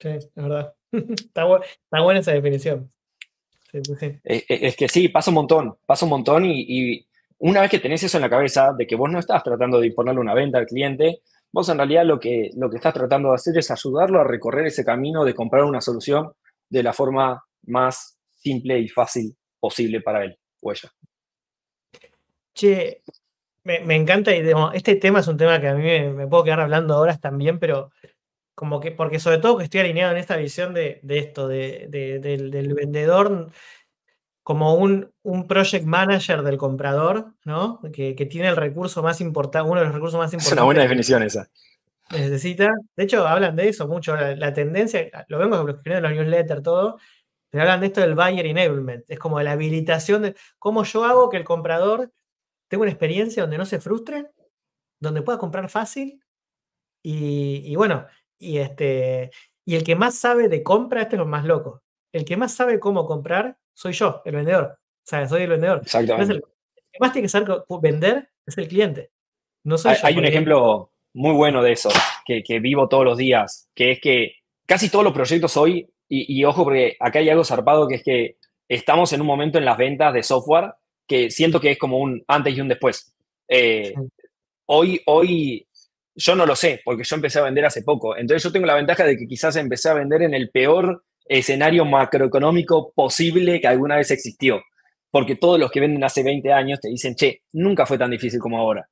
Sí, 0.00 0.08
es 0.08 0.30
verdad. 0.34 0.74
está, 0.92 1.44
buena 1.44 2.20
esa 2.20 2.32
definición. 2.32 2.90
Es, 4.24 4.76
que 4.76 4.88
sí, 4.88 5.08
pasa 5.08 5.30
un 5.30 5.36
montón, 5.36 5.76
pasa 5.86 6.04
un 6.04 6.10
montón 6.10 6.44
y, 6.46 7.04
una 7.40 7.60
vez 7.60 7.70
que 7.70 7.78
tenés 7.78 8.02
eso 8.02 8.18
en 8.18 8.22
la 8.22 8.30
cabeza 8.30 8.72
de 8.76 8.86
que 8.86 8.96
vos 8.96 9.08
no 9.10 9.20
estás 9.20 9.44
tratando 9.44 9.78
de 9.78 9.86
imponerle 9.86 10.20
una 10.20 10.34
venta 10.34 10.58
al 10.58 10.66
cliente, 10.66 11.20
vos 11.52 11.68
en 11.68 11.78
realidad 11.78 12.04
lo 12.04 12.18
que, 12.18 12.50
lo 12.56 12.68
que 12.68 12.76
estás 12.76 12.94
tratando 12.94 13.28
de 13.28 13.36
hacer 13.36 13.56
es 13.56 13.70
ayudarlo 13.70 14.20
a 14.20 14.24
recorrer 14.24 14.66
ese 14.66 14.84
camino 14.84 15.24
de 15.24 15.34
comprar 15.34 15.62
una 15.62 15.80
solución 15.80 16.32
de 16.68 16.82
la 16.82 16.92
forma 16.92 17.44
más 17.66 18.18
simple 18.34 18.80
y 18.80 18.88
fácil 18.88 19.36
posible 19.60 20.00
para 20.00 20.24
él 20.24 20.36
o 20.60 20.72
ella. 20.72 20.90
Che, 22.54 23.02
me, 23.64 23.94
encanta 23.94 24.34
y 24.34 24.42
este 24.74 24.96
tema 24.96 25.20
es 25.20 25.28
un 25.28 25.36
tema 25.36 25.60
que 25.60 25.68
a 25.68 25.74
mí 25.74 25.82
me, 25.82 26.26
puedo 26.26 26.44
quedar 26.44 26.60
hablando 26.60 26.98
horas 26.98 27.20
también, 27.20 27.58
pero 27.58 27.90
como 28.58 28.80
que, 28.80 28.90
porque 28.90 29.20
sobre 29.20 29.38
todo 29.38 29.56
que 29.56 29.62
estoy 29.62 29.78
alineado 29.78 30.10
en 30.10 30.18
esta 30.18 30.34
visión 30.34 30.74
de, 30.74 31.00
esto, 31.08 31.46
de, 31.46 31.86
del, 31.88 32.74
vendedor 32.74 33.52
como 34.42 34.74
un, 34.74 35.12
un, 35.22 35.46
project 35.46 35.84
manager 35.84 36.42
del 36.42 36.56
comprador, 36.56 37.34
¿no? 37.44 37.80
Que, 37.92 38.14
tiene 38.28 38.48
el 38.48 38.56
recurso 38.56 39.00
más 39.00 39.20
importante, 39.20 39.70
uno 39.70 39.78
de 39.78 39.86
los 39.86 39.94
recursos 39.94 40.18
más 40.18 40.32
importantes. 40.32 40.46
Es 40.52 40.52
una 40.54 40.64
buena 40.64 40.82
definición 40.82 41.22
esa. 41.22 41.48
Necesita. 42.10 42.66
De 42.96 43.04
hecho, 43.04 43.28
hablan 43.28 43.54
de 43.54 43.68
eso 43.68 43.86
mucho. 43.86 44.16
La, 44.16 44.52
tendencia, 44.52 45.08
lo 45.28 45.38
vemos 45.38 45.60
en 45.84 46.02
los 46.02 46.12
newsletters, 46.12 46.64
todo, 46.64 46.98
pero 47.50 47.62
hablan 47.62 47.78
de 47.78 47.86
esto 47.86 48.00
del 48.00 48.16
buyer 48.16 48.44
enablement. 48.44 49.04
Es 49.08 49.20
como 49.20 49.40
la 49.40 49.52
habilitación 49.52 50.22
de 50.22 50.34
cómo 50.58 50.82
yo 50.82 51.04
hago 51.04 51.30
que 51.30 51.36
el 51.36 51.44
comprador 51.44 52.10
tengo 52.66 52.82
una 52.82 52.90
experiencia 52.90 53.44
donde 53.44 53.58
no 53.58 53.66
se 53.66 53.78
frustre, 53.78 54.32
donde 54.98 55.22
pueda 55.22 55.38
comprar 55.38 55.68
fácil 55.68 56.20
y, 57.02 57.74
bueno, 57.76 58.06
y, 58.38 58.58
este, 58.58 59.30
y 59.64 59.76
el 59.76 59.84
que 59.84 59.96
más 59.96 60.14
sabe 60.14 60.48
de 60.48 60.62
compra, 60.62 61.02
este 61.02 61.16
es 61.16 61.20
lo 61.20 61.26
más 61.26 61.44
loco. 61.44 61.82
El 62.12 62.24
que 62.24 62.36
más 62.36 62.54
sabe 62.54 62.80
cómo 62.80 63.06
comprar 63.06 63.58
soy 63.74 63.92
yo, 63.92 64.22
el 64.24 64.34
vendedor. 64.34 64.64
O 64.64 65.04
sea, 65.04 65.28
soy 65.28 65.42
el 65.42 65.50
vendedor. 65.50 65.80
Exactamente. 65.82 66.34
El, 66.34 66.40
que 66.40 66.98
más 67.00 67.12
tiene 67.12 67.26
que 67.26 67.28
saber 67.28 67.64
vender 67.80 68.30
es 68.46 68.58
el 68.58 68.66
cliente. 68.66 69.10
No 69.64 69.78
soy 69.78 69.94
hay, 70.02 70.16
un 70.16 70.24
ejemplo 70.24 70.92
muy 71.14 71.32
bueno 71.32 71.62
de 71.62 71.72
eso, 71.72 71.90
que, 72.24 72.42
que, 72.42 72.60
vivo 72.60 72.88
todos 72.88 73.04
los 73.04 73.18
días, 73.18 73.68
que 73.74 73.92
es 73.92 74.00
que 74.00 74.36
casi 74.66 74.90
todos 74.90 75.04
los 75.04 75.14
proyectos 75.14 75.56
hoy 75.56 75.90
Y, 76.08 76.42
ojo, 76.44 76.64
porque 76.64 76.96
acá 76.98 77.18
hay 77.18 77.28
algo 77.28 77.44
zarpado 77.44 77.86
que 77.86 77.96
es 77.96 78.02
que 78.02 78.38
estamos 78.66 79.12
en 79.12 79.20
un 79.20 79.26
momento 79.26 79.58
en 79.58 79.64
las 79.64 79.76
ventas 79.76 80.12
de 80.14 80.22
software 80.22 80.72
que 81.06 81.30
siento 81.30 81.60
que 81.60 81.72
es 81.72 81.78
como 81.78 81.98
un 81.98 82.24
antes 82.26 82.56
y 82.56 82.60
un 82.60 82.68
después. 82.68 83.14
Eh, 83.46 83.94
hoy, 84.66 85.00
hoy 85.06 85.67
yo 86.18 86.34
no 86.34 86.46
lo 86.46 86.56
sé, 86.56 86.80
porque 86.84 87.04
yo 87.04 87.16
empecé 87.16 87.38
a 87.38 87.42
vender 87.42 87.64
hace 87.64 87.82
poco. 87.82 88.16
Entonces 88.16 88.42
yo 88.42 88.52
tengo 88.52 88.66
la 88.66 88.74
ventaja 88.74 89.04
de 89.04 89.16
que 89.16 89.26
quizás 89.26 89.54
empecé 89.56 89.88
a 89.88 89.94
vender 89.94 90.22
en 90.22 90.34
el 90.34 90.50
peor 90.50 91.04
escenario 91.24 91.84
macroeconómico 91.84 92.92
posible 92.92 93.60
que 93.60 93.68
alguna 93.68 93.96
vez 93.96 94.10
existió. 94.10 94.60
Porque 95.10 95.36
todos 95.36 95.58
los 95.60 95.70
que 95.70 95.80
venden 95.80 96.02
hace 96.02 96.22
20 96.22 96.52
años 96.52 96.80
te 96.80 96.88
dicen, 96.88 97.14
che, 97.14 97.42
nunca 97.52 97.86
fue 97.86 97.96
tan 97.96 98.10
difícil 98.10 98.40
como 98.40 98.58
ahora. 98.58 98.88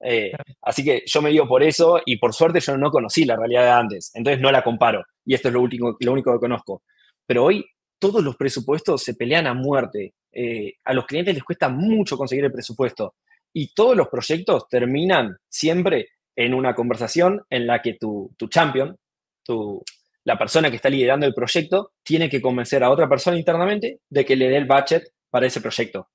Eh, 0.00 0.32
así 0.62 0.84
que 0.84 1.02
yo 1.04 1.20
me 1.20 1.30
digo 1.30 1.48
por 1.48 1.62
eso 1.64 2.00
y 2.06 2.16
por 2.18 2.32
suerte 2.32 2.60
yo 2.60 2.78
no 2.78 2.90
conocí 2.90 3.24
la 3.24 3.34
realidad 3.34 3.64
de 3.64 3.70
antes, 3.70 4.12
entonces 4.14 4.40
no 4.40 4.52
la 4.52 4.62
comparo 4.62 5.04
y 5.24 5.34
esto 5.34 5.48
es 5.48 5.54
lo, 5.54 5.60
último, 5.60 5.96
lo 5.98 6.12
único 6.12 6.32
que 6.32 6.38
conozco. 6.38 6.82
Pero 7.26 7.44
hoy 7.44 7.66
todos 7.98 8.22
los 8.22 8.36
presupuestos 8.36 9.02
se 9.02 9.14
pelean 9.14 9.48
a 9.48 9.54
muerte. 9.54 10.14
Eh, 10.30 10.74
a 10.84 10.94
los 10.94 11.04
clientes 11.04 11.34
les 11.34 11.42
cuesta 11.42 11.68
mucho 11.68 12.16
conseguir 12.16 12.44
el 12.44 12.52
presupuesto 12.52 13.16
y 13.52 13.74
todos 13.74 13.96
los 13.96 14.08
proyectos 14.08 14.68
terminan 14.68 15.36
siempre 15.48 16.10
en 16.38 16.54
una 16.54 16.72
conversación 16.72 17.42
en 17.50 17.66
la 17.66 17.82
que 17.82 17.94
tu, 17.94 18.32
tu 18.36 18.46
champion, 18.46 18.96
tu, 19.42 19.82
la 20.22 20.38
persona 20.38 20.70
que 20.70 20.76
está 20.76 20.88
liderando 20.88 21.26
el 21.26 21.34
proyecto, 21.34 21.94
tiene 22.04 22.30
que 22.30 22.40
convencer 22.40 22.84
a 22.84 22.90
otra 22.90 23.08
persona 23.08 23.36
internamente 23.36 24.02
de 24.08 24.24
que 24.24 24.36
le 24.36 24.48
dé 24.48 24.56
el 24.56 24.66
budget 24.66 25.02
para 25.30 25.48
ese 25.48 25.60
proyecto. 25.60 26.10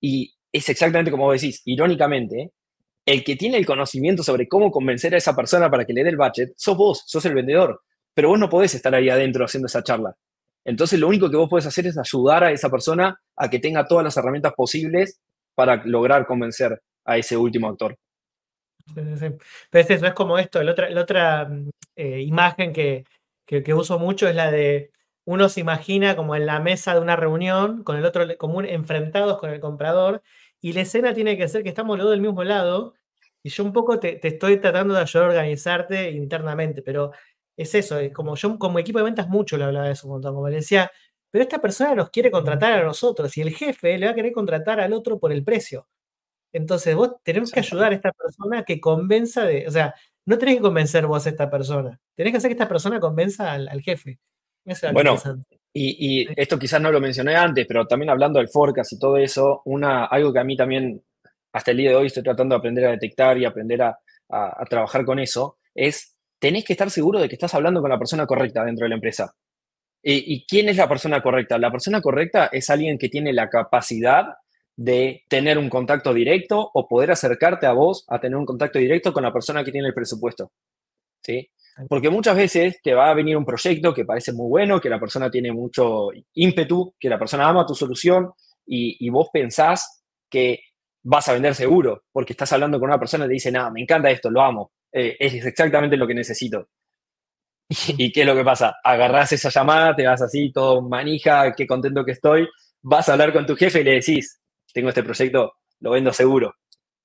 Y 0.00 0.32
es 0.52 0.68
exactamente 0.68 1.10
como 1.10 1.32
decís, 1.32 1.60
irónicamente, 1.64 2.52
el 3.04 3.24
que 3.24 3.34
tiene 3.34 3.58
el 3.58 3.66
conocimiento 3.66 4.22
sobre 4.22 4.46
cómo 4.46 4.70
convencer 4.70 5.12
a 5.12 5.18
esa 5.18 5.34
persona 5.34 5.68
para 5.68 5.84
que 5.84 5.92
le 5.92 6.04
dé 6.04 6.10
el 6.10 6.16
budget, 6.16 6.52
sos 6.56 6.76
vos, 6.76 7.02
sos 7.04 7.24
el 7.24 7.34
vendedor, 7.34 7.82
pero 8.14 8.28
vos 8.28 8.38
no 8.38 8.48
podés 8.48 8.76
estar 8.76 8.94
ahí 8.94 9.08
adentro 9.08 9.44
haciendo 9.44 9.66
esa 9.66 9.82
charla. 9.82 10.14
Entonces 10.64 11.00
lo 11.00 11.08
único 11.08 11.28
que 11.28 11.36
vos 11.36 11.50
podés 11.50 11.66
hacer 11.66 11.88
es 11.88 11.98
ayudar 11.98 12.44
a 12.44 12.52
esa 12.52 12.70
persona 12.70 13.20
a 13.34 13.50
que 13.50 13.58
tenga 13.58 13.88
todas 13.88 14.04
las 14.04 14.16
herramientas 14.16 14.52
posibles 14.52 15.20
para 15.56 15.82
lograr 15.84 16.28
convencer 16.28 16.80
a 17.04 17.18
ese 17.18 17.36
último 17.36 17.68
actor. 17.68 17.98
Pero 18.94 19.14
es 19.72 19.90
eso, 19.90 20.06
es 20.06 20.12
como 20.14 20.38
esto, 20.38 20.62
la 20.62 20.72
otra, 20.72 20.90
la 20.90 21.00
otra 21.00 21.46
mm, 21.46 21.70
eh, 21.96 22.20
imagen 22.22 22.72
que, 22.72 23.04
que, 23.46 23.74
uso 23.74 23.98
mucho 23.98 24.28
es 24.28 24.34
la 24.34 24.50
de 24.50 24.90
uno 25.24 25.48
se 25.48 25.60
imagina 25.60 26.16
como 26.16 26.36
en 26.36 26.46
la 26.46 26.60
mesa 26.60 26.94
de 26.94 27.00
una 27.00 27.16
reunión 27.16 27.82
con 27.82 27.96
el 27.96 28.04
otro, 28.04 28.26
como 28.38 28.60
enfrentados 28.62 29.38
con 29.38 29.50
el 29.50 29.60
comprador, 29.60 30.22
y 30.60 30.72
la 30.74 30.82
escena 30.82 31.14
tiene 31.14 31.36
que 31.38 31.48
ser 31.48 31.62
que 31.62 31.70
estamos 31.70 31.96
los 31.96 32.04
dos 32.04 32.12
del 32.12 32.20
mismo 32.20 32.44
lado, 32.44 32.94
y 33.42 33.50
yo 33.50 33.64
un 33.64 33.72
poco 33.72 33.98
te, 34.00 34.26
estoy 34.26 34.58
tratando 34.60 34.94
de 34.94 35.00
ayudar 35.00 35.26
a 35.26 35.30
organizarte 35.30 36.10
internamente, 36.12 36.82
pero 36.82 37.12
es 37.56 37.74
eso, 37.74 37.98
es 37.98 38.12
como 38.12 38.36
yo 38.36 38.58
como 38.58 38.78
equipo 38.78 38.98
de 38.98 39.04
ventas 39.04 39.28
mucho 39.28 39.56
le 39.56 39.64
hablaba 39.64 39.86
de 39.86 39.92
eso 39.92 40.06
un 40.06 40.14
montón, 40.14 40.34
como 40.34 40.48
le 40.48 40.56
decía, 40.56 40.90
pero 41.30 41.42
esta 41.42 41.60
persona 41.60 41.94
nos 41.94 42.10
quiere 42.10 42.30
contratar 42.30 42.72
a 42.72 42.84
nosotros 42.84 43.36
y 43.36 43.42
el 43.42 43.50
jefe 43.54 43.98
le 43.98 44.06
va 44.06 44.12
a 44.12 44.14
querer 44.14 44.32
contratar 44.32 44.80
al 44.80 44.92
otro 44.92 45.18
por 45.18 45.32
el 45.32 45.44
precio. 45.44 45.88
Entonces 46.54 46.94
vos 46.94 47.16
tenemos 47.24 47.50
que 47.50 47.58
ayudar 47.58 47.90
a 47.90 47.96
esta 47.96 48.12
persona 48.12 48.62
que 48.62 48.80
convenza 48.80 49.44
de, 49.44 49.66
o 49.66 49.72
sea, 49.72 49.92
no 50.24 50.38
tenés 50.38 50.56
que 50.56 50.62
convencer 50.62 51.04
vos 51.04 51.26
a 51.26 51.30
esta 51.30 51.50
persona, 51.50 52.00
tenés 52.14 52.32
que 52.32 52.36
hacer 52.36 52.48
que 52.48 52.54
esta 52.54 52.68
persona 52.68 53.00
convenza 53.00 53.52
al, 53.52 53.82
jefe. 53.82 54.20
bueno, 54.92 55.16
y, 55.72 56.28
esto 56.40 56.56
quizás 56.56 56.80
no 56.80 56.92
lo 56.92 57.00
mencioné 57.00 57.34
antes, 57.34 57.66
pero 57.66 57.88
también 57.88 58.08
hablando 58.08 58.38
del 58.38 58.48
forecast 58.48 58.92
y 58.92 58.98
todo 59.00 59.16
eso, 59.16 59.62
una, 59.64 60.04
algo 60.04 60.32
que 60.32 60.38
a 60.38 60.44
mí 60.44 60.56
también 60.56 61.02
hasta 61.52 61.72
el 61.72 61.78
día 61.78 61.90
de 61.90 61.96
hoy 61.96 62.06
estoy 62.06 62.22
tratando 62.22 62.54
de 62.54 62.58
aprender 62.60 62.86
a 62.86 62.90
detectar 62.92 63.36
y 63.36 63.44
aprender 63.44 63.82
a, 63.82 63.98
trabajar 64.70 65.04
con 65.04 65.18
eso, 65.18 65.58
es 65.74 66.16
tenés 66.38 66.64
que 66.64 66.72
estar 66.72 66.90
seguro 66.90 67.20
de 67.20 67.28
que 67.28 67.34
estás 67.34 67.54
hablando 67.54 67.80
con 67.80 67.90
la 67.90 67.98
persona 67.98 68.26
correcta 68.26 68.64
dentro 68.64 68.84
de 68.84 68.90
la 68.90 68.94
empresa. 68.94 69.34
¿Y 70.02 70.44
quién 70.46 70.68
es 70.68 70.76
la 70.76 70.88
persona 70.88 71.22
correcta? 71.22 71.58
La 71.58 71.70
persona 71.70 72.00
correcta 72.00 72.48
es 72.52 72.68
alguien 72.70 72.98
que 72.98 73.08
tiene 73.08 73.32
la 73.32 73.48
capacidad 73.48 74.34
de 74.76 75.24
tener 75.28 75.58
un 75.58 75.68
contacto 75.68 76.12
directo 76.12 76.70
o 76.72 76.88
poder 76.88 77.12
acercarte 77.12 77.66
a 77.66 77.72
vos 77.72 78.04
a 78.08 78.20
tener 78.20 78.36
un 78.36 78.46
contacto 78.46 78.78
directo 78.78 79.12
con 79.12 79.22
la 79.22 79.32
persona 79.32 79.64
que 79.64 79.72
tiene 79.72 79.88
el 79.88 79.94
presupuesto. 79.94 80.52
¿Sí? 81.22 81.48
Porque 81.88 82.10
muchas 82.10 82.36
veces 82.36 82.80
te 82.82 82.94
va 82.94 83.10
a 83.10 83.14
venir 83.14 83.36
un 83.36 83.44
proyecto 83.44 83.92
que 83.92 84.04
parece 84.04 84.32
muy 84.32 84.48
bueno, 84.48 84.80
que 84.80 84.88
la 84.88 85.00
persona 85.00 85.30
tiene 85.30 85.52
mucho 85.52 86.10
ímpetu, 86.34 86.94
que 86.98 87.08
la 87.08 87.18
persona 87.18 87.48
ama 87.48 87.66
tu 87.66 87.74
solución 87.74 88.32
y, 88.66 89.08
vos 89.10 89.28
pensás 89.32 90.04
que 90.30 90.60
vas 91.02 91.28
a 91.28 91.32
vender 91.32 91.54
seguro, 91.54 92.04
porque 92.12 92.32
estás 92.32 92.52
hablando 92.52 92.78
con 92.78 92.88
una 92.88 92.98
persona 92.98 93.24
y 93.24 93.28
te 93.28 93.34
dice, 93.34 93.52
nada, 93.52 93.70
me 93.70 93.80
encanta 93.80 94.10
esto, 94.10 94.30
lo 94.30 94.40
amo, 94.40 94.72
eh, 94.92 95.16
es 95.18 95.44
exactamente 95.44 95.96
lo 95.96 96.06
que 96.06 96.14
necesito. 96.14 96.68
¿Y, 97.98 98.12
qué 98.12 98.20
es 98.20 98.26
lo 98.26 98.36
que 98.36 98.44
pasa? 98.44 98.76
Agarrás 98.82 99.32
esa 99.32 99.48
llamada, 99.48 99.96
te 99.96 100.06
vas 100.06 100.22
así, 100.22 100.52
todo 100.52 100.80
manija, 100.80 101.52
qué 101.54 101.66
contento 101.66 102.04
que 102.04 102.12
estoy, 102.12 102.48
vas 102.82 103.08
a 103.08 103.12
hablar 103.12 103.32
con 103.32 103.46
tu 103.46 103.56
jefe 103.56 103.80
y 103.80 103.84
le 103.84 103.92
decís, 103.94 104.40
tengo 104.74 104.90
este 104.90 105.04
proyecto, 105.04 105.54
lo 105.80 105.92
vendo 105.92 106.12
seguro, 106.12 106.56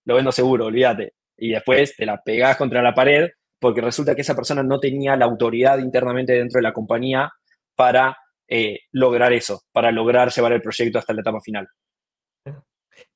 lo 0.03 0.15
vendo 0.15 0.31
seguro, 0.31 0.65
olvídate. 0.65 1.13
Y 1.37 1.51
después 1.51 1.95
te 1.95 2.05
la 2.05 2.21
pegás 2.21 2.57
contra 2.57 2.81
la 2.81 2.93
pared 2.93 3.29
porque 3.59 3.81
resulta 3.81 4.15
que 4.15 4.21
esa 4.21 4.35
persona 4.35 4.63
no 4.63 4.79
tenía 4.79 5.15
la 5.15 5.25
autoridad 5.25 5.77
internamente 5.79 6.33
dentro 6.33 6.57
de 6.57 6.63
la 6.63 6.73
compañía 6.73 7.31
para 7.75 8.17
eh, 8.47 8.79
lograr 8.91 9.31
eso, 9.31 9.61
para 9.71 9.91
lograr 9.91 10.31
llevar 10.31 10.53
el 10.53 10.61
proyecto 10.61 10.97
hasta 10.97 11.13
la 11.13 11.21
etapa 11.21 11.39
final. 11.39 11.67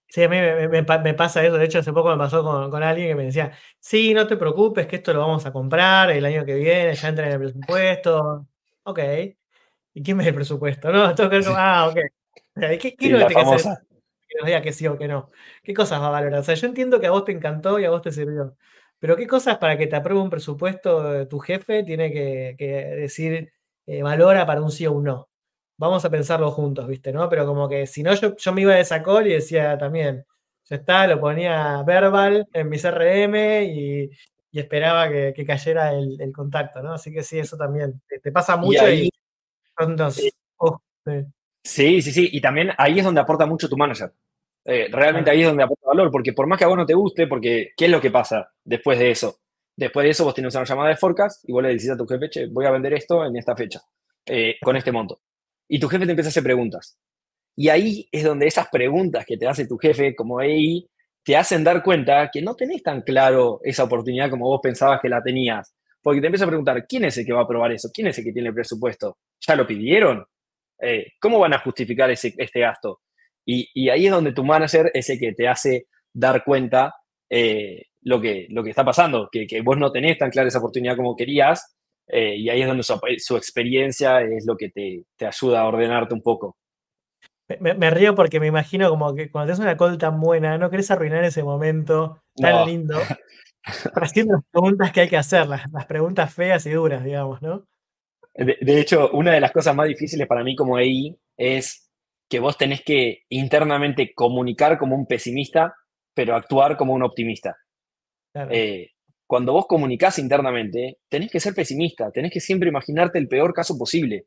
Sí, 0.07 0.21
a 0.21 0.29
mí 0.29 0.37
me, 0.37 0.83
pasa 0.83 1.43
eso. 1.43 1.57
De 1.57 1.65
hecho, 1.65 1.79
hace 1.79 1.91
poco 1.91 2.11
me 2.11 2.17
pasó 2.17 2.43
con, 2.43 2.83
alguien 2.83 3.07
que 3.07 3.15
me 3.15 3.23
decía, 3.25 3.51
sí, 3.79 4.13
no 4.13 4.27
te 4.27 4.37
preocupes, 4.37 4.85
que 4.85 4.97
esto 4.97 5.11
lo 5.11 5.21
vamos 5.21 5.43
a 5.47 5.51
comprar 5.51 6.11
el 6.11 6.23
año 6.23 6.45
que 6.45 6.53
viene, 6.53 6.93
ya 6.93 7.09
entra 7.09 7.25
en 7.25 7.31
el 7.33 7.39
presupuesto. 7.39 8.45
Ok. 8.83 8.99
¿Y 9.95 10.03
quién 10.03 10.17
me 10.17 10.23
da 10.23 10.29
el 10.29 10.35
presupuesto? 10.35 10.91
No, 10.91 11.15
tengo 11.15 11.31
que 11.31 11.41
ah, 11.57 11.89
ok. 11.89 11.99
¿Qué, 12.79 12.95
quiero 12.95 13.27
que 13.27 13.35
hacer? 13.35 13.73
Que 14.34 14.39
nos 14.39 14.47
diga 14.47 14.61
que 14.63 14.73
sí 14.73 14.88
o 14.88 14.97
que 14.97 15.07
no. 15.07 15.31
¿Qué 15.63 15.73
cosas 15.75 16.01
va 16.01 16.07
a 16.07 16.09
valorar? 16.09 16.39
O 16.39 16.43
sea, 16.43 16.55
yo 16.55 16.67
entiendo 16.67 16.99
que 16.99 17.07
a 17.07 17.11
vos 17.11 17.23
te 17.23 17.31
encantó 17.31 17.79
y 17.79 17.86
a 17.86 17.91
vos 17.91 18.01
te 18.01 18.11
sirvió. 18.11 18.57
Pero 18.99 19.15
¿qué 19.15 19.27
cosas 19.27 19.57
para 19.59 19.77
que 19.77 19.86
te 19.88 19.95
apruebe 19.95 20.21
un 20.21 20.29
presupuesto 20.31 21.27
tu 21.27 21.39
jefe 21.39 21.84
tiene 21.84 22.11
que, 22.11 22.55
decir 22.97 23.53
eh, 23.86 24.01
valora 24.01 24.45
para 24.45 24.61
un 24.61 24.71
sí 24.71 24.88
o 24.88 24.93
un 24.93 25.03
no? 25.03 25.29
Vamos 25.77 26.03
a 26.05 26.09
pensarlo 26.09 26.49
juntos, 26.51 26.88
¿viste? 26.88 27.13
¿no? 27.13 27.29
Pero 27.29 27.45
como 27.45 27.69
que 27.69 27.86
si 27.88 28.01
no, 28.01 28.13
yo, 28.15 28.36
yo 28.36 28.53
me 28.53 28.61
iba 28.61 28.73
de 28.73 28.81
esa 28.81 29.03
call 29.03 29.27
y 29.27 29.34
decía 29.34 29.77
también, 29.77 30.25
ya 30.65 30.77
está, 30.77 31.07
lo 31.07 31.19
ponía 31.19 31.84
verbal 31.84 32.47
en 32.53 32.69
mi 32.69 32.79
CRM 32.79 33.63
y, 33.65 34.09
esperaba 34.51 35.09
que, 35.09 35.45
cayera 35.45 35.93
el, 35.93 36.31
contacto, 36.34 36.81
¿no? 36.81 36.93
Así 36.93 37.11
que 37.11 37.23
sí, 37.23 37.39
eso 37.39 37.57
también 37.57 38.01
te, 38.07 38.31
pasa 38.31 38.55
mucho 38.57 38.89
y, 38.89 39.09
sí, 41.64 42.01
sí, 42.01 42.11
sí, 42.11 42.30
y 42.32 42.41
también 42.41 42.72
ahí 42.78 42.99
es 42.99 43.05
donde 43.05 43.22
aporta 43.22 43.45
mucho 43.45 43.70
tu 43.70 43.78
manager. 43.78 44.11
Eh, 44.66 44.88
realmente 44.91 45.30
ahí 45.32 45.41
es 45.41 45.47
donde 45.47 45.64
aporta 45.64 45.88
valor, 45.88 46.11
porque 46.11 46.34
por 46.34 46.47
más 46.47 46.57
que 46.57 46.66
a 46.66 46.68
vos 46.68 46.78
no 46.78 46.86
te 46.86 46.93
guste, 46.93 47.28
porque 47.28 47.72
¿qué 47.76 47.86
es 47.86 47.91
lo 47.91 48.01
que 48.01 48.11
pasa 48.11 48.51
después 48.64 48.99
de 48.99 49.11
eso? 49.11 49.39
Después 49.76 50.03
de 50.05 50.11
eso 50.11 50.24
vos 50.26 50.34
tienes 50.36 50.53
una 50.55 50.66
llamada 50.66 50.89
de 50.89 50.97
forecast 50.97 51.47
y 51.47 51.51
vos 51.51 51.64
le 51.64 51.70
decís 51.70 51.89
a 51.89 51.97
tu 51.97 52.05
jefe, 52.05 52.30
che, 52.30 52.47
voy 52.47 52.66
a 52.66 52.72
vender 52.72 52.93
esto 52.93 53.26
en 53.26 53.36
esta 53.38 53.55
fecha, 53.55 53.82
eh, 54.26 54.55
con 54.61 54.76
este 54.78 54.91
monto. 54.91 55.22
Y 55.68 55.80
tu 55.80 55.88
jefe 55.89 56.05
te 56.05 56.11
empieza 56.11 56.30
a 56.30 56.32
hacer 56.32 56.43
preguntas. 56.43 56.97
Y 57.55 57.70
ahí 57.70 58.07
es 58.11 58.24
donde 58.24 58.47
esas 58.47 58.68
preguntas 58.70 59.26
que 59.26 59.38
te 59.38 59.47
hace 59.47 59.68
tu 59.68 59.78
jefe 59.78 60.16
como 60.16 60.41
EI 60.41 60.89
te 61.24 61.38
hacen 61.38 61.64
dar 61.64 61.82
cuenta 61.84 62.30
que 62.32 62.41
no 62.41 62.55
tenés 62.55 62.84
tan 62.84 63.01
claro 63.01 63.59
esa 63.64 63.84
oportunidad 63.86 64.30
como 64.30 64.47
vos 64.47 64.59
pensabas 64.61 64.99
que 65.01 65.09
la 65.09 65.24
tenías. 65.24 65.74
Porque 66.01 66.20
te 66.20 66.28
empieza 66.28 66.45
a 66.45 66.49
preguntar, 66.49 66.86
¿quién 66.88 67.05
es 67.05 67.18
el 67.18 67.26
que 67.26 67.34
va 67.34 67.41
a 67.41 67.43
aprobar 67.43 67.72
eso? 67.72 67.89
¿Quién 67.93 68.07
es 68.07 68.18
el 68.18 68.26
que 68.26 68.34
tiene 68.34 68.49
el 68.49 68.55
presupuesto? 68.55 69.18
¿Ya 69.39 69.55
lo 69.55 69.66
pidieron? 69.66 70.26
Eh, 70.84 71.13
¿Cómo 71.19 71.39
van 71.39 71.53
a 71.53 71.59
justificar 71.59 72.11
ese, 72.11 72.34
este 72.38 72.59
gasto? 72.59 72.99
Y, 73.45 73.89
ahí 73.89 74.05
es 74.05 74.11
donde 74.11 74.34
tu 74.34 74.43
manager 74.43 74.91
es 74.93 75.09
el 75.09 75.19
que 75.19 75.34
te 75.34 75.47
hace 75.47 75.88
dar 76.13 76.43
cuenta 76.43 76.95
eh, 77.29 77.88
lo, 78.01 78.21
que, 78.21 78.47
lo 78.49 78.63
que 78.63 78.69
está 78.69 78.86
pasando, 78.86 79.29
que, 79.31 79.61
vos 79.61 79.77
no 79.77 79.91
tenés 79.91 80.17
tan 80.17 80.29
clara 80.29 80.47
esa 80.47 80.59
oportunidad 80.59 80.95
como 80.95 81.15
querías, 81.15 81.75
eh, 82.07 82.36
y 82.36 82.49
ahí 82.49 82.61
es 82.61 82.67
donde 82.67 82.84
su, 82.84 83.38
experiencia 83.38 84.21
es 84.21 84.45
lo 84.45 84.55
que 84.57 84.69
te, 84.69 85.25
ayuda 85.25 85.61
a 85.61 85.67
ordenarte 85.67 86.13
un 86.13 86.21
poco. 86.21 86.57
Me, 87.59 87.89
río 87.89 88.15
porque 88.15 88.39
me 88.39 88.47
imagino 88.47 88.89
como 88.89 89.13
que 89.13 89.29
cuando 89.29 89.53
tienes 89.53 89.59
una 89.59 89.77
call 89.77 89.97
tan 89.97 90.19
buena, 90.19 90.57
no 90.57 90.69
querés 90.69 90.89
arruinar 90.91 91.23
ese 91.23 91.43
momento 91.43 92.23
tan 92.36 92.65
lindo, 92.65 92.97
haciendo 93.95 94.36
las 94.36 94.45
preguntas 94.51 94.91
que 94.91 95.01
hay 95.01 95.09
que 95.09 95.17
hacer, 95.17 95.47
las, 95.47 95.86
preguntas 95.88 96.34
feas 96.34 96.65
y 96.65 96.71
duras, 96.71 97.03
digamos, 97.03 97.41
¿no? 97.41 97.65
De, 98.36 98.57
de, 98.59 98.79
hecho, 98.79 99.11
una 99.11 99.31
de 99.34 99.41
las 99.41 99.51
cosas 99.51 99.75
más 99.75 99.88
difíciles 99.88 100.27
para 100.27 100.43
mí 100.43 100.55
como 100.55 100.79
EI 100.79 101.15
es 101.38 101.89
que 102.29 102.39
vos 102.39 102.57
tenés 102.57 102.81
que 102.81 103.23
internamente 103.29 104.13
comunicar 104.13 104.77
como 104.79 104.95
un 104.95 105.05
pesimista, 105.05 105.75
pero 106.15 106.36
actuar 106.36 106.77
como 106.77 106.93
un 106.93 107.03
optimista. 107.03 107.55
Eh, 108.49 108.89
cuando 109.27 109.53
vos 109.53 109.67
comunicás 109.67 110.19
internamente, 110.19 110.97
tenés 111.09 111.29
que 111.29 111.39
ser 111.39 111.53
pesimista, 111.53 112.11
tenés 112.11 112.31
que 112.31 112.39
siempre 112.39 112.69
imaginarte 112.69 113.19
el 113.19 113.27
peor 113.27 113.53
caso 113.53 113.77
posible. 113.77 114.25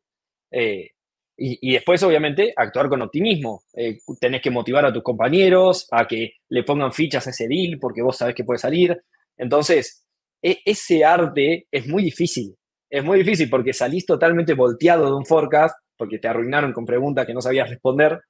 Eh, 0.51 0.91
y, 1.39 1.73
después, 1.73 2.03
obviamente, 2.03 2.55
actuar 2.57 2.89
con 2.89 3.03
optimismo. 3.03 3.63
Eh, 3.75 3.99
tenés 4.19 4.41
que 4.41 4.51
motivar 4.51 4.87
a 4.87 4.93
tus 4.93 5.03
compañeros 5.03 5.87
a 5.91 6.07
que 6.07 6.31
le 6.49 6.63
pongan 6.63 6.95
fichas 6.95 7.27
a 7.27 7.31
ese 7.31 7.47
deal 7.47 7.79
porque 7.79 8.01
vos 8.01 8.17
sabés 8.17 8.35
que 8.35 8.45
puede 8.45 8.59
salir. 8.59 8.97
Entonces, 9.37 10.07
e, 10.43 10.61
ese 10.65 11.05
arte 11.05 11.67
es 11.71 11.87
muy 11.87 12.03
difícil. 12.03 12.57
Es 12.89 13.05
muy 13.05 13.19
difícil 13.19 13.51
porque 13.51 13.73
salís 13.73 14.07
totalmente 14.07 14.55
volteado 14.55 15.07
de 15.07 15.15
un 15.15 15.27
forecast, 15.27 15.77
porque 15.97 16.19
te 16.19 16.29
arruinaron 16.29 16.73
con 16.73 16.85
preguntas 16.85 17.27
que 17.27 17.35
no 17.35 17.41
sabías 17.41 17.69
responder, 17.69 18.21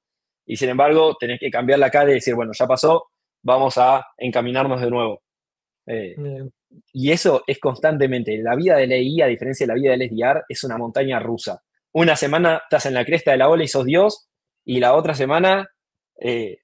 y 0.45 0.55
sin 0.55 0.69
embargo 0.69 1.15
tenés 1.19 1.39
que 1.39 1.51
cambiar 1.51 1.79
la 1.79 1.91
cara 1.91 2.11
y 2.11 2.15
decir, 2.15 2.33
bueno, 2.33 2.53
ya 2.57 2.65
pasó, 2.65 3.07
vamos 3.43 3.77
a 3.77 4.05
encaminarnos 4.17 4.81
de 4.81 4.89
nuevo. 4.89 5.21
Eh, 5.85 6.15
y 6.93 7.11
eso 7.11 7.43
es 7.47 7.59
constantemente. 7.59 8.37
La 8.37 8.55
vida 8.55 8.77
del 8.77 8.91
EI, 8.91 9.21
a 9.21 9.27
diferencia 9.27 9.65
de 9.65 9.73
la 9.73 9.79
vida 9.79 9.91
del 9.91 10.09
SDR, 10.09 10.43
es 10.47 10.63
una 10.63 10.77
montaña 10.77 11.19
rusa. 11.19 11.61
Una 11.93 12.15
semana 12.15 12.61
estás 12.63 12.85
en 12.85 12.93
la 12.93 13.05
cresta 13.05 13.31
de 13.31 13.37
la 13.37 13.49
ola 13.49 13.63
y 13.63 13.67
sos 13.67 13.85
Dios, 13.85 14.29
y 14.65 14.79
la 14.79 14.93
otra 14.93 15.15
semana 15.15 15.69
eh, 16.19 16.59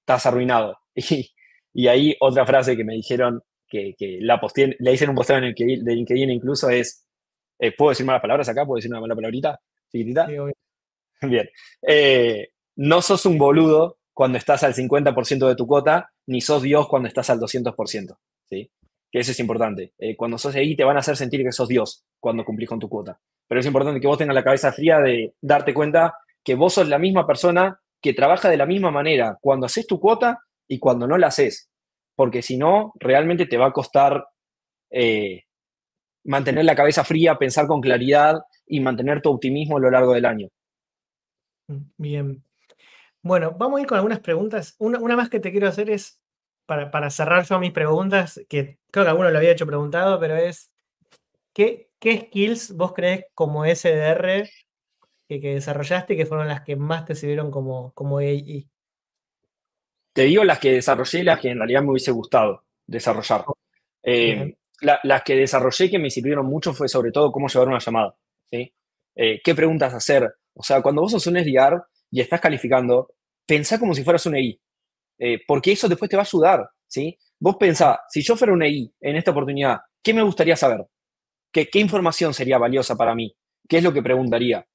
estás 0.00 0.26
arruinado. 0.26 0.78
Y, 1.74 1.86
ahí 1.86 2.16
otra 2.18 2.44
frase 2.44 2.76
que 2.76 2.82
me 2.82 2.94
dijeron, 2.94 3.40
que, 3.68 3.94
la 4.20 4.40
posté, 4.40 4.74
le 4.80 4.94
hice 4.94 5.06
un 5.06 5.14
posteo 5.14 5.36
en 5.36 5.44
el 5.44 5.54
de 5.54 5.94
LinkedIn 5.94 6.30
incluso, 6.30 6.70
es, 6.70 7.06
eh, 7.58 7.72
¿puedo 7.76 7.90
decir 7.90 8.06
malas 8.06 8.22
palabras 8.22 8.48
acá? 8.48 8.64
¿Puedo 8.64 8.76
decir 8.76 8.90
una 8.90 9.00
mala 9.00 9.14
palabrita? 9.14 9.60
¿Chiquitita? 9.90 10.26
Bien. 11.22 11.48
Eh, 11.86 12.48
no 12.76 13.02
sos 13.02 13.26
un 13.26 13.38
boludo 13.38 13.98
cuando 14.12 14.38
estás 14.38 14.62
al 14.64 14.74
50% 14.74 15.48
de 15.48 15.56
tu 15.56 15.66
cuota, 15.66 16.10
ni 16.26 16.40
sos 16.40 16.62
Dios 16.62 16.88
cuando 16.88 17.08
estás 17.08 17.30
al 17.30 17.40
200%. 17.40 18.16
¿sí? 18.48 18.70
Que 19.10 19.18
eso 19.20 19.32
es 19.32 19.40
importante. 19.40 19.92
cuando 20.16 20.38
sos 20.38 20.54
ahí 20.54 20.76
te 20.76 20.84
van 20.84 20.96
a 20.96 21.00
hacer 21.00 21.16
sentir 21.16 21.42
que 21.42 21.52
sos 21.52 21.68
Dios 21.68 22.04
cuando 22.20 22.44
cumplís 22.44 22.68
con 22.68 22.78
tu 22.78 22.88
cuota. 22.88 23.18
Pero 23.48 23.60
es 23.60 23.66
importante 23.66 24.00
que 24.00 24.06
vos 24.06 24.18
tengas 24.18 24.34
la 24.34 24.44
cabeza 24.44 24.72
fría 24.72 25.00
de 25.00 25.34
darte 25.40 25.72
cuenta 25.72 26.14
que 26.44 26.54
vos 26.54 26.74
sos 26.74 26.88
la 26.88 26.98
misma 26.98 27.26
persona 27.26 27.80
que 28.00 28.14
trabaja 28.14 28.48
de 28.48 28.56
la 28.56 28.66
misma 28.66 28.90
manera 28.90 29.38
cuando 29.40 29.66
haces 29.66 29.86
tu 29.86 29.98
cuota 29.98 30.38
y 30.68 30.78
cuando 30.78 31.06
no 31.06 31.18
la 31.18 31.28
haces. 31.28 31.70
Porque 32.14 32.42
si 32.42 32.56
no, 32.56 32.92
realmente 32.98 33.46
te 33.46 33.56
va 33.56 33.66
a 33.66 33.72
costar 33.72 34.26
eh, 34.90 35.44
mantener 36.28 36.66
la 36.66 36.74
cabeza 36.74 37.04
fría, 37.04 37.38
pensar 37.38 37.66
con 37.66 37.80
claridad 37.80 38.42
y 38.66 38.80
mantener 38.80 39.22
tu 39.22 39.30
optimismo 39.30 39.78
a 39.78 39.80
lo 39.80 39.90
largo 39.90 40.12
del 40.12 40.26
año. 40.26 40.48
Bien. 41.96 42.44
Bueno, 43.22 43.52
vamos 43.58 43.78
a 43.78 43.82
ir 43.82 43.88
con 43.88 43.96
algunas 43.96 44.20
preguntas. 44.20 44.76
Una, 44.78 44.98
más 45.16 45.30
que 45.30 45.40
te 45.40 45.50
quiero 45.50 45.68
hacer 45.68 45.88
es, 45.88 46.20
para, 46.66 47.10
cerrar 47.10 47.46
yo 47.46 47.58
mis 47.58 47.72
preguntas, 47.72 48.40
que 48.46 48.78
creo 48.90 49.06
que 49.06 49.10
alguno 49.10 49.30
lo 49.30 49.38
había 49.38 49.52
hecho 49.52 49.66
preguntado, 49.66 50.20
pero 50.20 50.36
es, 50.36 50.70
¿qué, 51.54 51.90
qué 51.98 52.26
skills 52.26 52.76
vos 52.76 52.92
crees 52.92 53.24
como 53.34 53.64
SDR 53.64 54.48
que, 55.28 55.40
desarrollaste 55.40 56.12
y 56.12 56.16
que 56.18 56.26
fueron 56.26 56.46
las 56.46 56.60
que 56.60 56.76
más 56.76 57.06
te 57.06 57.14
sirvieron 57.14 57.50
como, 57.50 57.92
como 57.94 58.18
AI? 58.18 58.68
Te 60.12 60.22
digo 60.24 60.44
las 60.44 60.58
que 60.58 60.72
desarrollé 60.72 61.20
y 61.20 61.24
las 61.24 61.40
que 61.40 61.48
en 61.48 61.58
realidad 61.58 61.82
me 61.82 61.92
hubiese 61.92 62.10
gustado 62.10 62.64
desarrollar. 62.86 63.44
Eh, 64.02 64.57
las 64.80 65.22
que 65.22 65.36
desarrollé 65.36 65.90
que 65.90 65.98
me 65.98 66.10
sirvieron 66.10 66.46
mucho 66.46 66.72
fue 66.72 66.88
sobre 66.88 67.10
todo 67.10 67.32
cómo 67.32 67.48
llevar 67.48 67.68
una 67.68 67.78
llamada. 67.78 68.14
¿sí? 68.50 68.72
Eh, 69.16 69.40
¿Qué 69.42 69.54
preguntas 69.54 69.94
hacer? 69.94 70.32
O 70.54 70.62
sea, 70.62 70.82
cuando 70.82 71.02
vos 71.02 71.12
sos 71.12 71.26
un 71.26 71.36
SDR 71.36 71.82
y 72.10 72.20
estás 72.20 72.40
calificando, 72.40 73.14
pensá 73.46 73.78
como 73.78 73.94
si 73.94 74.04
fueras 74.04 74.24
un 74.26 74.36
EI, 74.36 74.60
eh, 75.18 75.40
porque 75.46 75.72
eso 75.72 75.88
después 75.88 76.08
te 76.08 76.16
va 76.16 76.22
a 76.22 76.26
ayudar. 76.26 76.70
¿sí? 76.86 77.18
Vos 77.38 77.56
pensá, 77.58 78.00
si 78.08 78.22
yo 78.22 78.36
fuera 78.36 78.52
un 78.52 78.62
EI 78.62 78.92
en 79.00 79.16
esta 79.16 79.32
oportunidad, 79.32 79.78
¿qué 80.02 80.14
me 80.14 80.22
gustaría 80.22 80.56
saber? 80.56 80.86
¿Qué, 81.52 81.68
¿Qué 81.68 81.78
información 81.80 82.34
sería 82.34 82.58
valiosa 82.58 82.96
para 82.96 83.14
mí? 83.14 83.34
¿Qué 83.68 83.78
es 83.78 83.84
lo 83.84 83.92
que 83.92 84.02
preguntaría? 84.02 84.66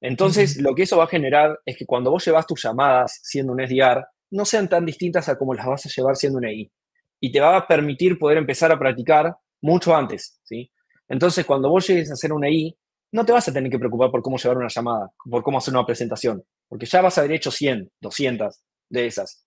Entonces, 0.00 0.56
lo 0.60 0.74
que 0.74 0.84
eso 0.84 0.96
va 0.96 1.04
a 1.04 1.08
generar 1.08 1.58
es 1.66 1.76
que 1.76 1.84
cuando 1.84 2.10
vos 2.10 2.24
llevas 2.24 2.46
tus 2.46 2.62
llamadas 2.62 3.20
siendo 3.22 3.52
un 3.52 3.60
SDR, 3.60 4.06
no 4.30 4.44
sean 4.44 4.68
tan 4.68 4.86
distintas 4.86 5.28
a 5.28 5.36
como 5.36 5.54
las 5.54 5.66
vas 5.66 5.84
a 5.84 5.90
llevar 5.94 6.16
siendo 6.16 6.38
un 6.38 6.46
EI. 6.46 6.72
Y 7.20 7.30
te 7.30 7.40
va 7.40 7.56
a 7.56 7.66
permitir 7.66 8.18
poder 8.18 8.38
empezar 8.38 8.72
a 8.72 8.78
practicar 8.78 9.36
mucho 9.60 9.94
antes, 9.94 10.40
¿sí? 10.42 10.70
Entonces, 11.08 11.44
cuando 11.44 11.68
vos 11.68 11.86
llegues 11.86 12.10
a 12.10 12.16
ser 12.16 12.32
un 12.32 12.44
EI, 12.44 12.76
no 13.12 13.24
te 13.24 13.32
vas 13.32 13.48
a 13.48 13.52
tener 13.52 13.70
que 13.70 13.78
preocupar 13.78 14.10
por 14.10 14.22
cómo 14.22 14.38
llevar 14.38 14.56
una 14.56 14.68
llamada, 14.68 15.10
por 15.28 15.42
cómo 15.42 15.58
hacer 15.58 15.74
una 15.74 15.84
presentación, 15.84 16.42
porque 16.68 16.86
ya 16.86 17.02
vas 17.02 17.18
a 17.18 17.22
haber 17.22 17.32
hecho 17.32 17.50
100, 17.50 17.90
200 18.00 18.60
de 18.88 19.06
esas. 19.06 19.44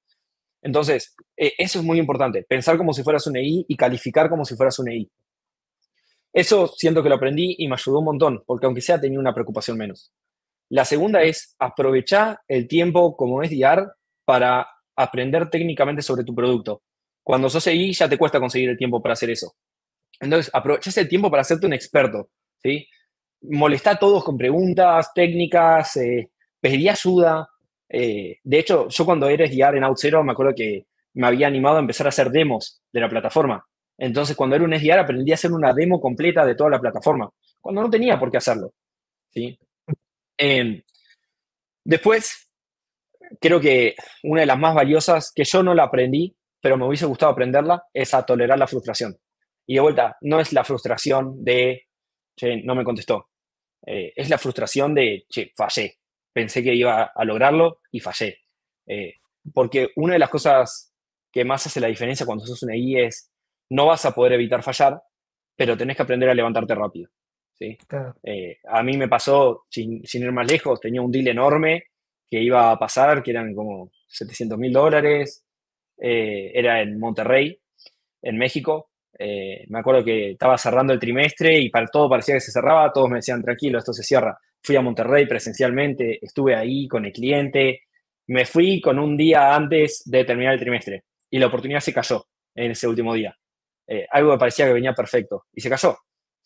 Entonces, 0.61 1.15
eh, 1.37 1.53
eso 1.57 1.79
es 1.79 1.85
muy 1.85 1.99
importante, 1.99 2.45
pensar 2.47 2.77
como 2.77 2.93
si 2.93 3.03
fueras 3.03 3.25
un 3.27 3.37
EI 3.37 3.65
y 3.67 3.75
calificar 3.75 4.29
como 4.29 4.45
si 4.45 4.55
fueras 4.55 4.77
un 4.79 4.89
EI. 4.89 5.09
Eso 6.33 6.67
siento 6.67 7.03
que 7.03 7.09
lo 7.09 7.15
aprendí 7.15 7.55
y 7.57 7.67
me 7.67 7.75
ayudó 7.75 7.99
un 7.99 8.05
montón, 8.05 8.43
porque 8.45 8.65
aunque 8.65 8.81
sea 8.81 8.99
tenía 8.99 9.19
una 9.19 9.33
preocupación 9.33 9.77
menos. 9.77 10.11
La 10.69 10.85
segunda 10.85 11.21
es 11.21 11.55
aprovechar 11.59 12.39
el 12.47 12.67
tiempo 12.67 13.15
como 13.15 13.43
es 13.43 13.51
SDR 13.51 13.91
para 14.25 14.67
aprender 14.95 15.49
técnicamente 15.49 16.01
sobre 16.01 16.23
tu 16.23 16.33
producto. 16.33 16.81
Cuando 17.23 17.49
sos 17.49 17.65
ahí 17.67 17.93
ya 17.93 18.09
te 18.09 18.17
cuesta 18.17 18.39
conseguir 18.39 18.69
el 18.69 18.77
tiempo 18.77 19.01
para 19.01 19.13
hacer 19.13 19.29
eso. 19.29 19.55
Entonces, 20.19 20.51
aprovechás 20.53 20.97
el 20.97 21.07
tiempo 21.07 21.29
para 21.31 21.41
hacerte 21.41 21.65
un 21.65 21.73
experto, 21.73 22.29
¿sí? 22.61 22.87
Molestá 23.41 23.91
a 23.91 23.99
todos 23.99 24.23
con 24.23 24.37
preguntas 24.37 25.11
técnicas, 25.13 25.97
eh, 25.97 26.29
pedí 26.59 26.87
ayuda. 26.87 27.47
Eh, 27.89 28.37
de 28.43 28.59
hecho, 28.59 28.87
yo 28.89 29.05
cuando 29.05 29.27
era 29.27 29.45
SDR 29.45 29.77
en 29.77 29.83
OutZero 29.83 30.23
me 30.23 30.31
acuerdo 30.31 30.53
que 30.55 30.85
me 31.15 31.27
había 31.27 31.47
animado 31.47 31.77
a 31.77 31.81
empezar 31.81 32.07
a 32.07 32.09
hacer 32.09 32.29
demos 32.29 32.81
de 32.91 32.99
la 33.01 33.09
plataforma. 33.09 33.65
Entonces, 33.97 34.35
cuando 34.35 34.55
era 34.55 34.65
un 34.65 34.73
SDR 34.73 34.99
aprendí 34.99 35.31
a 35.31 35.35
hacer 35.35 35.51
una 35.51 35.73
demo 35.73 35.99
completa 35.99 36.45
de 36.45 36.55
toda 36.55 36.71
la 36.71 36.79
plataforma, 36.79 37.29
cuando 37.61 37.81
no 37.81 37.89
tenía 37.89 38.19
por 38.19 38.31
qué 38.31 38.37
hacerlo. 38.37 38.73
¿sí? 39.29 39.57
Em, 40.37 40.81
después, 41.83 42.49
creo 43.39 43.59
que 43.59 43.95
una 44.23 44.41
de 44.41 44.47
las 44.47 44.59
más 44.59 44.73
valiosas, 44.73 45.31
que 45.33 45.43
yo 45.43 45.63
no 45.63 45.73
la 45.73 45.83
aprendí, 45.83 46.35
pero 46.63 46.77
me 46.77 46.87
hubiese 46.87 47.05
gustado 47.05 47.33
aprenderla, 47.33 47.83
es 47.93 48.13
a 48.13 48.25
tolerar 48.25 48.57
la 48.57 48.67
frustración. 48.67 49.17
Y 49.67 49.75
de 49.75 49.81
vuelta, 49.81 50.15
no 50.21 50.39
es 50.39 50.53
la 50.53 50.63
frustración 50.63 51.43
de, 51.43 51.87
che, 52.37 52.63
no 52.63 52.73
me 52.73 52.85
contestó. 52.85 53.31
Eh, 53.85 54.13
es 54.15 54.29
la 54.29 54.37
frustración 54.37 54.95
de, 54.95 55.25
che, 55.29 55.51
fallé. 55.57 55.97
Pensé 56.31 56.63
que 56.63 56.73
iba 56.73 57.11
a 57.13 57.25
lograrlo 57.25 57.81
y 57.91 57.99
fallé. 57.99 58.37
Eh, 58.87 59.15
porque 59.53 59.89
una 59.97 60.13
de 60.13 60.19
las 60.19 60.29
cosas 60.29 60.93
que 61.33 61.43
más 61.43 61.67
hace 61.67 61.81
la 61.81 61.87
diferencia 61.87 62.25
cuando 62.25 62.45
sos 62.45 62.63
una 62.63 62.77
I 62.77 63.01
es, 63.01 63.29
no 63.71 63.87
vas 63.87 64.05
a 64.05 64.15
poder 64.15 64.31
evitar 64.31 64.63
fallar, 64.63 65.01
pero 65.57 65.75
tenés 65.75 65.97
que 65.97 66.03
aprender 66.03 66.29
a 66.29 66.33
levantarte 66.33 66.75
rápido. 66.75 67.09
Eh, 67.59 68.59
a 68.69 68.83
mí 68.83 68.95
me 68.95 69.09
pasó, 69.09 69.65
sin, 69.69 70.01
ir 70.01 70.31
más 70.31 70.49
lejos, 70.49 70.79
tenía 70.79 71.01
un 71.01 71.11
deal 71.11 71.27
enorme 71.27 71.87
que 72.29 72.41
iba 72.41 72.71
a 72.71 72.79
pasar, 72.79 73.21
que 73.21 73.31
eran 73.31 73.53
como 73.53 73.91
700 74.07 74.57
mil 74.57 74.71
dólares, 74.71 75.43
eh, 75.97 76.51
era 76.53 76.81
en 76.81 76.99
Monterrey, 76.99 77.59
en 78.21 78.37
México. 78.37 78.89
Eh, 79.17 79.65
me 79.67 79.79
acuerdo 79.79 80.03
que 80.03 80.31
estaba 80.31 80.57
cerrando 80.57 80.93
el 80.93 80.99
trimestre 80.99 81.59
y 81.59 81.69
para 81.69 81.87
todo 81.87 82.09
parecía 82.09 82.35
que 82.35 82.41
se 82.41 82.51
cerraba, 82.51 82.91
todos 82.91 83.09
me 83.09 83.17
decían, 83.17 83.41
tranquilo, 83.41 83.79
esto 83.79 83.93
se 83.93 84.03
cierra. 84.03 84.37
Fui 84.61 84.75
a 84.75 84.81
Monterrey 84.81 85.25
presencialmente, 85.27 86.19
estuve 86.23 86.55
ahí 86.55 86.87
con 86.87 87.05
el 87.05 87.11
cliente, 87.11 87.81
me 88.27 88.45
fui 88.45 88.81
con 88.81 88.99
un 88.99 89.17
día 89.17 89.55
antes 89.55 90.03
de 90.05 90.23
terminar 90.23 90.53
el 90.53 90.59
trimestre 90.59 91.03
y 91.29 91.39
la 91.39 91.47
oportunidad 91.47 91.81
se 91.81 91.93
cayó 91.93 92.25
en 92.55 92.71
ese 92.71 92.87
último 92.87 93.13
día. 93.13 93.35
algo 94.11 94.31
que 94.31 94.37
parecía 94.39 94.65
que 94.65 94.73
venía 94.73 94.93
perfecto 94.93 95.45
y 95.53 95.61
se 95.61 95.69
cayó. 95.69 95.97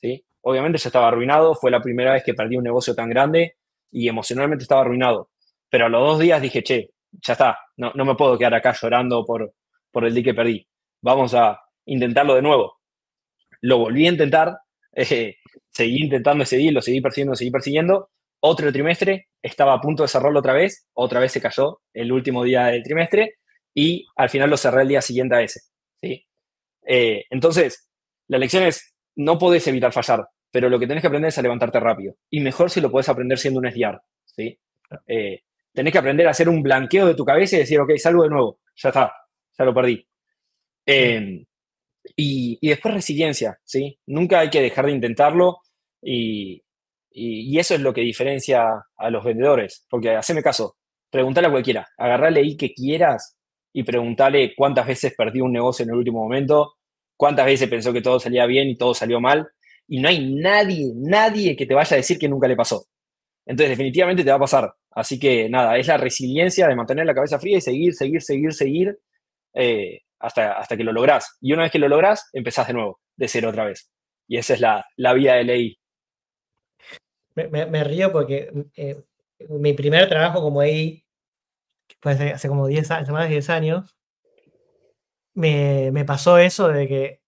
¿sí? 0.02 0.26
Obviamente 0.42 0.78
ya 0.78 0.90
estaba 0.90 1.10
arruinado, 1.10 1.56
fue 1.56 1.72
la 1.72 1.82
primera 1.82 2.14
vez 2.14 2.24
que 2.24 2.34
perdí 2.34 2.58
un 2.58 2.64
negocio 2.64 2.96
tan 2.96 3.10
grande 3.10 3.58
y 3.92 4.08
emocionalmente 4.08 4.64
estaba 4.64 4.82
arruinado. 4.82 5.30
Pero 5.70 5.86
a 5.86 5.90
los 5.90 6.02
dos 6.02 6.20
días 6.20 6.42
dije, 6.42 6.64
che, 6.64 6.92
ya 7.22 7.34
está, 7.34 7.58
no, 7.78 7.94
me 7.94 8.16
puedo 8.16 8.38
quedar 8.38 8.56
acá 8.56 8.74
llorando 8.80 9.26
por, 9.26 9.54
por 9.92 10.06
el 10.06 10.14
día 10.14 10.24
que 10.24 10.34
perdí. 10.34 10.68
Vamos 11.02 11.34
a 11.34 11.60
intentarlo 11.86 12.36
de 12.36 12.42
nuevo. 12.42 12.78
Lo 13.62 13.80
volví 13.80 14.06
a 14.08 14.12
intentar, 14.12 14.58
eh, 14.94 15.36
seguí 15.70 16.04
intentando 16.04 16.44
ese 16.44 16.58
día, 16.58 16.72
lo 16.72 16.82
seguí 16.82 17.02
persiguiendo, 17.02 17.36
seguí 17.36 17.52
persiguiendo. 17.52 18.10
Otro 18.40 18.72
trimestre, 18.72 19.30
estaba 19.42 19.74
a 19.74 19.82
punto 19.82 20.04
de 20.04 20.10
cerrarlo 20.10 20.40
otra 20.40 20.54
vez, 20.54 20.88
otra 20.94 21.20
vez 21.20 21.32
se 21.32 21.42
cayó 21.42 21.82
el 21.94 22.12
último 22.12 22.44
día 22.44 22.66
del 22.66 22.84
trimestre 22.84 23.36
y 23.74 24.06
al 24.16 24.30
final 24.30 24.50
lo 24.50 24.58
cerré 24.58 24.84
el 24.84 24.88
día 24.90 25.02
siguiente 25.02 25.36
a 25.36 25.42
ese. 25.42 25.62
¿sí? 26.02 26.26
Eh, 26.86 27.26
entonces, 27.30 27.90
la 28.28 28.38
lección 28.38 28.64
es, 28.64 28.96
no 29.16 29.40
podés 29.40 29.68
evitar 29.68 29.92
fallar 29.92 30.28
pero 30.52 30.70
lo 30.70 30.80
que 30.80 30.88
tenés 30.88 31.02
que 31.02 31.08
aprender 31.08 31.30
es 31.30 31.38
a 31.38 31.42
levantarte 31.42 31.80
rápido. 31.80 32.16
Y 32.30 32.40
mejor 32.40 32.70
si 32.70 32.82
lo 32.82 32.90
puedes 32.90 33.10
aprender 33.10 33.38
siendo 33.38 33.60
un 33.60 33.70
SDR, 33.70 34.02
¿sí? 34.26 34.58
Eh, 35.06 35.42
tenés 35.78 35.94
que 35.94 36.00
aprender 36.00 36.26
a 36.26 36.32
hacer 36.32 36.50
un 36.50 36.64
blanqueo 36.64 37.06
de 37.06 37.14
tu 37.14 37.24
cabeza 37.24 37.56
y 37.56 37.60
decir, 37.60 37.80
ok, 37.80 37.92
salgo 37.98 38.24
de 38.24 38.30
nuevo, 38.30 38.62
ya 38.76 38.90
está, 38.90 39.14
ya 39.56 39.64
lo 39.64 39.76
perdí. 39.76 40.08
Em, 40.88 41.46
y, 42.16 42.68
después 42.68 42.96
resiliencia, 42.96 43.60
¿sí? 43.64 44.00
Nunca 44.08 44.40
hay 44.40 44.50
que 44.50 44.60
dejar 44.60 44.88
de 44.88 44.94
intentarlo 44.94 45.60
y, 46.02 46.64
eso 47.12 47.76
es 47.76 47.82
lo 47.82 47.94
que 47.94 48.02
diferencia 48.02 48.88
a 48.96 49.10
los 49.12 49.24
vendedores. 49.24 49.86
Porque 49.88 50.16
haceme 50.16 50.42
caso, 50.42 50.78
pregúntale 51.12 51.46
a 51.48 51.52
cualquiera, 51.52 51.88
agarrale 51.96 52.40
ahí 52.40 52.58
que 52.58 52.74
quieras 52.74 53.38
y 53.72 53.84
pregúntale 53.84 54.56
cuántas 54.56 54.88
veces 54.88 55.14
perdí 55.16 55.42
un 55.42 55.52
negocio 55.52 55.84
en 55.84 55.92
el 55.92 55.98
último 55.98 56.24
momento, 56.24 56.74
cuántas 57.16 57.46
veces 57.46 57.70
pensó 57.70 57.94
que 57.94 58.02
todo 58.02 58.20
salía 58.20 58.48
bien 58.48 58.68
y 58.68 58.78
todo 58.78 58.96
salió 58.96 59.22
mal 59.22 59.48
y 59.88 60.00
no 60.00 60.10
hay 60.10 60.34
nadie, 60.34 60.92
nadie 60.96 61.56
que 61.56 61.68
te 61.68 61.76
vaya 61.76 61.94
a 61.94 61.98
decir 61.98 62.18
que 62.18 62.30
nunca 62.30 62.48
le 62.48 62.56
pasó. 62.56 62.88
Entonces, 63.48 63.70
definitivamente 63.70 64.24
te 64.24 64.30
va 64.30 64.36
a 64.36 64.42
pasar. 64.42 64.74
Así 64.92 65.20
que 65.20 65.50
nada, 65.50 65.78
es 65.78 65.88
la 65.88 65.98
resiliencia 65.98 66.68
de 66.68 66.76
mantener 66.76 67.06
la 67.06 67.16
cabeza 67.16 67.40
fría 67.40 67.58
y 67.58 67.62
seguir, 67.62 67.94
seguir, 67.94 68.22
seguir, 68.22 68.54
seguir 68.54 69.00
eh, 69.54 70.02
hasta, 70.20 70.54
hasta 70.54 70.78
que 70.78 70.84
lo 70.84 70.92
lográs. 70.92 71.38
Y 71.42 71.54
una 71.54 71.64
vez 71.64 71.72
que 71.72 71.80
lo 71.80 71.88
lográs, 71.88 72.30
empezás 72.34 72.68
de 72.68 72.74
nuevo, 72.74 73.00
de 73.16 73.28
cero 73.28 73.50
otra 73.50 73.66
vez. 73.66 73.90
Y 74.28 74.38
esa 74.38 74.54
es 74.54 74.62
la, 74.62 74.86
la 74.98 75.14
vía 75.14 75.36
de 75.36 75.44
ley 75.46 75.80
me, 77.46 77.84
río 77.84 78.12
porque 78.12 78.52
eh, 78.76 79.04
mi 79.50 79.74
primer 79.74 80.10
trabajo 80.10 80.42
como 80.42 80.62
ahí, 80.62 81.04
fue 82.02 82.14
hace, 82.14 82.48
como 82.48 82.68
10 82.68 82.92
años, 82.92 83.10
más 83.10 83.24
de 83.24 83.36
10 83.36 83.50
años, 83.50 83.98
me, 85.34 85.92
me 85.92 86.04
pasó 86.06 86.38
eso 86.38 86.70
de 86.70 86.88
que 86.88 87.22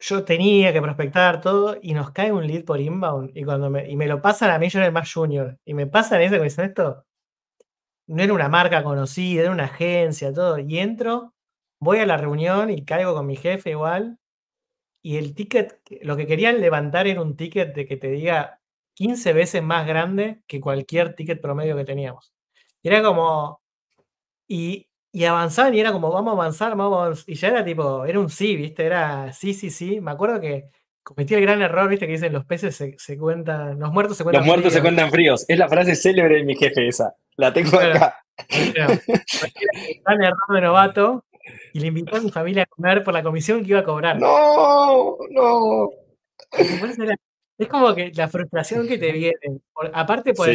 yo 0.00 0.24
tenía 0.24 0.72
que 0.72 0.82
prospectar 0.82 1.40
todo 1.40 1.76
y 1.82 1.94
nos 1.94 2.10
cae 2.12 2.32
un 2.32 2.46
lead 2.46 2.64
por 2.64 2.80
inbound 2.80 3.32
y 3.36 3.44
cuando 3.44 3.70
me, 3.70 3.88
y 3.90 3.96
me 3.96 4.06
lo 4.06 4.22
pasan 4.22 4.50
a 4.50 4.58
mí, 4.58 4.68
yo 4.68 4.78
era 4.80 4.86
el 4.86 4.92
más 4.92 5.12
junior, 5.12 5.58
y 5.64 5.74
me 5.74 5.86
pasan 5.86 6.22
eso, 6.22 6.36
me 6.36 6.44
dicen 6.44 6.66
esto, 6.66 7.04
no 8.06 8.22
era 8.22 8.32
una 8.32 8.48
marca 8.48 8.82
conocida, 8.82 9.42
era 9.42 9.52
una 9.52 9.64
agencia, 9.64 10.32
todo, 10.32 10.58
y 10.58 10.78
entro, 10.78 11.34
voy 11.80 11.98
a 11.98 12.06
la 12.06 12.16
reunión 12.16 12.70
y 12.70 12.84
caigo 12.84 13.14
con 13.14 13.26
mi 13.26 13.36
jefe 13.36 13.70
igual, 13.70 14.18
y 15.02 15.18
el 15.18 15.34
ticket, 15.34 15.80
lo 16.02 16.16
que 16.16 16.26
querían 16.26 16.60
levantar 16.60 17.06
era 17.06 17.22
un 17.22 17.36
ticket 17.36 17.74
de 17.74 17.86
que 17.86 17.96
te 17.96 18.08
diga 18.10 18.60
15 18.94 19.32
veces 19.32 19.62
más 19.62 19.86
grande 19.86 20.42
que 20.46 20.60
cualquier 20.60 21.14
ticket 21.14 21.40
promedio 21.40 21.76
que 21.76 21.84
teníamos. 21.84 22.32
Era 22.82 23.02
como, 23.02 23.62
y 24.48 24.89
y 25.12 25.24
avanzaban 25.24 25.74
y 25.74 25.80
era 25.80 25.92
como, 25.92 26.10
vamos 26.10 26.32
a 26.32 26.36
avanzar, 26.36 26.76
vamos 26.76 27.24
Y 27.26 27.34
ya 27.34 27.48
era 27.48 27.64
tipo, 27.64 28.04
era 28.04 28.20
un 28.20 28.30
sí, 28.30 28.56
¿viste? 28.56 28.84
Era 28.84 29.32
sí, 29.32 29.54
sí, 29.54 29.70
sí. 29.70 30.00
Me 30.00 30.12
acuerdo 30.12 30.40
que 30.40 30.66
cometí 31.02 31.34
el 31.34 31.40
gran 31.40 31.60
error, 31.62 31.88
¿viste? 31.88 32.06
Que 32.06 32.12
dicen, 32.12 32.32
los 32.32 32.44
peces 32.44 32.76
se, 32.76 33.18
cuentan, 33.18 33.78
los 33.78 33.92
muertos 33.92 34.16
se 34.16 34.22
cuentan 34.22 34.42
Los 34.42 34.46
muertos 34.46 34.72
se 34.72 34.80
cuentan 34.80 35.10
fríos. 35.10 35.44
Es 35.48 35.58
la 35.58 35.68
frase 35.68 35.96
célebre 35.96 36.36
de 36.36 36.44
mi 36.44 36.54
jefe 36.54 36.86
esa. 36.86 37.14
La 37.36 37.52
tengo 37.52 37.78
acá. 37.78 38.16
el 38.48 38.72
gran 38.72 40.22
error 40.22 40.54
de 40.54 40.60
novato 40.60 41.24
y 41.72 41.80
le 41.80 41.88
invitó 41.88 42.16
a 42.16 42.20
mi 42.20 42.30
familia 42.30 42.62
a 42.62 42.66
comer 42.66 43.02
por 43.02 43.14
la 43.14 43.22
comisión 43.22 43.62
que 43.62 43.70
iba 43.70 43.80
a 43.80 43.84
cobrar. 43.84 44.18
No, 44.18 45.16
no. 45.30 45.90
Es 47.58 47.68
como 47.68 47.94
que 47.94 48.12
la 48.14 48.28
frustración 48.28 48.88
que 48.88 48.96
te 48.96 49.12
viene, 49.12 49.60
aparte 49.92 50.32
por, 50.32 50.48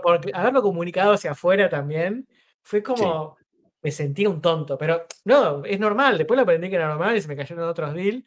por 0.00 0.20
haberlo 0.32 0.62
comunicado 0.62 1.12
hacia 1.12 1.32
afuera 1.32 1.68
también, 1.68 2.26
fue 2.64 2.82
como, 2.82 3.36
me 3.82 3.90
sentí 3.90 4.26
un 4.26 4.40
tonto, 4.40 4.76
pero 4.78 5.06
no, 5.24 5.64
es 5.64 5.78
normal, 5.78 6.18
después 6.18 6.36
lo 6.36 6.42
aprendí 6.42 6.70
que 6.70 6.76
era 6.76 6.88
normal 6.88 7.16
y 7.16 7.20
se 7.20 7.28
me 7.28 7.36
cayeron 7.36 7.68
otros 7.68 7.94
deals, 7.94 8.24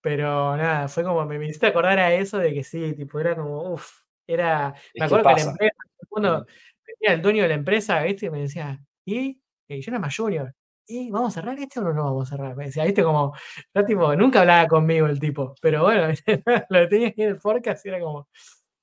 pero 0.00 0.56
nada, 0.56 0.88
fue 0.88 1.02
como, 1.02 1.24
me, 1.24 1.44
hiciste 1.44 1.66
acordar 1.66 1.98
a 1.98 2.14
eso 2.14 2.38
de 2.38 2.52
que 2.52 2.62
sí, 2.62 2.94
tipo, 2.94 3.18
era 3.18 3.34
como, 3.34 3.72
uff, 3.72 4.02
era, 4.26 4.74
me 4.94 5.06
acuerdo 5.06 5.28
que, 5.28 5.42
la 5.42 5.50
empresa, 5.50 5.76
cuando 6.08 6.46
venía 6.86 7.14
el 7.14 7.22
dueño 7.22 7.42
de 7.42 7.48
la 7.48 7.54
empresa, 7.54 8.02
¿viste? 8.02 8.26
Y 8.26 8.30
me 8.30 8.42
decía, 8.42 8.78
¿y? 9.06 9.40
y 9.66 9.80
yo 9.80 9.90
era 9.90 9.98
más 9.98 10.14
junior, 10.14 10.54
¿y 10.86 11.10
vamos 11.10 11.36
a 11.36 11.40
cerrar 11.40 11.58
este 11.58 11.80
o 11.80 11.84
no, 11.84 11.94
no 11.94 12.04
vamos 12.04 12.28
a 12.28 12.36
cerrar? 12.36 12.54
Me 12.54 12.66
decía, 12.66 12.84
¿viste? 12.84 13.02
Como, 13.02 13.34
yo 13.74 13.84
tipo, 13.86 14.14
nunca 14.14 14.40
hablaba 14.40 14.68
conmigo 14.68 15.06
el 15.06 15.18
tipo, 15.18 15.54
pero 15.62 15.82
bueno, 15.82 16.08
lo 16.68 16.88
tenía 16.88 17.08
aquí 17.08 17.22
en 17.22 17.30
el 17.30 17.38
forecast 17.38 17.86
y 17.86 17.88
era 17.88 18.00
como, 18.00 18.28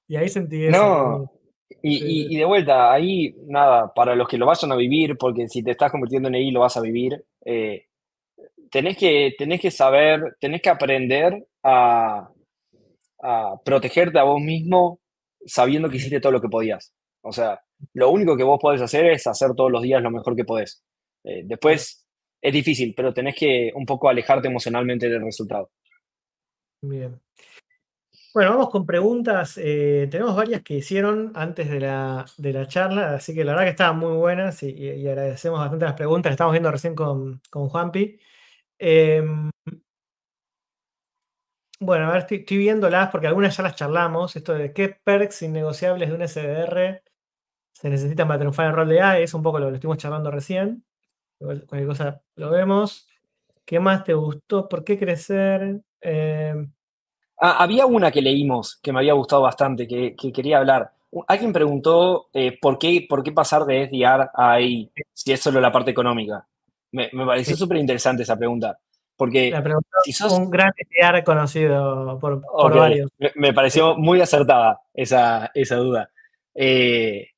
y 0.07 0.15
ahí 0.15 0.29
sentí 0.29 0.65
eso. 0.65 0.77
No. 0.77 1.31
Y, 1.81 2.35
de 2.35 2.45
vuelta, 2.45 2.91
ahí 2.91 3.35
nada, 3.47 3.93
para 3.93 4.15
los 4.15 4.27
que 4.27 4.37
lo 4.37 4.45
vayan 4.45 4.71
a 4.71 4.75
vivir, 4.75 5.17
porque 5.17 5.47
si 5.47 5.63
te 5.63 5.71
estás 5.71 5.91
convirtiendo 5.91 6.29
en 6.29 6.35
EI 6.35 6.51
lo 6.51 6.61
vas 6.61 6.77
a 6.77 6.81
vivir, 6.81 7.23
eh, 7.43 7.87
tenés, 8.71 8.97
que, 8.97 9.33
tenés 9.37 9.61
que 9.61 9.71
saber, 9.71 10.35
tenés 10.39 10.61
que 10.61 10.69
aprender 10.69 11.45
a, 11.63 12.29
protegerte 13.63 14.19
a 14.19 14.23
vos 14.23 14.39
mismo 14.39 14.99
sabiendo 15.45 15.89
que 15.89 15.97
hiciste 15.97 16.19
todo 16.19 16.31
lo 16.31 16.41
que 16.41 16.49
podías. 16.49 16.93
O 17.21 17.31
sea, 17.31 17.59
lo 17.93 18.11
único 18.11 18.37
que 18.37 18.43
vos 18.43 18.59
podés 18.61 18.81
hacer 18.81 19.07
es 19.07 19.25
hacer 19.25 19.51
todos 19.55 19.71
los 19.71 19.81
días 19.81 20.01
lo 20.01 20.11
mejor 20.11 20.35
que 20.35 20.43
podés. 20.43 20.83
Eh, 21.23 21.41
después 21.45 22.05
es 22.41 22.53
difícil, 22.53 22.93
pero 22.95 23.13
tenés 23.13 23.35
que 23.35 23.71
un 23.73 23.85
poco 23.85 24.09
alejarte 24.09 24.47
emocionalmente 24.47 25.09
del 25.09 25.23
resultado. 25.23 25.71
Bien. 26.81 27.19
Bueno, 28.35 28.49
vamos 28.51 28.69
con 28.69 28.85
preguntas. 28.85 29.57
Eh, 29.57 30.09
tenemos 30.11 30.35
varias 30.35 30.61
que 30.61 30.73
hicieron 30.73 31.31
antes 31.35 31.69
de 31.69 31.79
la, 31.79 32.25
charla, 32.67 33.15
así 33.15 33.33
que 33.33 33.45
la 33.45 33.53
verdad 33.53 33.63
que 33.63 33.69
estaban 33.69 33.97
muy 33.97 34.11
buenas 34.11 34.61
y, 34.61 35.07
agradecemos 35.07 35.57
bastante 35.57 35.85
las 35.85 35.93
preguntas 35.93 36.31
que 36.31 36.33
estamos 36.33 36.51
viendo 36.51 36.69
recién 36.69 36.95
con, 36.95 37.41
con 37.49 37.69
Juanpi. 37.69 38.19
Em, 38.79 39.51
bueno, 41.79 42.07
a 42.07 42.11
ver, 42.11 42.27
estoy, 42.29 42.57
viéndolas 42.57 43.09
porque 43.09 43.27
algunas 43.27 43.55
ya 43.55 43.63
las 43.63 43.75
charlamos. 43.75 44.35
Esto 44.35 44.53
de 44.53 44.73
qué 44.73 44.89
perks 44.89 45.41
innegociables 45.43 46.09
de 46.09 46.15
un 46.15 46.21
SDR 46.21 47.03
se 47.73 47.89
necesitan 47.89 48.27
para 48.27 48.39
triunfar 48.39 48.65
en 48.65 48.71
el 48.71 48.75
rol 48.77 48.89
de 48.89 49.01
A, 49.01 49.19
es 49.19 49.33
un 49.33 49.43
poco 49.43 49.59
lo 49.59 49.69
que 49.69 49.75
estuvimos 49.75 49.97
charlando 49.99 50.31
recién. 50.31 50.85
Cualquier 51.39 51.87
cosa 51.87 52.21
lo 52.35 52.51
vemos. 52.51 53.07
¿Qué 53.65 53.79
más 53.79 54.03
te 54.03 54.13
gustó? 54.13 54.69
¿Por 54.69 54.83
qué 54.83 54.97
crecer? 54.99 55.81
Em, 56.01 56.74
Ah, 57.37 57.63
había 57.63 57.85
una 57.85 58.11
que 58.11 58.21
leímos 58.21 58.79
que 58.81 58.93
me 58.93 58.99
había 58.99 59.13
gustado 59.13 59.41
bastante, 59.41 59.87
que, 59.87 60.15
quería 60.33 60.59
hablar. 60.59 60.91
Alguien 61.27 61.53
preguntó 61.53 62.27
eh, 62.33 62.57
¿por, 62.59 62.77
qué, 62.77 63.05
por 63.07 63.23
qué 63.23 63.31
pasar 63.31 63.65
de 63.65 63.87
SDR 63.87 64.29
a 64.33 64.51
AI, 64.53 64.91
si 65.13 65.31
es 65.31 65.39
solo 65.39 65.61
la 65.61 65.71
parte 65.71 65.91
económica. 65.91 66.45
Me, 66.91 67.09
pareció 67.09 67.57
súper 67.57 67.77
interesante 67.77 68.23
esa 68.23 68.37
pregunta. 68.37 68.77
Porque 69.17 69.53
si 70.03 70.11
sos... 70.11 70.33
un 70.33 70.49
gran 70.49 70.71
SDR 70.71 71.23
conocido 71.23 72.19
por, 72.19 72.41
varios. 72.73 73.11
Me, 73.35 73.53
pareció 73.53 73.95
muy 73.95 74.21
acertada 74.21 74.81
esa, 74.93 75.51
esa 75.53 75.75
duda. 75.77 76.09
Eh, 76.53 77.29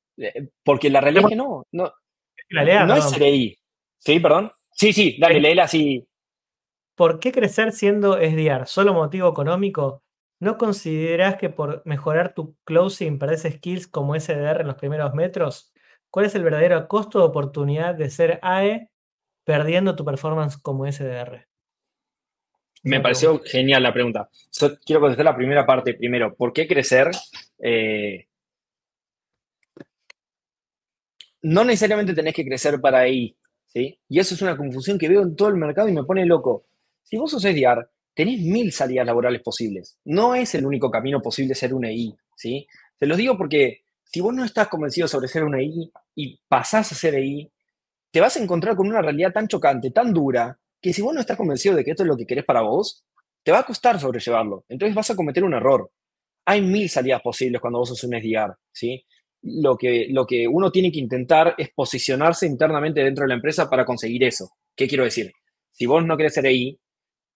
porque 0.64 0.90
la 0.90 1.00
realidad 1.00 1.24
es 1.24 1.30
que 1.30 1.36
no. 1.36 1.66
No, 1.72 1.92
no 2.50 2.94
es 2.96 3.12
AI. 3.20 3.56
¿Sí, 3.98 4.20
perdón? 4.20 4.52
Sí, 4.72 4.92
sí, 4.92 5.16
dale, 5.18 5.40
léela 5.40 5.64
así 5.64 6.08
¿Por 6.98 7.20
qué 7.20 7.30
crecer 7.30 7.70
siendo 7.70 8.18
SDR? 8.18 8.66
¿Solo 8.66 8.92
motivo 8.92 9.28
económico? 9.28 10.02
¿No 10.40 10.58
consideras 10.58 11.36
que 11.36 11.48
por 11.48 11.80
mejorar 11.84 12.34
tu 12.34 12.56
closing 12.64 13.20
perdés 13.20 13.42
skills 13.42 13.86
como 13.86 14.18
SDR 14.18 14.62
en 14.62 14.66
los 14.66 14.74
primeros 14.74 15.14
metros? 15.14 15.72
¿Cuál 16.10 16.26
es 16.26 16.34
el 16.34 16.42
verdadero 16.42 16.88
costo 16.88 17.20
de 17.20 17.26
oportunidad 17.26 17.94
de 17.94 18.10
ser 18.10 18.40
AE 18.42 18.90
perdiendo 19.44 19.94
tu 19.94 20.04
performance 20.04 20.58
como 20.58 20.90
SDR? 20.90 21.46
Me 22.82 23.00
pareció 23.00 23.40
genial 23.44 23.84
la 23.84 23.92
pregunta. 23.92 24.28
quiero 24.84 25.00
contestar 25.00 25.24
la 25.24 25.36
primera 25.36 25.64
parte 25.64 25.94
primero. 25.94 26.34
¿Por 26.34 26.52
qué 26.52 26.66
crecer? 26.66 27.12
Eh, 27.60 28.26
no 31.42 31.62
necesariamente 31.62 32.12
tenés 32.12 32.34
que 32.34 32.44
crecer 32.44 32.80
para 32.80 32.98
ahí, 32.98 33.36
¿sí? 33.66 34.00
Y 34.08 34.18
eso 34.18 34.34
es 34.34 34.42
una 34.42 34.56
confusión 34.56 34.98
que 34.98 35.08
veo 35.08 35.22
en 35.22 35.36
todo 35.36 35.46
el 35.46 35.54
mercado 35.54 35.88
y 35.88 35.92
me 35.92 36.02
pone 36.02 36.26
loco. 36.26 36.67
Si 37.08 37.16
vos 37.16 37.30
sos 37.30 37.42
SDR, 37.42 37.88
tenés 38.14 38.40
mil 38.40 38.70
salidas 38.70 39.06
laborales 39.06 39.40
posibles. 39.40 39.98
No 40.04 40.34
es 40.34 40.54
el 40.54 40.66
único 40.66 40.90
camino 40.90 41.22
posible 41.22 41.54
ser 41.54 41.72
un 41.72 41.86
EI, 41.86 42.14
¿sí? 42.36 42.66
Te 42.98 43.06
lo 43.06 43.16
digo 43.16 43.38
porque 43.38 43.80
si 44.04 44.20
vos 44.20 44.34
no 44.34 44.44
estás 44.44 44.68
convencido 44.68 45.08
sobre 45.08 45.28
ser 45.28 45.44
un 45.44 45.54
EI 45.54 45.90
y 46.14 46.38
pasás 46.48 46.92
a 46.92 46.94
ser 46.94 47.14
EI, 47.14 47.50
te 48.10 48.20
vas 48.20 48.36
a 48.36 48.42
encontrar 48.42 48.76
con 48.76 48.88
una 48.88 49.00
realidad 49.00 49.32
tan 49.32 49.48
chocante, 49.48 49.90
tan 49.90 50.12
dura, 50.12 50.58
que 50.82 50.92
si 50.92 51.00
vos 51.00 51.14
no 51.14 51.20
estás 51.20 51.38
convencido 51.38 51.74
de 51.74 51.84
que 51.84 51.92
esto 51.92 52.02
es 52.02 52.08
lo 52.08 52.16
que 52.16 52.26
querés 52.26 52.44
para 52.44 52.60
vos, 52.60 53.04
te 53.42 53.52
va 53.52 53.60
a 53.60 53.66
costar 53.66 53.98
sobrellevarlo. 53.98 54.66
Entonces 54.68 54.94
vas 54.94 55.10
a 55.10 55.16
cometer 55.16 55.44
un 55.44 55.54
error. 55.54 55.90
Hay 56.44 56.60
mil 56.60 56.90
salidas 56.90 57.22
posibles 57.22 57.60
cuando 57.60 57.78
vos 57.78 57.88
sos 57.88 58.04
un 58.04 58.20
SDR, 58.20 58.54
¿sí? 58.70 59.02
Lo 59.40 59.76
que, 59.78 60.08
lo 60.10 60.26
que 60.26 60.46
uno 60.46 60.70
tiene 60.70 60.92
que 60.92 60.98
intentar 60.98 61.54
es 61.56 61.70
posicionarse 61.74 62.46
internamente 62.46 63.02
dentro 63.02 63.22
de 63.22 63.28
la 63.28 63.34
empresa 63.36 63.70
para 63.70 63.86
conseguir 63.86 64.24
eso. 64.24 64.50
¿Qué 64.76 64.86
quiero 64.86 65.04
decir? 65.04 65.32
Si 65.70 65.86
vos 65.86 66.04
no 66.04 66.16
querés 66.16 66.34
ser 66.34 66.46
EI, 66.46 66.78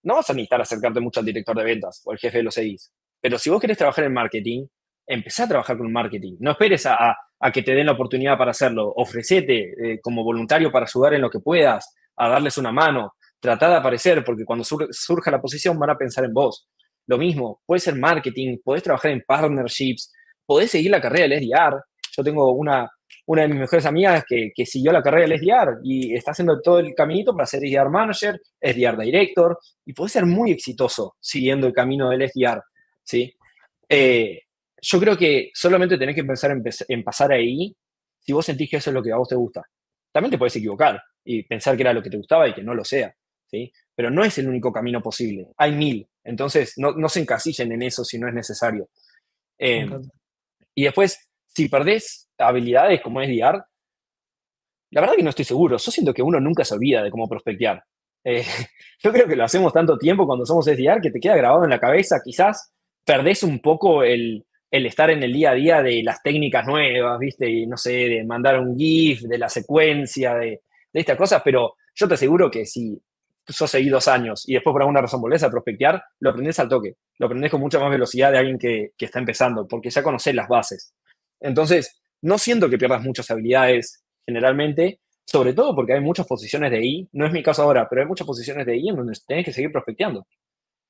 no 0.03 0.15
vas 0.15 0.29
a 0.29 0.33
necesitar 0.33 0.61
acercarte 0.61 0.99
mucho 0.99 1.19
al 1.19 1.25
director 1.25 1.55
de 1.57 1.63
ventas 1.63 2.01
o 2.05 2.11
al 2.11 2.17
jefe 2.17 2.37
de 2.37 2.43
los 2.43 2.57
EIs. 2.57 2.93
Pero 3.19 3.39
si 3.39 3.49
vos 3.49 3.59
querés 3.59 3.77
trabajar 3.77 4.05
en 4.05 4.13
marketing, 4.13 4.67
empezá 5.07 5.45
a 5.45 5.47
trabajar 5.47 5.77
con 5.77 5.91
marketing. 5.91 6.35
No 6.39 6.51
esperes 6.51 6.85
a, 6.85 7.15
que 7.53 7.63
te 7.63 7.73
den 7.73 7.85
la 7.85 7.93
oportunidad 7.93 8.37
para 8.37 8.51
hacerlo. 8.51 8.93
Ofrecete 8.95 9.71
eh, 9.71 9.99
como 10.01 10.23
voluntario 10.23 10.71
para 10.71 10.85
ayudar 10.85 11.13
en 11.13 11.21
lo 11.21 11.29
que 11.29 11.39
puedas, 11.39 11.93
a 12.17 12.29
darles 12.29 12.57
una 12.57 12.71
mano. 12.71 13.13
Tratá 13.39 13.69
de 13.69 13.75
aparecer, 13.75 14.23
porque 14.23 14.45
cuando 14.45 14.63
surja 14.63 15.31
la 15.31 15.41
posición 15.41 15.77
van 15.77 15.89
a 15.89 15.97
pensar 15.97 16.23
en 16.25 16.33
vos. 16.33 16.67
Lo 17.07 17.17
mismo, 17.17 17.61
puede 17.65 17.79
ser 17.79 17.95
marketing, 17.95 18.57
podés 18.63 18.83
trabajar 18.83 19.11
en 19.11 19.21
partnerships, 19.27 20.13
podés 20.45 20.71
seguir 20.71 20.91
la 20.91 21.01
carrera 21.01 21.27
del 21.27 21.43
SDR. 21.43 21.81
Yo 22.15 22.23
tengo 22.23 22.51
una, 22.53 22.89
una 23.25 23.43
de 23.43 23.47
mis 23.47 23.59
mejores 23.59 23.85
amigas 23.85 24.25
que, 24.27 24.51
siguió 24.65 24.91
la 24.91 25.01
carrera 25.01 25.27
del 25.27 25.39
SDR 25.39 25.79
y 25.83 26.13
está 26.13 26.31
haciendo 26.31 26.61
todo 26.61 26.79
el 26.79 26.93
caminito 26.93 27.33
para 27.33 27.45
ser 27.45 27.61
SDR 27.61 27.89
Manager, 27.89 28.41
SDR 28.61 28.97
Director, 28.97 29.57
y 29.85 29.93
puede 29.93 30.09
ser 30.09 30.25
muy 30.25 30.51
exitoso 30.51 31.15
siguiendo 31.19 31.67
el 31.67 31.73
camino 31.73 32.09
del 32.09 32.29
SDR, 32.29 32.61
¿sí? 33.03 33.33
Eh, 33.87 34.41
yo 34.81 34.99
creo 34.99 35.17
que 35.17 35.51
solamente 35.53 35.97
tenés 35.97 36.15
que 36.15 36.25
pensar 36.25 36.51
en, 36.87 37.03
pasar 37.03 37.31
ahí 37.31 37.73
si 38.19 38.33
vos 38.33 38.45
sentís 38.45 38.69
que 38.69 38.77
eso 38.77 38.89
es 38.89 38.93
lo 38.93 39.01
que 39.01 39.11
a 39.11 39.17
vos 39.17 39.29
te 39.29 39.35
gusta. 39.35 39.63
También 40.11 40.31
te 40.31 40.37
puedes 40.37 40.55
equivocar 40.55 41.01
y 41.23 41.43
pensar 41.43 41.75
que 41.75 41.83
era 41.83 41.93
lo 41.93 42.03
que 42.03 42.09
te 42.09 42.17
gustaba 42.17 42.47
y 42.47 42.53
que 42.53 42.63
no 42.63 42.75
lo 42.75 42.83
sea, 42.83 43.15
¿sí? 43.49 43.71
Pero 43.95 44.09
no 44.09 44.23
es 44.23 44.37
el 44.37 44.49
único 44.49 44.73
camino 44.73 45.01
posible, 45.01 45.47
hay 45.57 45.71
mil. 45.71 46.07
Entonces, 46.25 46.73
no, 46.77 47.09
se 47.09 47.21
encasillen 47.21 47.71
en 47.71 47.83
eso 47.83 48.03
si 48.03 48.17
no 48.17 48.27
es 48.27 48.33
necesario. 48.33 48.89
Eh, 49.57 49.89
y 50.75 50.83
después, 50.83 51.29
si 51.55 51.69
perdés 51.69 52.29
habilidades 52.37 53.01
como 53.01 53.21
es 53.21 53.29
DR, 53.29 53.63
la 54.91 55.01
verdad 55.01 55.15
que 55.15 55.23
no 55.23 55.29
estoy 55.29 55.45
seguro. 55.45 55.77
Yo 55.77 55.91
siento 55.91 56.13
que 56.13 56.21
uno 56.21 56.39
nunca 56.39 56.63
se 56.63 56.75
olvida 56.75 57.03
de 57.03 57.11
cómo 57.11 57.27
prospectear. 57.27 57.83
Eh, 58.23 58.43
yo 59.03 59.11
creo 59.11 59.27
que 59.27 59.35
lo 59.35 59.43
hacemos 59.43 59.73
tanto 59.73 59.97
tiempo 59.97 60.25
cuando 60.25 60.45
somos 60.45 60.65
SDR 60.65 61.01
que 61.01 61.11
te 61.11 61.19
queda 61.19 61.35
grabado 61.35 61.63
en 61.63 61.69
la 61.69 61.79
cabeza. 61.79 62.21
Quizás 62.23 62.71
perdés 63.03 63.43
un 63.43 63.59
poco 63.59 64.03
el, 64.03 64.45
el 64.73 64.87
estar 64.87 65.11
en 65.11 65.21
el 65.21 65.31
día 65.31 65.51
a 65.51 65.53
día 65.53 65.83
de 65.83 66.01
las 66.01 66.23
técnicas 66.23 66.65
nuevas, 66.65 67.19
¿viste? 67.19 67.47
Y 67.47 67.67
no 67.67 67.77
sé, 67.77 67.91
de 67.91 68.23
mandar 68.23 68.59
un 68.59 68.75
GIF, 68.75 69.21
de 69.21 69.37
la 69.37 69.47
secuencia, 69.47 70.33
de, 70.33 70.61
estas 70.91 71.15
cosas, 71.15 71.43
pero 71.45 71.75
yo 71.93 72.07
te 72.07 72.15
aseguro 72.15 72.49
que 72.49 72.65
si 72.65 72.99
sos 73.47 73.69
seguí 73.69 73.89
dos 73.89 74.07
años 74.07 74.47
y 74.47 74.53
después 74.53 74.73
por 74.73 74.81
alguna 74.81 75.01
razón 75.01 75.21
volvés 75.21 75.43
a 75.43 75.51
prospectear, 75.51 76.03
lo 76.19 76.31
aprendes 76.31 76.57
al 76.57 76.69
toque, 76.69 76.95
lo 77.19 77.27
aprendes 77.27 77.51
con 77.51 77.61
mucha 77.61 77.79
más 77.79 77.91
velocidad 77.91 78.31
de 78.31 78.39
alguien 78.39 78.57
que, 78.57 78.93
que 78.97 79.05
está 79.05 79.19
empezando, 79.19 79.67
porque 79.67 79.91
ya 79.91 80.01
conoces 80.01 80.33
las 80.33 80.47
bases. 80.47 80.95
Entonces, 81.43 82.01
no 82.21 82.37
siento 82.37 82.69
que 82.69 82.77
pierdas 82.77 83.03
muchas 83.03 83.29
habilidades 83.29 84.03
generalmente, 84.25 84.99
sobre 85.25 85.53
todo 85.53 85.75
porque 85.75 85.93
hay 85.93 86.01
muchas 86.01 86.25
posiciones 86.25 86.71
de 86.71 86.83
I, 86.83 87.09
no 87.11 87.25
es 87.27 87.31
mi 87.31 87.43
caso 87.43 87.63
ahora, 87.63 87.87
pero 87.87 88.01
hay 88.01 88.07
muchas 88.07 88.25
posiciones 88.25 88.65
de 88.65 88.77
I 88.77 88.89
en 88.89 88.95
donde 88.95 89.13
tenés 89.27 89.45
que 89.45 89.53
seguir 89.53 89.71
prospecteando, 89.71 90.25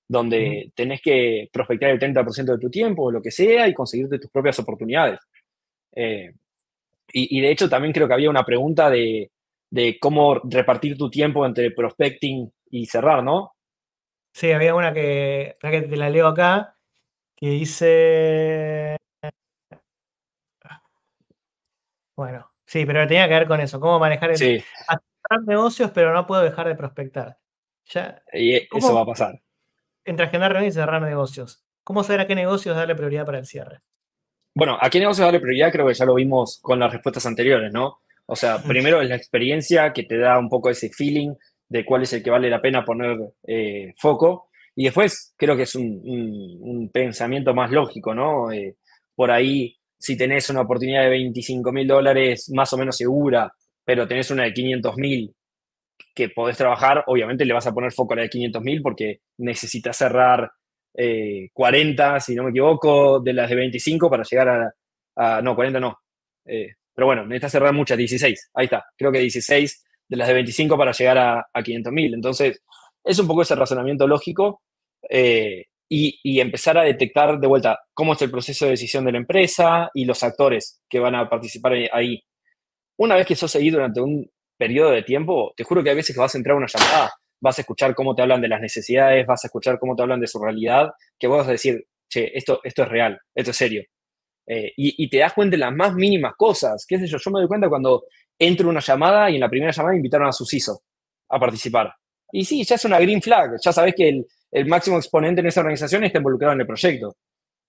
donde 0.08 0.72
tenés 0.76 1.02
que 1.02 1.50
prospectar 1.52 1.90
el 1.90 2.00
30% 2.00 2.54
de 2.54 2.60
tu 2.60 2.70
tiempo 2.70 3.04
o 3.04 3.12
lo 3.12 3.22
que 3.22 3.32
sea 3.32 3.68
y 3.68 3.74
conseguirte 3.74 4.20
tus 4.20 4.32
propias 4.32 4.60
oportunidades. 4.60 5.20
Eh, 5.96 6.32
y, 7.12 7.38
y, 7.38 7.42
de 7.42 7.52
hecho 7.52 7.70
también 7.70 7.94
creo 7.94 8.08
que 8.08 8.14
había 8.14 8.30
una 8.30 8.46
pregunta 8.46 8.90
de, 8.90 9.32
de 9.74 9.98
cómo 10.00 10.40
repartir 10.44 10.98
tu 10.98 11.10
tiempo 11.10 11.46
entre 11.46 11.72
prospecting 11.72 12.52
y 12.70 12.86
cerrar, 12.86 13.24
¿no? 13.24 13.54
Sí, 14.32 14.52
había 14.52 14.76
una 14.76 14.94
que, 14.94 15.58
que 15.60 15.82
te 15.82 15.98
la 15.98 16.12
leo 16.12 16.28
acá, 16.28 16.76
que 17.36 17.50
dice... 17.50 18.98
Bueno, 22.16 22.52
sí, 22.66 22.86
pero 22.86 23.08
tenía 23.08 23.28
que 23.28 23.34
ver 23.34 23.48
con 23.48 23.60
eso, 23.60 23.80
cómo 23.80 24.00
manejar 24.00 24.32
el... 24.32 24.38
Sí. 24.38 24.64
negocios, 25.48 25.92
pero 25.92 26.14
no 26.14 26.28
puedo 26.28 26.44
dejar 26.44 26.68
de 26.68 26.76
prospectar. 26.76 27.38
Ya, 27.86 28.22
y 28.32 28.56
eso 28.56 28.94
va 28.94 29.02
a 29.02 29.06
pasar. 29.06 29.42
Entre 30.06 30.26
agendar 30.26 30.52
reuniones 30.52 30.76
y 30.76 30.80
cerrar 30.80 31.02
negocios. 31.02 31.64
¿Cómo 31.84 32.04
saber 32.04 32.22
a 32.22 32.28
qué 32.28 32.36
negocios 32.36 32.76
darle 32.76 32.96
prioridad 32.96 33.26
para 33.26 33.40
el 33.40 33.46
cierre? 33.46 33.82
Bueno, 34.56 34.78
a 34.80 34.90
qué 34.90 35.00
negocios 35.00 35.26
darle 35.26 35.40
prioridad 35.40 35.72
creo 35.72 35.88
que 35.88 35.94
ya 35.94 36.06
lo 36.06 36.16
vimos 36.16 36.60
con 36.62 36.80
las 36.80 36.92
respuestas 36.94 37.26
anteriores, 37.26 37.74
¿no? 37.74 38.00
O 38.26 38.36
sea, 38.36 38.60
primero 38.60 39.02
es 39.02 39.10
la 39.10 39.16
experiencia 39.16 39.92
que 39.92 40.04
te 40.04 40.18
da 40.18 40.38
un 40.40 40.50
poco 40.50 40.70
ese 40.70 40.90
feeling 40.90 41.34
de 41.68 41.86
cuál 41.86 42.04
es 42.04 42.14
el 42.14 42.24
que 42.24 42.30
vale 42.30 42.50
la 42.50 42.62
pena 42.62 42.86
poner 42.86 43.18
eh, 43.46 43.94
foco. 43.98 44.50
Y 44.76 44.86
después 44.86 45.34
creo 45.38 45.56
que 45.56 45.64
es 45.64 45.76
un, 45.76 46.02
un, 46.04 46.58
un 46.62 46.90
pensamiento 46.90 47.54
más 47.54 47.72
lógico, 47.72 48.16
¿no? 48.16 48.52
Eh, 48.52 48.78
por 49.16 49.30
ahí, 49.30 49.78
si 50.04 50.18
tenés 50.18 50.50
una 50.50 50.60
oportunidad 50.60 51.04
de 51.04 51.10
25 51.12 51.72
mil 51.72 51.88
dólares 51.88 52.52
más 52.54 52.74
o 52.74 52.78
menos 52.78 52.98
segura, 52.98 53.50
pero 53.86 54.06
tenés 54.06 54.30
una 54.32 54.44
de 54.44 54.54
500 54.54 54.98
mil 54.98 55.34
que 56.14 56.28
podés 56.28 56.58
trabajar, 56.58 57.06
obviamente 57.08 57.46
le 57.46 57.54
vas 57.54 57.68
a 57.68 57.72
poner 57.72 57.94
foco 57.94 58.12
a 58.12 58.18
la 58.18 58.22
de 58.24 58.30
500 58.30 58.62
mil 58.62 58.82
porque 58.82 59.22
necesitas 59.38 59.96
cerrar 59.96 60.52
eh, 60.94 61.48
40, 61.54 62.20
si 62.20 62.36
no 62.36 62.44
me 62.44 62.50
equivoco, 62.50 63.22
de 63.22 63.32
las 63.32 63.50
de 63.50 63.56
25 63.56 64.10
para 64.10 64.24
llegar 64.24 64.74
a, 65.16 65.42
no, 65.42 65.56
40 65.56 65.80
no, 65.80 65.98
eh, 66.48 66.74
pero 66.94 67.06
bueno, 67.08 67.24
necesitas 67.24 67.54
cerrar 67.54 67.72
muchas, 67.72 67.98
16. 67.98 68.52
Ahí 68.56 68.66
está, 68.66 68.84
creo 68.98 69.10
que 69.10 69.20
16 69.20 69.86
de 70.10 70.18
las 70.18 70.28
de 70.28 70.34
25 70.34 70.78
para 70.78 70.92
llegar 70.92 71.18
a, 71.18 71.48
a 71.54 71.64
500.000. 71.64 72.14
Entonces, 72.14 72.62
es 73.06 73.20
un 73.20 73.28
poco 73.28 73.44
ese 73.44 73.56
razonamiento 73.56 74.06
lógico 74.06 74.64
eh, 75.10 75.68
y, 75.96 76.20
y, 76.24 76.40
empezar 76.40 76.76
a 76.76 76.82
detectar 76.82 77.40
de 77.40 77.46
vuelta 77.46 77.80
cómo 77.94 78.14
es 78.14 78.22
el 78.24 78.32
proceso 78.32 78.66
de 78.66 78.72
decisión 78.72 79.06
de 79.06 79.12
la 79.12 79.20
empresa 79.20 79.92
y 79.94 80.06
los 80.06 80.24
actores 80.24 80.82
que 80.90 80.98
van 80.98 81.14
a 81.14 81.30
participar 81.30 81.74
ahí. 81.92 82.20
Una 82.98 83.16
vez 83.16 83.28
que 83.28 83.36
sos 83.36 83.52
seguido 83.52 83.76
durante 83.76 84.02
un 84.02 84.28
periodo 84.58 84.90
de 84.90 85.04
tiempo, 85.04 85.54
te 85.56 85.64
juro 85.64 85.84
que 85.84 85.92
hay 85.92 85.96
veces 85.96 86.16
que 86.16 86.20
vas 86.20 86.34
a 86.34 86.38
entrar 86.40 86.56
a 86.56 86.58
una 86.58 86.66
llamada, 86.66 87.12
vas 87.40 87.60
a 87.60 87.62
escuchar 87.62 87.94
cómo 87.94 88.16
te 88.16 88.24
hablan 88.24 88.42
de 88.42 88.48
las 88.48 88.60
necesidades, 88.60 89.28
vas 89.28 89.46
a 89.46 89.48
escuchar 89.48 89.78
cómo 89.78 89.96
te 89.96 90.02
hablan 90.02 90.20
de 90.20 90.26
su 90.26 90.40
realidad, 90.40 90.90
que 91.20 91.28
vas 91.28 91.48
a 91.48 91.52
decir, 91.52 91.86
che, 92.10 92.36
esto, 92.36 92.60
esto 92.64 92.82
es 92.82 92.90
real, 92.90 93.20
esto 93.36 93.52
es 93.52 93.58
serio. 93.58 93.84
Eh, 94.48 94.74
y, 94.76 95.08
te 95.12 95.18
das 95.18 95.34
cuenta 95.34 95.54
de 95.54 95.60
las 95.60 95.74
más 95.74 95.94
mínimas 95.94 96.34
cosas. 96.36 96.88
¿Qué 96.88 96.98
sé 96.98 97.06
yo? 97.06 97.20
Yo 97.20 97.30
me 97.30 97.40
doy 97.40 97.48
cuenta 97.48 97.70
cuando 97.70 98.06
entro 98.40 98.68
una 98.68 98.80
llamada 98.80 99.30
y 99.30 99.36
en 99.36 99.42
la 99.42 99.50
primera 99.50 99.72
llamada 99.72 99.96
invitaron 99.96 100.28
a 100.28 100.32
su 100.32 100.44
CISO 100.44 100.82
a 101.30 101.40
participar. 101.40 101.94
Y 102.32 102.46
sí, 102.46 102.64
ya 102.64 102.76
es 102.76 102.86
una 102.86 103.00
green 103.00 103.22
flag. 103.22 103.52
Ya 103.64 103.72
sabes 103.72 103.94
que 103.96 104.10
el, 104.10 104.26
el 104.54 104.68
máximo 104.68 104.98
exponente 104.98 105.42
en 105.42 105.48
esa 105.48 105.62
organización 105.62 106.04
está 106.04 106.20
involucrado 106.20 106.54
en 106.54 106.62
el 106.62 106.68
proyecto. 106.68 107.16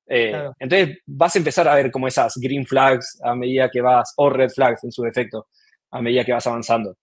Eh, 0.06 0.30
claro. 0.30 0.54
Entonces 0.58 0.98
vas 1.06 1.34
a 1.34 1.38
empezar 1.38 1.66
a 1.66 1.74
ver 1.74 1.90
como 1.90 2.06
esas 2.06 2.34
green 2.36 2.66
flags 2.66 3.18
a 3.22 3.34
medida 3.34 3.70
que 3.70 3.80
vas, 3.80 4.12
o 4.16 4.28
red 4.28 4.50
flags 4.50 4.84
en 4.84 4.92
su 4.92 5.02
defecto, 5.02 5.46
a 5.90 6.02
medida 6.02 6.24
que 6.24 6.32
vas 6.32 6.46
avanzando. 6.46 6.94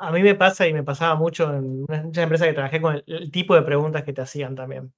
A 0.00 0.10
mí 0.10 0.22
me 0.22 0.34
pasa 0.34 0.66
y 0.66 0.72
me 0.72 0.82
pasaba 0.82 1.14
mucho 1.14 1.54
en 1.54 1.82
muchas 1.82 2.24
empresas 2.24 2.48
que 2.48 2.54
trabajé 2.54 2.80
con 2.80 2.96
el, 2.96 3.04
el 3.06 3.30
tipo 3.30 3.54
de 3.54 3.62
preguntas 3.62 4.02
que 4.02 4.12
te 4.12 4.22
hacían 4.22 4.56
también. 4.56 4.92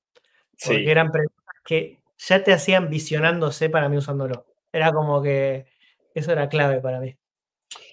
Porque 0.65 0.85
sí. 0.85 0.91
eran 0.91 1.11
preguntas 1.11 1.57
que 1.65 1.99
ya 2.17 2.43
te 2.43 2.53
hacían 2.53 2.89
visionándose 2.89 3.69
para 3.69 3.89
mí 3.89 3.99
usándolo. 3.99 4.47
Era 4.73 4.93
como 4.93 5.21
que 5.21 5.67
eso 6.15 6.33
era 6.33 6.49
clave 6.49 6.81
para 6.81 7.01
mí. 7.01 7.15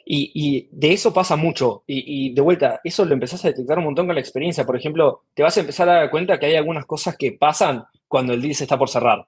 Y, 0.06 0.70
de 0.72 0.94
eso 0.94 1.14
pasa 1.14 1.36
mucho. 1.36 1.84
Y, 1.88 2.34
de 2.34 2.42
vuelta, 2.42 2.80
eso 2.84 3.06
lo 3.06 3.14
empezás 3.14 3.44
a 3.44 3.50
detectar 3.50 3.78
un 3.80 3.86
montón 3.86 4.06
con 4.06 4.16
la 4.16 4.22
experiencia. 4.22 4.66
Por 4.66 4.78
ejemplo, 4.78 5.24
te 5.34 5.44
vas 5.44 5.58
a 5.58 5.62
empezar 5.62 5.90
a 5.90 5.94
dar 5.94 6.12
cuenta 6.12 6.40
que 6.40 6.46
hay 6.48 6.56
algunas 6.56 6.86
cosas 6.86 7.18
que 7.18 7.32
pasan 7.34 7.84
cuando 8.08 8.34
el 8.34 8.42
deal 8.42 8.56
se 8.56 8.66
está 8.66 8.78
por 8.78 8.90
cerrar. 8.90 9.26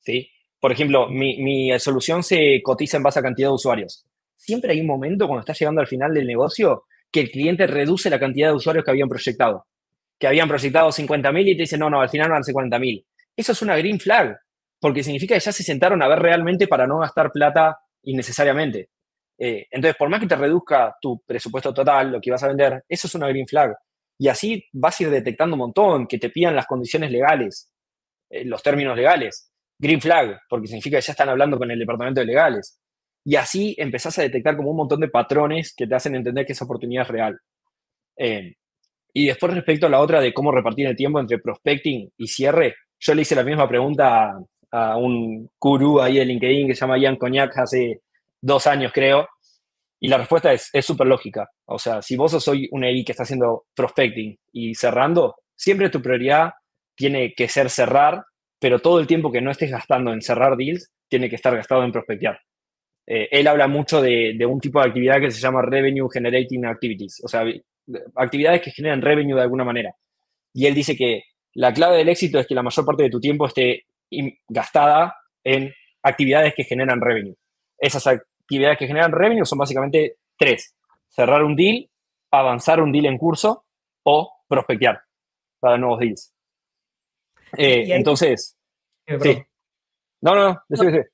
¿sí? 0.00 0.30
Por 0.60 0.72
ejemplo, 0.72 1.08
mi, 1.08 1.38
mi 1.42 1.78
solución 1.80 2.22
se 2.22 2.60
cotiza 2.62 2.96
en 2.96 3.02
base 3.02 3.18
a 3.18 3.22
cantidad 3.22 3.48
de 3.48 3.54
usuarios. 3.54 4.06
Siempre 4.36 4.72
hay 4.72 4.80
un 4.80 4.86
momento 4.86 5.26
cuando 5.26 5.40
estás 5.40 5.58
llegando 5.58 5.80
al 5.80 5.86
final 5.86 6.14
del 6.14 6.26
negocio 6.26 6.84
que 7.10 7.20
el 7.20 7.30
cliente 7.30 7.66
reduce 7.66 8.08
la 8.08 8.20
cantidad 8.20 8.48
de 8.48 8.54
usuarios 8.54 8.84
que 8.84 8.90
habían 8.92 9.08
proyectado. 9.08 9.66
Que 10.18 10.28
habían 10.28 10.48
proyectado 10.48 10.90
50.000 10.90 11.40
y 11.42 11.56
te 11.56 11.62
dicen, 11.62 11.80
no, 11.80 11.90
no, 11.90 12.00
al 12.00 12.08
final 12.08 12.30
van 12.30 12.40
a 12.40 12.44
ser 12.44 12.54
40.000 12.54 13.04
eso 13.40 13.52
es 13.52 13.62
una 13.62 13.76
green 13.76 13.98
flag, 13.98 14.38
porque 14.78 15.02
significa 15.02 15.34
que 15.34 15.40
ya 15.40 15.52
se 15.52 15.62
sentaron 15.62 16.02
a 16.02 16.08
ver 16.08 16.18
realmente 16.18 16.68
para 16.68 16.86
no 16.86 16.98
gastar 16.98 17.32
plata 17.32 17.78
innecesariamente. 18.02 18.90
Eh, 19.42 19.66
entonces, 19.70 19.96
por 19.96 20.10
más 20.10 20.20
que 20.20 20.26
te 20.26 20.36
reduzca 20.36 20.94
tu 21.00 21.22
presupuesto 21.26 21.72
total, 21.72 22.12
lo 22.12 22.20
que 22.20 22.30
vas 22.30 22.42
a 22.42 22.48
vender, 22.48 22.84
eso 22.86 23.06
es 23.06 23.14
una 23.14 23.28
green 23.28 23.46
flag. 23.46 23.74
Y 24.18 24.28
así 24.28 24.62
vas 24.72 25.00
a 25.00 25.04
ir 25.04 25.10
detectando 25.10 25.54
un 25.54 25.60
montón, 25.60 26.06
que 26.06 26.18
te 26.18 26.28
pidan 26.28 26.54
las 26.54 26.66
condiciones 26.66 27.10
legales, 27.10 27.72
eh, 28.28 28.44
los 28.44 28.62
términos 28.62 28.94
legales. 28.94 29.50
Green 29.78 30.00
flag, 30.00 30.38
porque 30.46 30.66
significa 30.66 30.98
que 30.98 31.06
ya 31.06 31.12
están 31.12 31.30
hablando 31.30 31.56
con 31.56 31.70
el 31.70 31.78
departamento 31.78 32.20
de 32.20 32.26
legales. 32.26 32.78
Y 33.24 33.36
así 33.36 33.74
empezás 33.78 34.18
a 34.18 34.22
detectar 34.22 34.56
como 34.56 34.70
un 34.70 34.76
montón 34.76 35.00
de 35.00 35.08
patrones 35.08 35.74
que 35.74 35.86
te 35.86 35.94
hacen 35.94 36.14
entender 36.14 36.44
que 36.44 36.52
esa 36.52 36.66
oportunidad 36.66 37.04
es 37.04 37.08
real. 37.08 37.40
Eh, 38.18 38.56
y 39.14 39.26
después 39.26 39.54
respecto 39.54 39.86
a 39.86 39.90
la 39.90 40.00
otra 40.00 40.20
de 40.20 40.34
cómo 40.34 40.52
repartir 40.52 40.86
el 40.86 40.96
tiempo 40.96 41.18
entre 41.18 41.38
prospecting 41.38 42.10
y 42.18 42.26
cierre, 42.28 42.74
yo 42.98 43.14
le 43.14 43.22
hice 43.22 43.34
la 43.34 43.42
misma 43.42 43.66
pregunta 43.66 44.38
a, 44.70 44.96
un 44.98 45.50
gurú 45.58 46.00
ahí 46.00 46.18
de 46.18 46.26
LinkedIn 46.26 46.68
que 46.68 46.74
se 46.74 46.82
llama 46.82 46.98
Ian 46.98 47.16
Cognac 47.16 47.56
hace 47.58 48.02
dos 48.40 48.66
años, 48.66 48.92
creo. 48.94 49.28
Y 50.00 50.08
la 50.08 50.18
respuesta 50.18 50.52
es 50.52 50.70
súper 50.84 51.06
lógica. 51.06 51.50
O 51.66 51.78
sea, 51.78 52.02
si 52.02 52.16
vos 52.16 52.32
sos 52.32 52.48
un 52.48 52.84
EI 52.84 53.04
que 53.04 53.12
está 53.12 53.22
haciendo 53.22 53.66
prospecting 53.74 54.36
y 54.52 54.74
cerrando, 54.74 55.36
siempre 55.54 55.90
tu 55.90 56.02
prioridad 56.02 56.52
tiene 56.96 57.32
que 57.34 57.48
ser 57.48 57.70
cerrar, 57.70 58.24
pero 58.58 58.80
todo 58.80 58.98
el 58.98 59.06
tiempo 59.06 59.30
que 59.30 59.40
no 59.40 59.50
estés 59.50 59.70
gastando 59.70 60.12
en 60.12 60.20
cerrar 60.20 60.56
deals 60.56 60.90
tiene 61.08 61.28
que 61.28 61.36
estar 61.36 61.54
gastado 61.54 61.84
en 61.84 61.92
prospectear. 61.92 62.40
Eh, 63.06 63.28
él 63.30 63.46
habla 63.46 63.68
mucho 63.68 64.00
de, 64.00 64.34
de, 64.36 64.46
un 64.46 64.60
tipo 64.60 64.80
de 64.80 64.88
actividad 64.88 65.20
que 65.20 65.30
se 65.30 65.40
llama 65.40 65.62
Revenue 65.62 66.08
Generating 66.12 66.66
Activities, 66.66 67.22
o 67.24 67.28
sea, 67.28 67.44
actividades 68.16 68.62
que 68.62 68.70
generan 68.70 69.02
revenue 69.02 69.36
de 69.36 69.42
alguna 69.42 69.64
manera. 69.64 69.94
Y 70.52 70.66
él 70.66 70.74
dice 70.74 70.96
que 70.96 71.22
la 71.54 71.72
clave 71.72 71.98
del 71.98 72.08
éxito 72.08 72.38
es 72.38 72.46
que 72.46 72.54
la 72.54 72.62
mayor 72.62 72.84
parte 72.84 73.02
de 73.04 73.10
tu 73.10 73.20
tiempo 73.20 73.46
esté 73.46 73.84
gastada 74.48 75.14
en 75.44 75.72
actividades 76.02 76.54
que 76.54 76.64
generan 76.64 77.00
revenue. 77.00 77.34
Esas 77.78 78.06
actividades 78.50 78.78
que 78.78 78.86
generan 78.88 79.12
revenue 79.12 79.46
son 79.46 79.58
básicamente 79.58 80.16
tres. 80.36 80.74
Cerrar 81.08 81.44
un 81.44 81.54
deal, 81.54 81.88
avanzar 82.32 82.82
un 82.82 82.90
deal 82.90 83.06
en 83.06 83.16
curso 83.16 83.64
o 84.02 84.42
prospectear 84.48 85.02
para 85.60 85.78
nuevos 85.78 86.00
deals. 86.00 86.34
Eh, 87.56 87.84
ahí, 87.84 87.92
entonces, 87.92 88.56
sí. 89.06 89.42
No, 90.20 90.34
no, 90.34 90.52
no, 90.52 90.62
decir. 90.68 91.10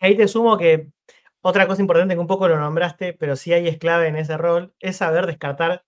Ahí 0.00 0.16
te 0.16 0.28
sumo 0.28 0.56
que 0.56 0.88
otra 1.40 1.66
cosa 1.66 1.82
importante 1.82 2.14
que 2.14 2.20
un 2.20 2.26
poco 2.28 2.46
lo 2.46 2.58
nombraste, 2.58 3.12
pero 3.12 3.34
sí 3.34 3.52
ahí 3.52 3.66
es 3.66 3.78
clave 3.78 4.06
en 4.06 4.16
ese 4.16 4.36
rol, 4.36 4.74
es 4.78 4.96
saber 4.96 5.26
descartar 5.26 5.84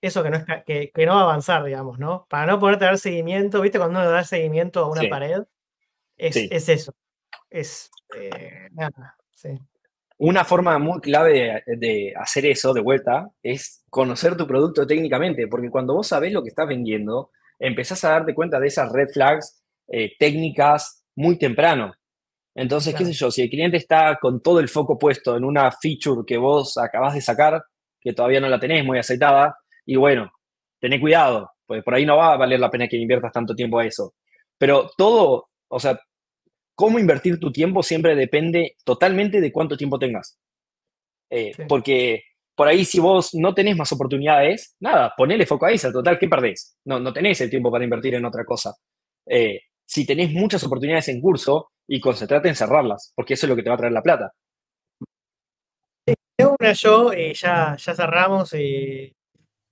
eso 0.00 0.22
que 0.22 0.30
no, 0.30 0.36
es, 0.36 0.44
que, 0.64 0.90
que, 0.92 1.06
no 1.06 1.14
va 1.14 1.20
a 1.20 1.24
avanzar, 1.24 1.64
digamos, 1.64 1.98
¿no? 1.98 2.26
Para 2.30 2.46
no 2.46 2.60
poderte 2.60 2.84
dar 2.84 2.98
seguimiento, 2.98 3.60
¿viste? 3.60 3.78
Cuando 3.78 4.00
uno 4.00 4.10
da 4.10 4.24
seguimiento 4.24 4.80
a 4.80 4.90
una 4.90 5.02
sí. 5.02 5.08
pared, 5.08 5.42
es, 6.16 6.34
sí. 6.34 6.48
es, 6.50 6.68
eso. 6.68 6.94
Es 7.50 7.90
eh, 8.16 8.68
nada, 8.72 9.16
sí. 9.34 9.58
Una 10.18 10.44
forma 10.44 10.78
muy 10.78 11.00
clave 11.00 11.62
de, 11.66 11.76
de, 11.76 12.14
hacer 12.16 12.46
eso 12.46 12.72
de 12.72 12.80
vuelta 12.80 13.28
es 13.42 13.84
conocer 13.90 14.36
tu 14.36 14.46
producto 14.46 14.86
técnicamente, 14.86 15.48
porque 15.48 15.70
cuando 15.70 15.94
vos 15.94 16.06
sabés 16.06 16.32
lo 16.32 16.42
que 16.42 16.50
estás 16.50 16.68
vendiendo, 16.68 17.30
empezás 17.58 18.04
a 18.04 18.10
darte 18.10 18.34
cuenta 18.34 18.60
de 18.60 18.68
esas 18.68 18.92
red 18.92 19.08
flags 19.08 19.64
eh, 19.88 20.12
técnicas 20.18 21.04
muy 21.16 21.38
temprano. 21.38 21.94
Entonces, 22.54 22.92
claro. 22.94 23.06
qué 23.06 23.12
sé 23.12 23.18
yo, 23.18 23.30
si 23.30 23.42
el 23.42 23.50
cliente 23.50 23.76
está 23.76 24.16
con 24.20 24.40
todo 24.40 24.60
el 24.60 24.68
foco 24.68 24.96
puesto 24.98 25.36
en 25.36 25.44
una 25.44 25.70
feature 25.72 26.22
que 26.26 26.36
vos 26.36 26.78
acabás 26.78 27.14
de 27.14 27.20
sacar, 27.20 27.62
que 28.00 28.12
todavía 28.12 28.40
no 28.40 28.48
la 28.48 28.60
tenés 28.60 28.84
muy 28.84 28.98
aceitada, 28.98 29.56
y 29.84 29.96
bueno, 29.96 30.30
tené 30.80 31.00
cuidado, 31.00 31.50
pues 31.66 31.82
por 31.82 31.94
ahí 31.94 32.06
no 32.06 32.16
va 32.16 32.34
a 32.34 32.36
valer 32.36 32.60
la 32.60 32.70
pena 32.70 32.88
que 32.88 32.96
inviertas 32.96 33.32
tanto 33.32 33.54
tiempo 33.54 33.78
a 33.78 33.86
eso. 33.86 34.14
Pero 34.56 34.90
todo, 34.96 35.48
o 35.68 35.80
sea, 35.80 35.98
cómo 36.74 36.98
invertir 36.98 37.38
tu 37.38 37.52
tiempo 37.52 37.82
siempre 37.82 38.14
depende 38.14 38.76
totalmente 38.84 39.40
de 39.40 39.52
cuánto 39.52 39.76
tiempo 39.76 39.98
tengas. 39.98 40.38
Eh, 41.30 41.52
porque 41.68 42.22
por 42.54 42.68
ahí 42.68 42.84
si 42.84 43.00
vos 43.00 43.34
no 43.34 43.54
tenés 43.54 43.76
más 43.76 43.92
oportunidades, 43.92 44.76
nada, 44.80 45.12
ponele 45.16 45.46
foco 45.46 45.66
a 45.66 45.72
esa, 45.72 45.92
total, 45.92 46.18
¿qué 46.18 46.28
perdés? 46.28 46.76
No, 46.84 47.00
no 47.00 47.12
tenés 47.12 47.40
el 47.40 47.50
tiempo 47.50 47.70
para 47.70 47.84
invertir 47.84 48.14
en 48.14 48.24
otra 48.24 48.44
cosa. 48.44 48.74
Eh, 49.26 49.62
si 49.86 50.06
tenés 50.06 50.30
muchas 50.32 50.62
oportunidades 50.64 51.08
en 51.08 51.20
curso 51.20 51.70
y 51.88 52.00
concentrate 52.00 52.48
en 52.48 52.54
cerrarlas, 52.54 53.12
porque 53.14 53.34
eso 53.34 53.46
es 53.46 53.50
lo 53.50 53.56
que 53.56 53.62
te 53.62 53.70
va 53.70 53.74
a 53.74 53.78
traer 53.78 53.92
la 53.92 54.02
plata. 54.02 54.32
Tengo 56.36 56.56
una 56.58 56.72
yo, 56.72 57.12
eh, 57.12 57.34
ya, 57.34 57.76
ya 57.76 57.94
cerramos. 57.94 58.54
y 58.54 59.12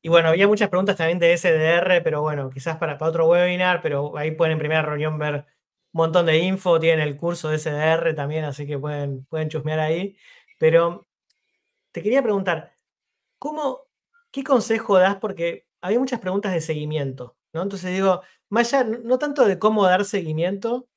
bueno, 0.09 0.29
había 0.29 0.49
muchas 0.49 0.69
preguntas 0.69 0.97
también 0.97 1.19
de 1.19 1.37
SDR, 1.37 2.03
pero 2.03 2.23
bueno, 2.23 2.51
quizás 2.51 2.77
para, 2.77 2.99
para 2.99 3.11
otro 3.11 3.29
webinar, 3.29 3.81
pero 3.83 4.17
ahí 4.17 4.33
pueden 4.33 4.55
en 4.55 4.59
primera 4.59 4.83
reunión 4.83 5.19
ver 5.19 5.47
montón 5.93 6.27
de 6.27 6.39
info, 6.39 6.81
tienen 6.81 7.07
el 7.07 7.17
curso 7.17 7.49
de 7.49 7.59
SDR 7.59 8.15
también, 8.15 8.45
así 8.45 8.67
que 8.67 8.79
pueden, 8.79 9.25
pueden 9.27 9.49
chusmear 9.49 9.81
ahí. 9.81 10.17
Pero 10.59 11.07
te 11.93 12.03
quería 12.03 12.23
preguntar, 12.23 12.73
¿cómo, 13.39 13.83
¿qué 14.33 14.45
consejo 14.45 14.99
das? 14.99 15.17
Porque 15.17 15.67
había 15.83 15.99
muchas 15.99 16.21
preguntas 16.21 16.53
de 16.53 16.61
seguimiento, 16.61 17.37
¿no? 17.53 17.63
Entonces 17.63 17.93
digo, 17.93 18.23
más 18.51 18.73
allá, 18.75 18.85
no 19.05 19.19
tanto 19.19 19.45
de 19.47 19.59
cómo 19.59 19.85
dar 19.85 20.05
seguimiento, 20.05 20.89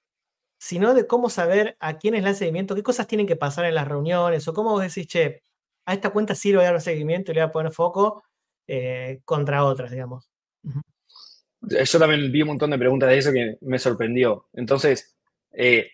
sino 0.59 0.93
de 0.93 1.07
cómo 1.07 1.29
saber 1.29 1.77
a 1.79 1.97
quiénes 1.97 2.23
le 2.23 2.29
dan 2.29 2.35
seguimiento, 2.35 2.75
qué 2.75 2.83
cosas 2.83 3.07
tienen 3.07 3.27
que 3.27 3.35
pasar 3.35 3.65
en 3.65 3.75
las 3.75 3.87
reuniones, 3.87 4.47
o 4.47 4.53
cómo 4.53 4.71
vos 4.71 4.81
decís, 4.81 5.07
che, 5.07 5.43
a 5.85 5.93
esta 5.93 6.11
cuenta 6.11 6.35
sí 6.35 6.51
le 6.51 6.57
voy 6.57 6.65
a 6.67 6.71
dar 6.71 6.81
seguimiento 6.81 7.31
y 7.31 7.35
le 7.35 7.41
voy 7.41 7.49
a 7.49 7.51
poner 7.53 7.71
foco 7.71 8.23
eh, 8.67 9.21
contra 9.25 9.65
otras, 9.65 9.91
digamos. 9.91 10.29
Yo 11.69 11.99
también 11.99 12.31
vi 12.31 12.41
un 12.41 12.49
montón 12.49 12.71
de 12.71 12.77
preguntas 12.77 13.09
de 13.09 13.17
eso 13.17 13.31
que 13.31 13.57
me 13.61 13.79
sorprendió. 13.79 14.47
Entonces, 14.53 15.15
eh, 15.51 15.89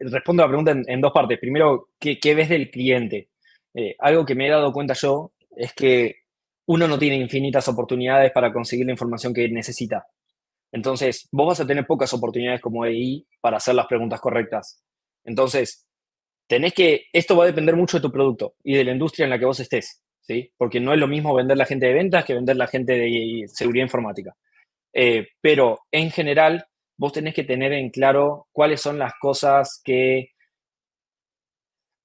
respondo 0.00 0.42
a 0.42 0.46
la 0.46 0.50
pregunta 0.50 0.76
en, 0.86 1.00
dos 1.00 1.12
partes. 1.12 1.38
Primero, 1.38 1.90
¿qué, 1.98 2.34
ves 2.34 2.48
del 2.48 2.70
cliente? 2.70 3.30
Eh, 3.74 3.96
algo 3.98 4.24
que 4.24 4.34
me 4.34 4.46
he 4.46 4.50
dado 4.50 4.72
cuenta 4.72 4.94
yo 4.94 5.32
es 5.56 5.72
que 5.74 6.16
uno 6.66 6.88
no 6.88 6.98
tiene 6.98 7.16
infinitas 7.16 7.68
oportunidades 7.68 8.32
para 8.32 8.52
conseguir 8.52 8.86
la 8.86 8.92
información 8.92 9.32
que 9.32 9.48
necesita. 9.48 10.06
Entonces, 10.72 11.28
vos 11.30 11.46
vas 11.46 11.60
a 11.60 11.66
tener 11.66 11.86
pocas 11.86 12.12
oportunidades 12.12 12.60
como 12.60 12.84
EI 12.84 13.26
para 13.40 13.58
hacer 13.58 13.74
las 13.74 13.86
preguntas 13.86 14.20
correctas. 14.20 14.82
Entonces, 15.24 15.86
tenés 16.46 16.74
que, 16.74 17.06
esto 17.12 17.36
va 17.36 17.44
a 17.44 17.48
depender 17.48 17.76
mucho 17.76 17.98
de 17.98 18.02
tu 18.02 18.12
producto 18.12 18.54
y 18.64 18.74
de 18.74 18.84
la 18.84 18.92
industria 18.92 19.24
en 19.24 19.30
la 19.30 19.38
que 19.38 19.44
vos 19.44 19.60
estés, 19.60 20.02
¿sí? 20.20 20.52
Porque 20.56 20.80
no 20.80 20.92
es 20.92 20.98
lo 20.98 21.08
mismo 21.08 21.34
vender 21.34 21.56
la 21.56 21.66
gente 21.66 21.86
de 21.86 21.94
ventas 21.94 22.24
que 22.24 22.34
vender 22.34 22.56
la 22.56 22.66
gente 22.66 22.92
de 22.92 23.44
seguridad 23.48 23.84
informática. 23.84 24.36
Eh, 24.98 25.28
pero 25.42 25.80
en 25.90 26.10
general, 26.10 26.64
vos 26.96 27.12
tenés 27.12 27.34
que 27.34 27.44
tener 27.44 27.72
en 27.72 27.90
claro 27.90 28.48
cuáles 28.50 28.80
son 28.80 28.98
las 28.98 29.12
cosas 29.20 29.80
que 29.84 30.30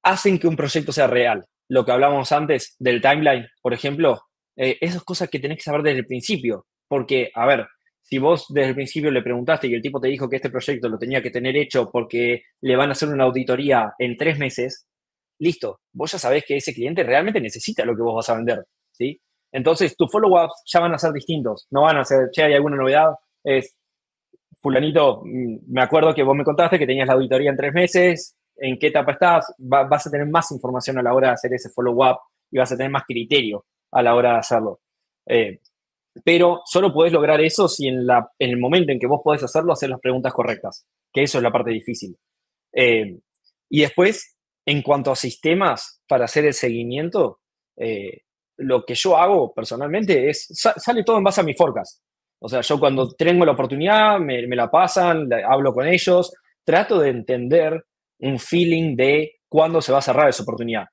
hacen 0.03 0.37
que 0.37 0.47
un 0.47 0.57
proyecto 0.57 0.91
sea 0.91 1.07
real 1.07 1.45
lo 1.71 1.85
que 1.85 1.93
hablábamos 1.93 2.29
antes 2.33 2.75
del 2.79 3.01
timeline, 3.01 3.47
por 3.61 3.73
ejemplo, 3.73 4.19
eh, 4.57 4.77
esas 4.81 5.03
cosas 5.03 5.29
que 5.29 5.39
tenés 5.39 5.59
que 5.59 5.63
saber 5.63 5.83
desde 5.83 5.99
el 5.99 6.05
principio. 6.05 6.65
Porque, 6.85 7.31
a 7.33 7.45
ver, 7.45 7.65
si 8.01 8.17
vos 8.17 8.47
desde 8.49 8.69
el 8.69 8.75
principio 8.75 9.09
le 9.09 9.21
preguntaste 9.21 9.67
y 9.67 9.75
el 9.75 9.81
tipo 9.81 10.01
te 10.01 10.09
dijo 10.09 10.29
que 10.29 10.35
este 10.35 10.49
proyecto 10.49 10.89
lo 10.89 10.97
tenía 10.97 11.21
que 11.21 11.31
tener 11.31 11.55
hecho 11.55 11.89
porque 11.89 12.41
le 12.59 12.75
van 12.75 12.89
a 12.89 12.91
hacer 12.91 13.07
una 13.07 13.23
auditoría 13.23 13.93
en 13.97 14.17
tres 14.17 14.37
meses, 14.37 14.85
listo, 15.39 15.79
vos 15.93 16.11
ya 16.11 16.19
sabés 16.19 16.43
que 16.45 16.57
ese 16.57 16.73
cliente 16.73 17.03
realmente 17.03 17.39
necesita 17.39 17.85
lo 17.85 17.95
que 17.95 18.01
vos 18.01 18.15
vas 18.15 18.29
a 18.29 18.35
vender, 18.35 18.65
¿sí? 18.91 19.21
Entonces, 19.51 19.95
tus 19.97 20.09
follow-ups 20.11 20.63
ya 20.65 20.79
van 20.79 20.93
a 20.93 20.97
ser 20.97 21.11
distintos, 21.11 21.67
no 21.71 21.81
van 21.81 21.97
a 21.97 22.05
ser, 22.05 22.29
che, 22.31 22.43
¿hay 22.43 22.53
alguna 22.53 22.77
novedad? 22.77 23.13
Es, 23.43 23.77
fulanito, 24.61 25.21
mm, 25.25 25.57
me 25.67 25.81
acuerdo 25.81 26.13
que 26.13 26.23
vos 26.23 26.35
me 26.35 26.43
contaste 26.43 26.79
que 26.79 26.87
tenías 26.87 27.07
la 27.07 27.13
auditoría 27.13 27.49
en 27.49 27.57
tres 27.57 27.73
meses, 27.73 28.37
en 28.55 28.77
qué 28.77 28.87
etapa 28.87 29.13
estás, 29.13 29.53
vas 29.57 30.07
a 30.07 30.11
tener 30.11 30.27
más 30.27 30.51
información 30.51 30.97
a 30.99 31.03
la 31.03 31.13
hora 31.13 31.29
de 31.29 31.33
hacer 31.33 31.53
ese 31.53 31.69
follow-up 31.69 32.17
y 32.51 32.57
vas 32.57 32.71
a 32.71 32.77
tener 32.77 32.91
más 32.91 33.03
criterio 33.05 33.65
a 33.91 34.03
la 34.03 34.15
hora 34.15 34.33
de 34.33 34.37
hacerlo. 34.37 34.81
Eh, 35.25 35.59
pero 36.23 36.61
solo 36.65 36.93
puedes 36.93 37.13
lograr 37.13 37.41
eso 37.41 37.67
si 37.67 37.87
en, 37.87 38.05
la, 38.05 38.29
en, 38.37 38.51
el 38.51 38.59
momento 38.59 38.91
en 38.91 38.99
que 38.99 39.07
vos 39.07 39.21
podés 39.23 39.43
hacerlo, 39.43 39.73
hacer 39.73 39.89
las 39.89 39.99
preguntas 39.99 40.33
correctas, 40.33 40.85
que 41.11 41.23
eso 41.23 41.37
es 41.37 41.43
la 41.43 41.51
parte 41.51 41.71
difícil. 41.71 42.15
Eh, 42.73 43.17
y 43.69 43.81
después, 43.81 44.35
en 44.65 44.81
cuanto 44.81 45.11
a 45.11 45.15
sistemas 45.15 46.01
para 46.07 46.25
hacer 46.25 46.45
el 46.45 46.53
seguimiento, 46.53 47.39
eh, 47.77 48.21
lo 48.61 48.83
que 48.85 48.95
yo 48.95 49.17
hago 49.17 49.53
personalmente 49.53 50.29
es, 50.29 50.47
sale 50.51 51.03
todo 51.03 51.17
en 51.17 51.23
base 51.23 51.41
a 51.41 51.43
mi 51.43 51.53
forecast. 51.53 52.01
O 52.39 52.49
sea, 52.49 52.61
yo 52.61 52.79
cuando 52.79 53.11
tengo 53.11 53.45
la 53.45 53.51
oportunidad, 53.51 54.19
me, 54.19 54.47
me 54.47 54.55
la 54.55 54.69
pasan, 54.69 55.29
hablo 55.47 55.73
con 55.73 55.87
ellos, 55.87 56.33
trato 56.63 56.99
de 56.99 57.09
entender 57.09 57.83
un 58.19 58.39
feeling 58.39 58.95
de 58.95 59.41
cuándo 59.47 59.81
se 59.81 59.91
va 59.91 59.99
a 59.99 60.03
cerrar 60.03 60.29
esa 60.29 60.43
oportunidad. 60.43 60.85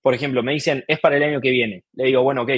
Por 0.00 0.14
ejemplo, 0.14 0.42
me 0.42 0.52
dicen, 0.52 0.84
es 0.86 1.00
para 1.00 1.16
el 1.16 1.22
año 1.22 1.40
que 1.40 1.50
viene. 1.50 1.84
Le 1.94 2.06
digo, 2.06 2.22
bueno, 2.22 2.42
ok, 2.42 2.50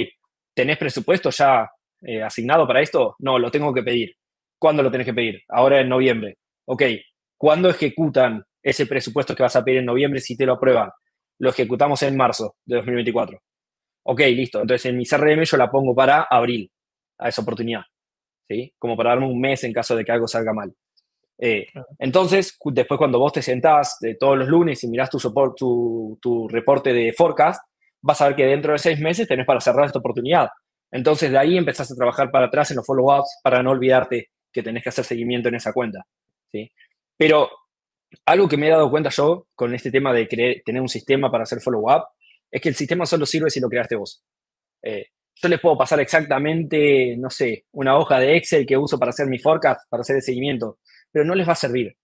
¿tenés 0.53 0.77
presupuesto 0.77 1.29
ya 1.29 1.69
eh, 2.01 2.21
asignado 2.21 2.67
para 2.67 2.81
esto? 2.81 3.15
No, 3.19 3.39
lo 3.39 3.51
tengo 3.51 3.73
que 3.73 3.83
pedir. 3.83 4.15
¿Cuándo 4.59 4.81
lo 4.81 4.91
tenés 4.91 5.05
que 5.05 5.13
pedir? 5.13 5.41
Ahora 5.49 5.79
en 5.79 5.89
noviembre. 5.89 6.37
Ok, 6.65 6.83
¿cuándo 7.37 7.69
ejecutan 7.69 8.43
ese 8.63 8.87
presupuesto 8.87 9.35
que 9.35 9.43
vas 9.43 9.55
a 9.55 9.63
pedir 9.63 9.79
en 9.79 9.85
noviembre 9.85 10.19
si 10.19 10.35
te 10.35 10.45
lo 10.45 10.53
aprueban? 10.53 10.89
Lo 11.39 11.49
ejecutamos 11.49 12.01
en 12.03 12.17
marzo 12.17 12.55
de 12.65 12.77
2024. 12.77 13.39
Ok, 14.07 14.19
listo. 14.19 14.61
Entonces 14.61 14.85
en 14.85 14.97
mi 14.97 15.05
CRM 15.05 15.43
yo 15.43 15.57
la 15.57 15.69
pongo 15.69 15.95
para 15.95 16.27
abril, 16.29 16.71
a 17.17 17.29
esa 17.29 17.41
oportunidad. 17.41 17.81
¿Sí? 18.47 18.73
Como 18.77 18.95
para 18.95 19.11
darme 19.11 19.27
un 19.27 19.39
mes 19.39 19.63
en 19.63 19.73
caso 19.73 19.95
de 19.95 20.05
que 20.05 20.11
algo 20.11 20.27
salga 20.27 20.53
mal. 20.53 20.73
Eh, 21.37 21.65
entonces, 21.99 22.57
después 22.65 22.97
cuando 22.97 23.19
vos 23.19 23.33
te 23.33 23.41
sentás 23.41 23.97
de 23.99 24.15
todos 24.15 24.37
los 24.37 24.47
lunes 24.47 24.83
y 24.83 24.87
mirás 24.87 25.09
tu, 25.09 25.17
tu, 25.57 26.17
tu, 26.21 26.47
reporte 26.47 26.93
de 26.93 27.11
forecast, 27.11 27.61
vas 28.01 28.21
a 28.21 28.27
ver 28.27 28.35
que 28.35 28.45
dentro 28.45 28.71
de 28.71 28.79
seis 28.79 28.99
meses 28.99 29.27
tenés 29.27 29.45
para 29.45 29.59
cerrar 29.59 29.85
esta 29.87 29.99
oportunidad. 29.99 30.49
Entonces, 30.91 31.31
de 31.31 31.37
ahí 31.37 31.57
empezás 31.57 31.91
a 31.91 31.95
trabajar 31.95 32.29
para 32.31 32.45
atrás 32.45 32.69
en 32.71 32.77
los 32.77 32.85
follow-ups 32.85 33.39
para 33.43 33.63
no 33.63 33.71
olvidarte 33.71 34.29
que 34.53 34.63
tenés 34.63 34.83
que 34.83 34.89
hacer 34.89 35.03
seguimiento 35.03 35.49
en 35.49 35.55
esa 35.55 35.73
cuenta. 35.73 36.05
¿sí? 36.51 36.71
Pero 37.17 37.49
algo 38.25 38.47
que 38.47 38.57
me 38.57 38.67
he 38.67 38.71
dado 38.71 38.89
cuenta 38.89 39.09
yo 39.09 39.47
con 39.55 39.73
este 39.73 39.91
tema 39.91 40.13
de 40.13 40.27
tener 40.63 40.81
un 40.81 40.87
sistema 40.87 41.31
para 41.31 41.43
hacer 41.43 41.59
follow-up 41.59 42.03
es 42.55 42.61
que 42.61 42.69
el 42.69 42.75
sistema 42.75 43.05
solo 43.05 43.25
sirve 43.25 43.49
si 43.49 43.59
lo 43.59 43.69
creaste 43.69 43.95
vos. 43.95 44.23
Eh, 44.81 45.07
yo 45.35 45.49
les 45.49 45.59
puedo 45.59 45.77
pasar 45.77 45.99
exactamente, 45.99 47.17
no 47.17 47.29
sé, 47.29 47.65
una 47.73 47.97
hoja 47.97 48.19
de 48.19 48.37
Excel 48.37 48.65
que 48.65 48.77
uso 48.77 48.97
para 48.97 49.09
hacer 49.09 49.27
mi 49.27 49.39
forecast, 49.39 49.89
para 49.89 50.01
hacer 50.01 50.15
el 50.15 50.21
seguimiento 50.21 50.79
pero 51.15 51.23
no 51.23 51.33
les 51.33 51.47
va 51.47 51.53
a 51.53 51.55
servir. 51.55 51.95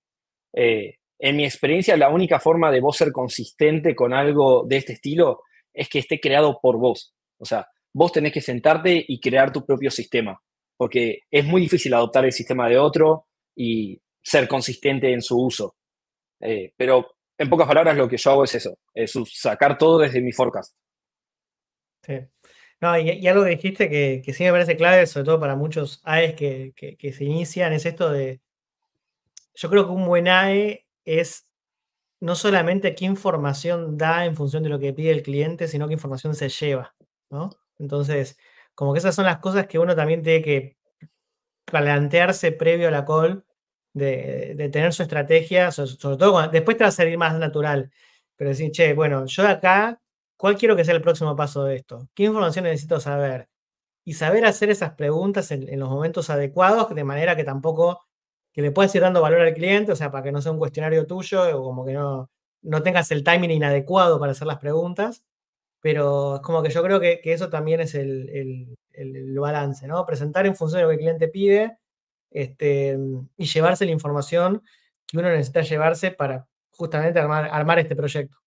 Eh, 0.55 0.95
en 1.19 1.35
mi 1.35 1.43
experiencia, 1.43 1.97
la 1.97 2.07
única 2.07 2.39
forma 2.39 2.71
de 2.71 2.79
vos 2.79 2.95
ser 2.95 3.11
consistente 3.11 3.93
con 3.93 4.13
algo 4.13 4.65
de 4.65 4.77
este 4.77 4.93
estilo 4.93 5.41
es 5.73 5.89
que 5.89 5.99
esté 5.99 6.21
creado 6.21 6.59
por 6.61 6.77
vos. 6.77 7.13
O 7.37 7.43
sea, 7.43 7.67
vos 7.93 8.13
tenés 8.13 8.31
que 8.31 8.39
sentarte 8.39 9.03
y 9.05 9.19
crear 9.19 9.51
tu 9.51 9.65
propio 9.65 9.91
sistema, 9.91 10.41
porque 10.77 11.23
es 11.29 11.43
muy 11.43 11.59
difícil 11.59 11.93
adoptar 11.93 12.23
el 12.23 12.31
sistema 12.31 12.69
de 12.69 12.77
otro 12.77 13.27
y 13.53 14.01
ser 14.23 14.47
consistente 14.47 15.11
en 15.11 15.21
su 15.21 15.37
uso. 15.43 15.75
Eh, 16.39 16.71
pero 16.77 17.15
en 17.41 17.49
pocas 17.49 17.67
palabras, 17.67 17.97
lo 17.97 18.07
que 18.07 18.17
yo 18.17 18.31
hago 18.31 18.43
es 18.43 18.55
eso, 18.55 18.77
es 18.93 19.13
sacar 19.33 19.77
todo 19.77 19.99
desde 19.99 20.21
mi 20.21 20.31
forecast. 20.31 20.75
Sí. 22.03 22.19
No, 22.79 22.97
y, 22.97 23.27
algo 23.27 23.43
que 23.43 23.51
dijiste 23.51 23.89
que, 23.89 24.33
sí 24.33 24.43
me 24.43 24.51
parece 24.51 24.75
clave, 24.75 25.05
sobre 25.05 25.25
todo 25.25 25.39
para 25.39 25.55
muchos 25.55 26.01
AES 26.03 26.35
que, 26.35 26.73
que 26.97 27.13
se 27.13 27.23
inician, 27.23 27.73
es 27.73 27.85
esto 27.85 28.11
de, 28.11 28.41
yo 29.53 29.69
creo 29.69 29.85
que 29.85 29.91
un 29.91 30.05
buen 30.05 30.27
AE 30.27 30.87
es 31.05 31.47
no 32.19 32.35
solamente 32.35 32.95
qué 32.95 33.05
información 33.05 33.97
da 33.97 34.25
en 34.25 34.35
función 34.35 34.63
de 34.63 34.69
lo 34.69 34.79
que 34.79 34.93
pide 34.93 35.11
el 35.11 35.23
cliente, 35.23 35.67
sino 35.67 35.87
qué 35.87 35.93
información 35.93 36.35
se 36.35 36.49
lleva, 36.49 36.95
¿no? 37.29 37.49
Entonces, 37.79 38.37
como 38.75 38.93
que 38.93 38.99
esas 38.99 39.15
son 39.15 39.25
las 39.25 39.39
cosas 39.39 39.67
que 39.67 39.79
uno 39.79 39.95
también 39.95 40.21
tiene 40.21 40.41
que 40.43 40.77
plantearse 41.65 42.51
previo 42.51 42.87
a 42.87 42.91
la 42.91 43.05
call, 43.05 43.45
de, 43.93 44.69
tener 44.71 44.93
su 44.93 45.03
estrategia, 45.03 45.71
sobre, 45.71 46.17
todo 46.17 46.31
cuando, 46.31 46.51
después 46.51 46.77
te 46.77 46.83
va 46.83 46.89
a 46.89 46.91
salir 46.91 47.17
más 47.17 47.37
natural, 47.37 47.91
pero 48.35 48.49
decir, 48.49 48.71
che, 48.71 48.93
bueno, 48.93 49.25
yo 49.25 49.43
de 49.43 49.49
acá, 49.49 50.01
¿cuál 50.37 50.57
quiero 50.57 50.75
que 50.75 50.85
sea 50.85 50.95
el 50.95 51.01
próximo 51.01 51.35
paso 51.35 51.63
de 51.65 51.75
esto? 51.75 52.09
¿Qué 52.13 52.23
información 52.23 52.65
necesito 52.65 52.99
saber? 52.99 53.49
Y 54.05 54.13
saber 54.13 54.45
hacer 54.45 54.69
esas 54.69 54.93
preguntas 54.95 55.51
en 55.51 55.79
los 55.79 55.89
momentos 55.89 56.29
adecuados, 56.29 56.93
de 56.95 57.03
manera 57.03 57.35
que 57.35 57.43
tampoco 57.43 58.01
que 58.53 58.61
le 58.61 58.71
puedas 58.71 58.93
ir 58.95 59.01
dando 59.01 59.21
valor 59.21 59.41
al 59.41 59.53
cliente, 59.53 59.91
o 59.91 59.95
sea, 59.95 60.11
para 60.11 60.23
que 60.23 60.31
no 60.31 60.41
sea 60.41 60.51
un 60.51 60.59
cuestionario 60.59 61.07
tuyo 61.07 61.57
o 61.57 61.63
como 61.63 61.85
que 61.85 61.93
no, 61.93 62.29
no 62.61 62.83
tengas 62.83 63.11
el 63.11 63.23
timing 63.23 63.51
inadecuado 63.51 64.19
para 64.19 64.33
hacer 64.33 64.47
las 64.47 64.59
preguntas, 64.59 65.23
pero 65.81 66.35
es 66.37 66.41
como 66.41 66.63
que 66.63 66.69
yo 66.69 66.83
creo 66.83 66.99
que, 66.99 67.21
eso 67.23 67.49
también 67.49 67.81
es 67.81 67.95
el, 67.95 68.77
balance, 69.39 69.87
¿no? 69.87 70.05
Presentar 70.05 70.45
en 70.45 70.55
función 70.55 70.79
de 70.79 70.83
lo 70.83 70.89
que 70.89 70.95
el 70.95 70.99
cliente 70.99 71.27
pide 71.27 71.77
este, 72.31 72.97
y 73.37 73.45
llevarse 73.45 73.85
la 73.85 73.91
información 73.91 74.63
que 75.05 75.17
uno 75.17 75.29
necesita 75.29 75.61
llevarse 75.61 76.11
para 76.11 76.47
justamente 76.71 77.19
armar, 77.19 77.49
armar 77.51 77.79
este 77.79 77.95
proyecto. 77.95 78.37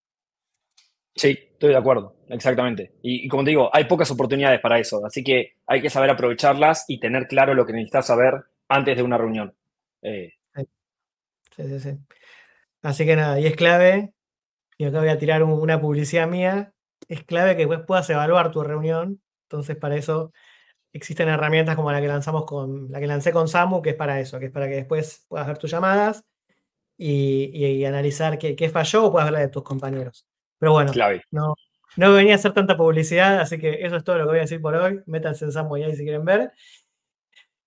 Sí, 1.14 1.38
estoy 1.52 1.70
de 1.70 1.76
acuerdo, 1.76 2.16
exactamente. 2.28 2.94
Y, 3.02 3.28
como 3.28 3.44
te 3.44 3.50
digo, 3.50 3.70
hay 3.72 3.84
pocas 3.84 4.10
oportunidades 4.10 4.60
para 4.60 4.80
eso, 4.80 5.04
así 5.06 5.22
que 5.22 5.56
hay 5.66 5.80
que 5.80 5.90
saber 5.90 6.10
aprovecharlas 6.10 6.86
y 6.88 6.98
tener 6.98 7.28
claro 7.28 7.54
lo 7.54 7.64
que 7.64 7.72
necesitas 7.72 8.06
saber 8.06 8.34
antes 8.68 8.96
de 8.96 9.02
una 9.02 9.18
reunión. 9.18 9.54
Sí, 10.02 10.32
sí, 11.56 11.80
sí. 11.80 11.98
Así 12.82 13.06
que 13.06 13.14
nada, 13.14 13.38
y 13.38 13.46
es 13.46 13.54
clave, 13.54 14.12
y 14.76 14.84
acá 14.86 14.98
voy 14.98 15.08
a 15.08 15.18
tirar 15.18 15.44
una 15.44 15.80
publicidad 15.80 16.26
mía, 16.26 16.74
es 17.08 17.22
clave 17.22 17.52
que 17.52 17.66
después 17.66 17.80
puedas 17.86 18.10
evaluar 18.10 18.50
tu 18.50 18.62
reunión. 18.62 19.20
Entonces, 19.44 19.76
para 19.76 19.96
eso 19.96 20.32
existen 20.94 21.28
herramientas 21.28 21.74
como 21.76 21.92
la 21.92 22.00
que 22.00 22.06
lanzamos 22.06 22.44
con 22.44 22.90
la 22.90 23.00
que 23.00 23.06
lancé 23.06 23.32
con 23.32 23.48
Samu, 23.48 23.82
que 23.82 23.90
es 23.90 23.96
para 23.96 24.20
eso, 24.20 24.38
que 24.38 24.46
es 24.46 24.52
para 24.52 24.68
que 24.68 24.76
después 24.76 25.26
puedas 25.28 25.46
ver 25.46 25.58
tus 25.58 25.70
llamadas 25.70 26.24
y, 26.96 27.84
analizar 27.84 28.38
qué, 28.38 28.68
falló 28.70 29.06
o 29.06 29.12
puedas 29.12 29.26
ver 29.26 29.32
la 29.32 29.40
de 29.40 29.48
tus 29.48 29.64
compañeros. 29.64 30.26
Pero 30.58 30.72
bueno, 30.72 30.92
no, 31.32 31.54
no 31.96 32.12
venía 32.12 32.34
a 32.34 32.36
hacer 32.36 32.52
tanta 32.52 32.76
publicidad, 32.76 33.40
así 33.40 33.58
que 33.58 33.80
eso 33.82 33.96
es 33.96 34.04
todo 34.04 34.18
lo 34.18 34.24
que 34.24 34.30
voy 34.30 34.38
a 34.38 34.42
decir 34.42 34.60
por 34.60 34.76
hoy. 34.76 35.00
Métanse 35.06 35.44
en 35.44 35.52
Samu 35.52 35.74
ahí 35.74 35.94
si 35.96 36.04
quieren 36.04 36.24
ver. 36.24 36.52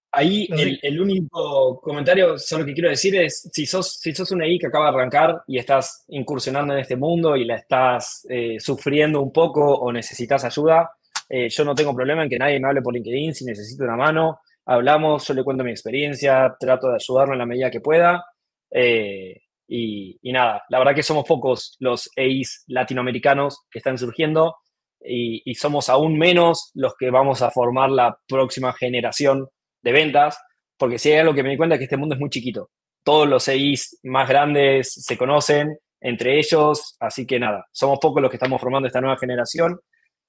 Ahí 0.09 0.47
el, 0.81 1.01
único 1.01 1.81
comentario 1.81 2.39
solo 2.39 2.65
que 2.65 2.73
quiero 2.73 2.89
decir 2.89 3.15
es, 3.17 3.49
si 3.51 3.65
sos, 3.65 3.99
si 3.99 4.15
sos 4.15 4.31
una 4.31 4.47
I 4.47 4.57
que 4.57 4.67
acaba 4.67 4.85
de 4.85 4.97
arrancar 4.97 5.43
y 5.47 5.59
estás 5.59 6.05
incursionando 6.07 6.73
en 6.73 6.79
este 6.79 6.95
mundo 6.95 7.35
y 7.35 7.43
la 7.43 7.57
estás 7.57 8.25
eh, 8.29 8.57
sufriendo 8.57 9.21
un 9.21 9.33
poco 9.33 9.61
o 9.75 9.91
necesitas 9.91 10.45
ayuda, 10.45 10.91
eh, 11.29 11.49
yo 11.49 11.65
no 11.65 11.75
tengo 11.75 11.95
problema 11.95 12.23
en 12.23 12.29
que 12.29 12.39
nadie 12.39 12.59
me 12.59 12.67
hable 12.67 12.81
por 12.81 12.93
LinkedIn 12.93 13.33
si 13.35 13.45
necesito 13.45 13.83
una 13.83 13.95
mano. 13.95 14.39
Hablamos, 14.65 15.27
yo 15.27 15.33
le 15.33 15.43
cuento 15.43 15.63
mi 15.63 15.71
experiencia, 15.71 16.55
trato 16.59 16.89
de 16.89 16.95
ayudarlo 16.95 17.33
en 17.33 17.39
la 17.39 17.45
medida 17.45 17.71
que 17.71 17.81
pueda. 17.81 18.25
Eh, 18.71 19.41
y, 19.67 20.19
nada, 20.23 20.63
la 20.69 20.79
verdad 20.79 20.95
que 20.95 21.03
somos 21.03 21.25
pocos 21.25 21.75
los 21.79 22.09
EIs 22.15 22.63
latinoamericanos 22.67 23.65
que 23.69 23.79
están 23.79 23.97
surgiendo 23.97 24.55
y, 25.01 25.41
y 25.49 25.55
somos 25.55 25.89
aún 25.89 26.17
menos 26.17 26.71
los 26.73 26.95
que 26.97 27.09
vamos 27.09 27.41
a 27.41 27.51
formar 27.51 27.89
la 27.89 28.17
próxima 28.27 28.73
generación 28.73 29.47
de 29.81 29.91
ventas, 29.91 30.37
porque 30.77 30.99
si 30.99 31.11
hay 31.11 31.19
algo 31.19 31.33
que 31.33 31.43
me 31.43 31.49
di 31.49 31.57
cuenta 31.57 31.75
es 31.75 31.79
que 31.79 31.85
este 31.85 31.97
mundo 31.97 32.15
es 32.15 32.21
muy 32.21 32.29
chiquito. 32.29 32.69
Todos 33.03 33.27
los 33.27 33.47
EIs 33.47 33.99
más 34.03 34.27
grandes 34.27 34.93
se 34.93 35.17
conocen 35.17 35.77
entre 35.99 36.37
ellos, 36.37 36.95
así 36.99 37.25
que 37.25 37.39
nada, 37.39 37.65
somos 37.71 37.99
pocos 37.99 38.21
los 38.21 38.29
que 38.29 38.37
estamos 38.37 38.61
formando 38.61 38.87
esta 38.87 39.01
nueva 39.01 39.17
generación. 39.17 39.79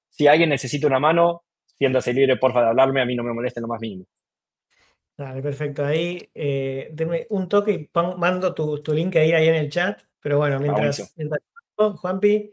Si 0.09 0.27
alguien 0.27 0.51
necesita 0.51 0.87
una 0.87 0.99
mano, 0.99 1.43
siéntase 1.79 2.13
libre, 2.13 2.37
porfa, 2.37 2.63
de 2.63 2.69
hablarme, 2.69 3.01
a 3.01 3.07
mí 3.07 3.15
no 3.15 3.23
me 3.23 3.33
molesta 3.33 3.61
lo 3.61 3.69
más 3.69 3.81
mínimo. 3.81 4.05
Dale, 5.17 5.43
perfecto. 5.43 5.85
Ahí, 5.85 6.31
eh, 6.35 6.91
denme 6.93 7.27
un 7.31 7.49
toque 7.49 7.73
y 7.73 7.91
mando 7.95 8.55
tu, 8.55 8.83
tu, 8.83 8.93
link 8.93 9.17
ahí, 9.17 9.33
ahí 9.33 9.49
en 9.49 9.57
el 9.57 9.71
chat. 9.71 10.01
Pero 10.21 10.39
bueno, 10.39 10.61
mientras, 10.61 11.15
Juanpi, 11.77 12.53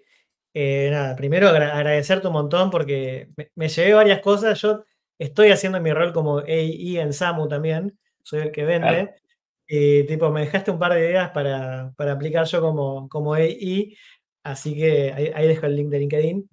eh, 0.53 0.89
nada, 0.91 1.15
primero 1.15 1.49
agradecerte 1.49 2.27
un 2.27 2.33
montón 2.33 2.69
porque 2.69 3.29
me, 3.35 3.51
me 3.55 3.67
llevé 3.67 3.93
varias 3.93 4.19
cosas. 4.21 4.59
Yo 4.61 4.83
Estoy 5.17 5.49
haciendo 5.51 5.79
mi 5.79 5.93
rol 5.93 6.11
como 6.11 6.39
AI 6.39 6.97
en 6.97 7.13
Samu 7.13 7.47
también, 7.47 7.97
soy 8.21 8.41
el 8.41 8.51
que 8.51 8.65
vende. 8.65 9.15
Y 9.67 10.03
tipo, 10.05 10.29
me 10.29 10.41
dejaste 10.41 10.71
un 10.71 10.79
par 10.79 10.93
de 10.93 10.99
ideas 10.99 11.31
para, 11.31 11.93
aplicar 11.97 12.45
yo 12.45 12.61
como, 12.61 13.07
como 13.09 13.33
AI, 13.33 13.97
así 14.43 14.75
que 14.75 15.13
ahí, 15.13 15.47
dejo 15.47 15.65
el 15.65 15.75
link 15.75 15.89
de 15.89 15.99
LinkedIn. 15.99 16.49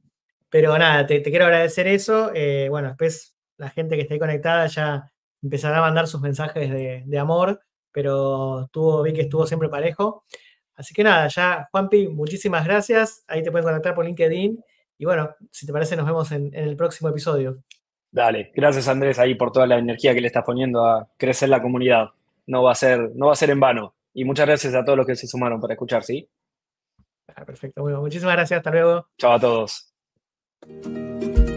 Pero 0.53 0.77
nada, 0.77 1.07
te, 1.07 1.23
quiero 1.23 1.47
agradecer 1.47 1.87
eso. 1.87 2.31
Eh, 2.35 2.67
bueno, 2.69 2.89
después 2.89 3.35
la 3.57 3.71
gente 3.71 3.97
que 3.97 4.03
esté 4.03 4.19
conectada 4.19 4.67
ya 4.67 5.11
empezará 5.43 5.79
a 5.79 5.81
mandar 5.81 6.07
sus 6.07 6.21
mensajes 6.21 6.71
de, 6.71 7.19
amor, 7.19 7.63
pero 7.91 8.69
tuvo, 8.71 9.03
vi 9.03 9.15
que 9.15 9.23
estuvo 9.23 9.47
siempre 9.47 9.71
parejo. 9.71 10.25
Así 10.75 10.93
que 10.93 11.05
nada, 11.05 11.27
ya, 11.29 11.71
Juanpi, 11.73 12.09
muchísimas 12.09 12.67
gracias. 12.67 13.25
Ahí 13.29 13.43
te 13.43 13.51
pueden 13.51 13.67
conectar 13.67 13.95
por 13.95 14.05
LinkedIn. 14.05 14.63
Y 14.99 15.05
bueno, 15.07 15.35
si 15.51 15.65
te 15.65 15.73
parece, 15.73 15.97
nos 15.97 16.05
vemos 16.05 16.31
en 16.33 16.55
el 16.55 16.77
próximo 16.77 17.09
episodio. 17.09 17.63
Dale, 18.11 18.53
gracias 18.55 18.89
Andrés 18.89 19.19
ahí 19.19 19.35
por 19.35 19.53
toda 19.53 19.67
la 19.67 19.79
energía 19.79 20.13
que 20.13 20.21
le 20.21 20.27
estás 20.27 20.45
poniendo 20.45 20.85
a 20.85 21.09
crecer 21.17 21.49
la 21.49 21.63
comunidad. 21.63 22.11
No 22.47 22.63
va 22.63 22.73
a 22.73 22.75
ser, 22.75 23.11
no 23.15 23.29
va 23.29 23.33
a 23.33 23.37
ser 23.37 23.49
en 23.49 23.61
vano. 23.61 23.95
Y 24.13 24.27
muchas 24.27 24.47
gracias 24.47 24.75
a 24.75 24.85
todos 24.85 24.99
los 24.99 25.07
que 25.07 25.17
se 25.17 25.27
sumaron 25.27 25.63
para 25.63 25.73
escuchar, 25.73 26.05
¿sí? 26.05 26.29
Ah, 27.35 27.47
perfecto, 27.47 27.81
bueno, 27.81 28.03
muchísimas 28.03 28.35
gracias, 28.35 28.59
hasta 28.59 28.71
luego. 28.71 29.09
Chao 29.17 29.33
a 29.33 29.41
todos. 29.41 29.92
Thank 30.65 31.49
you. 31.49 31.52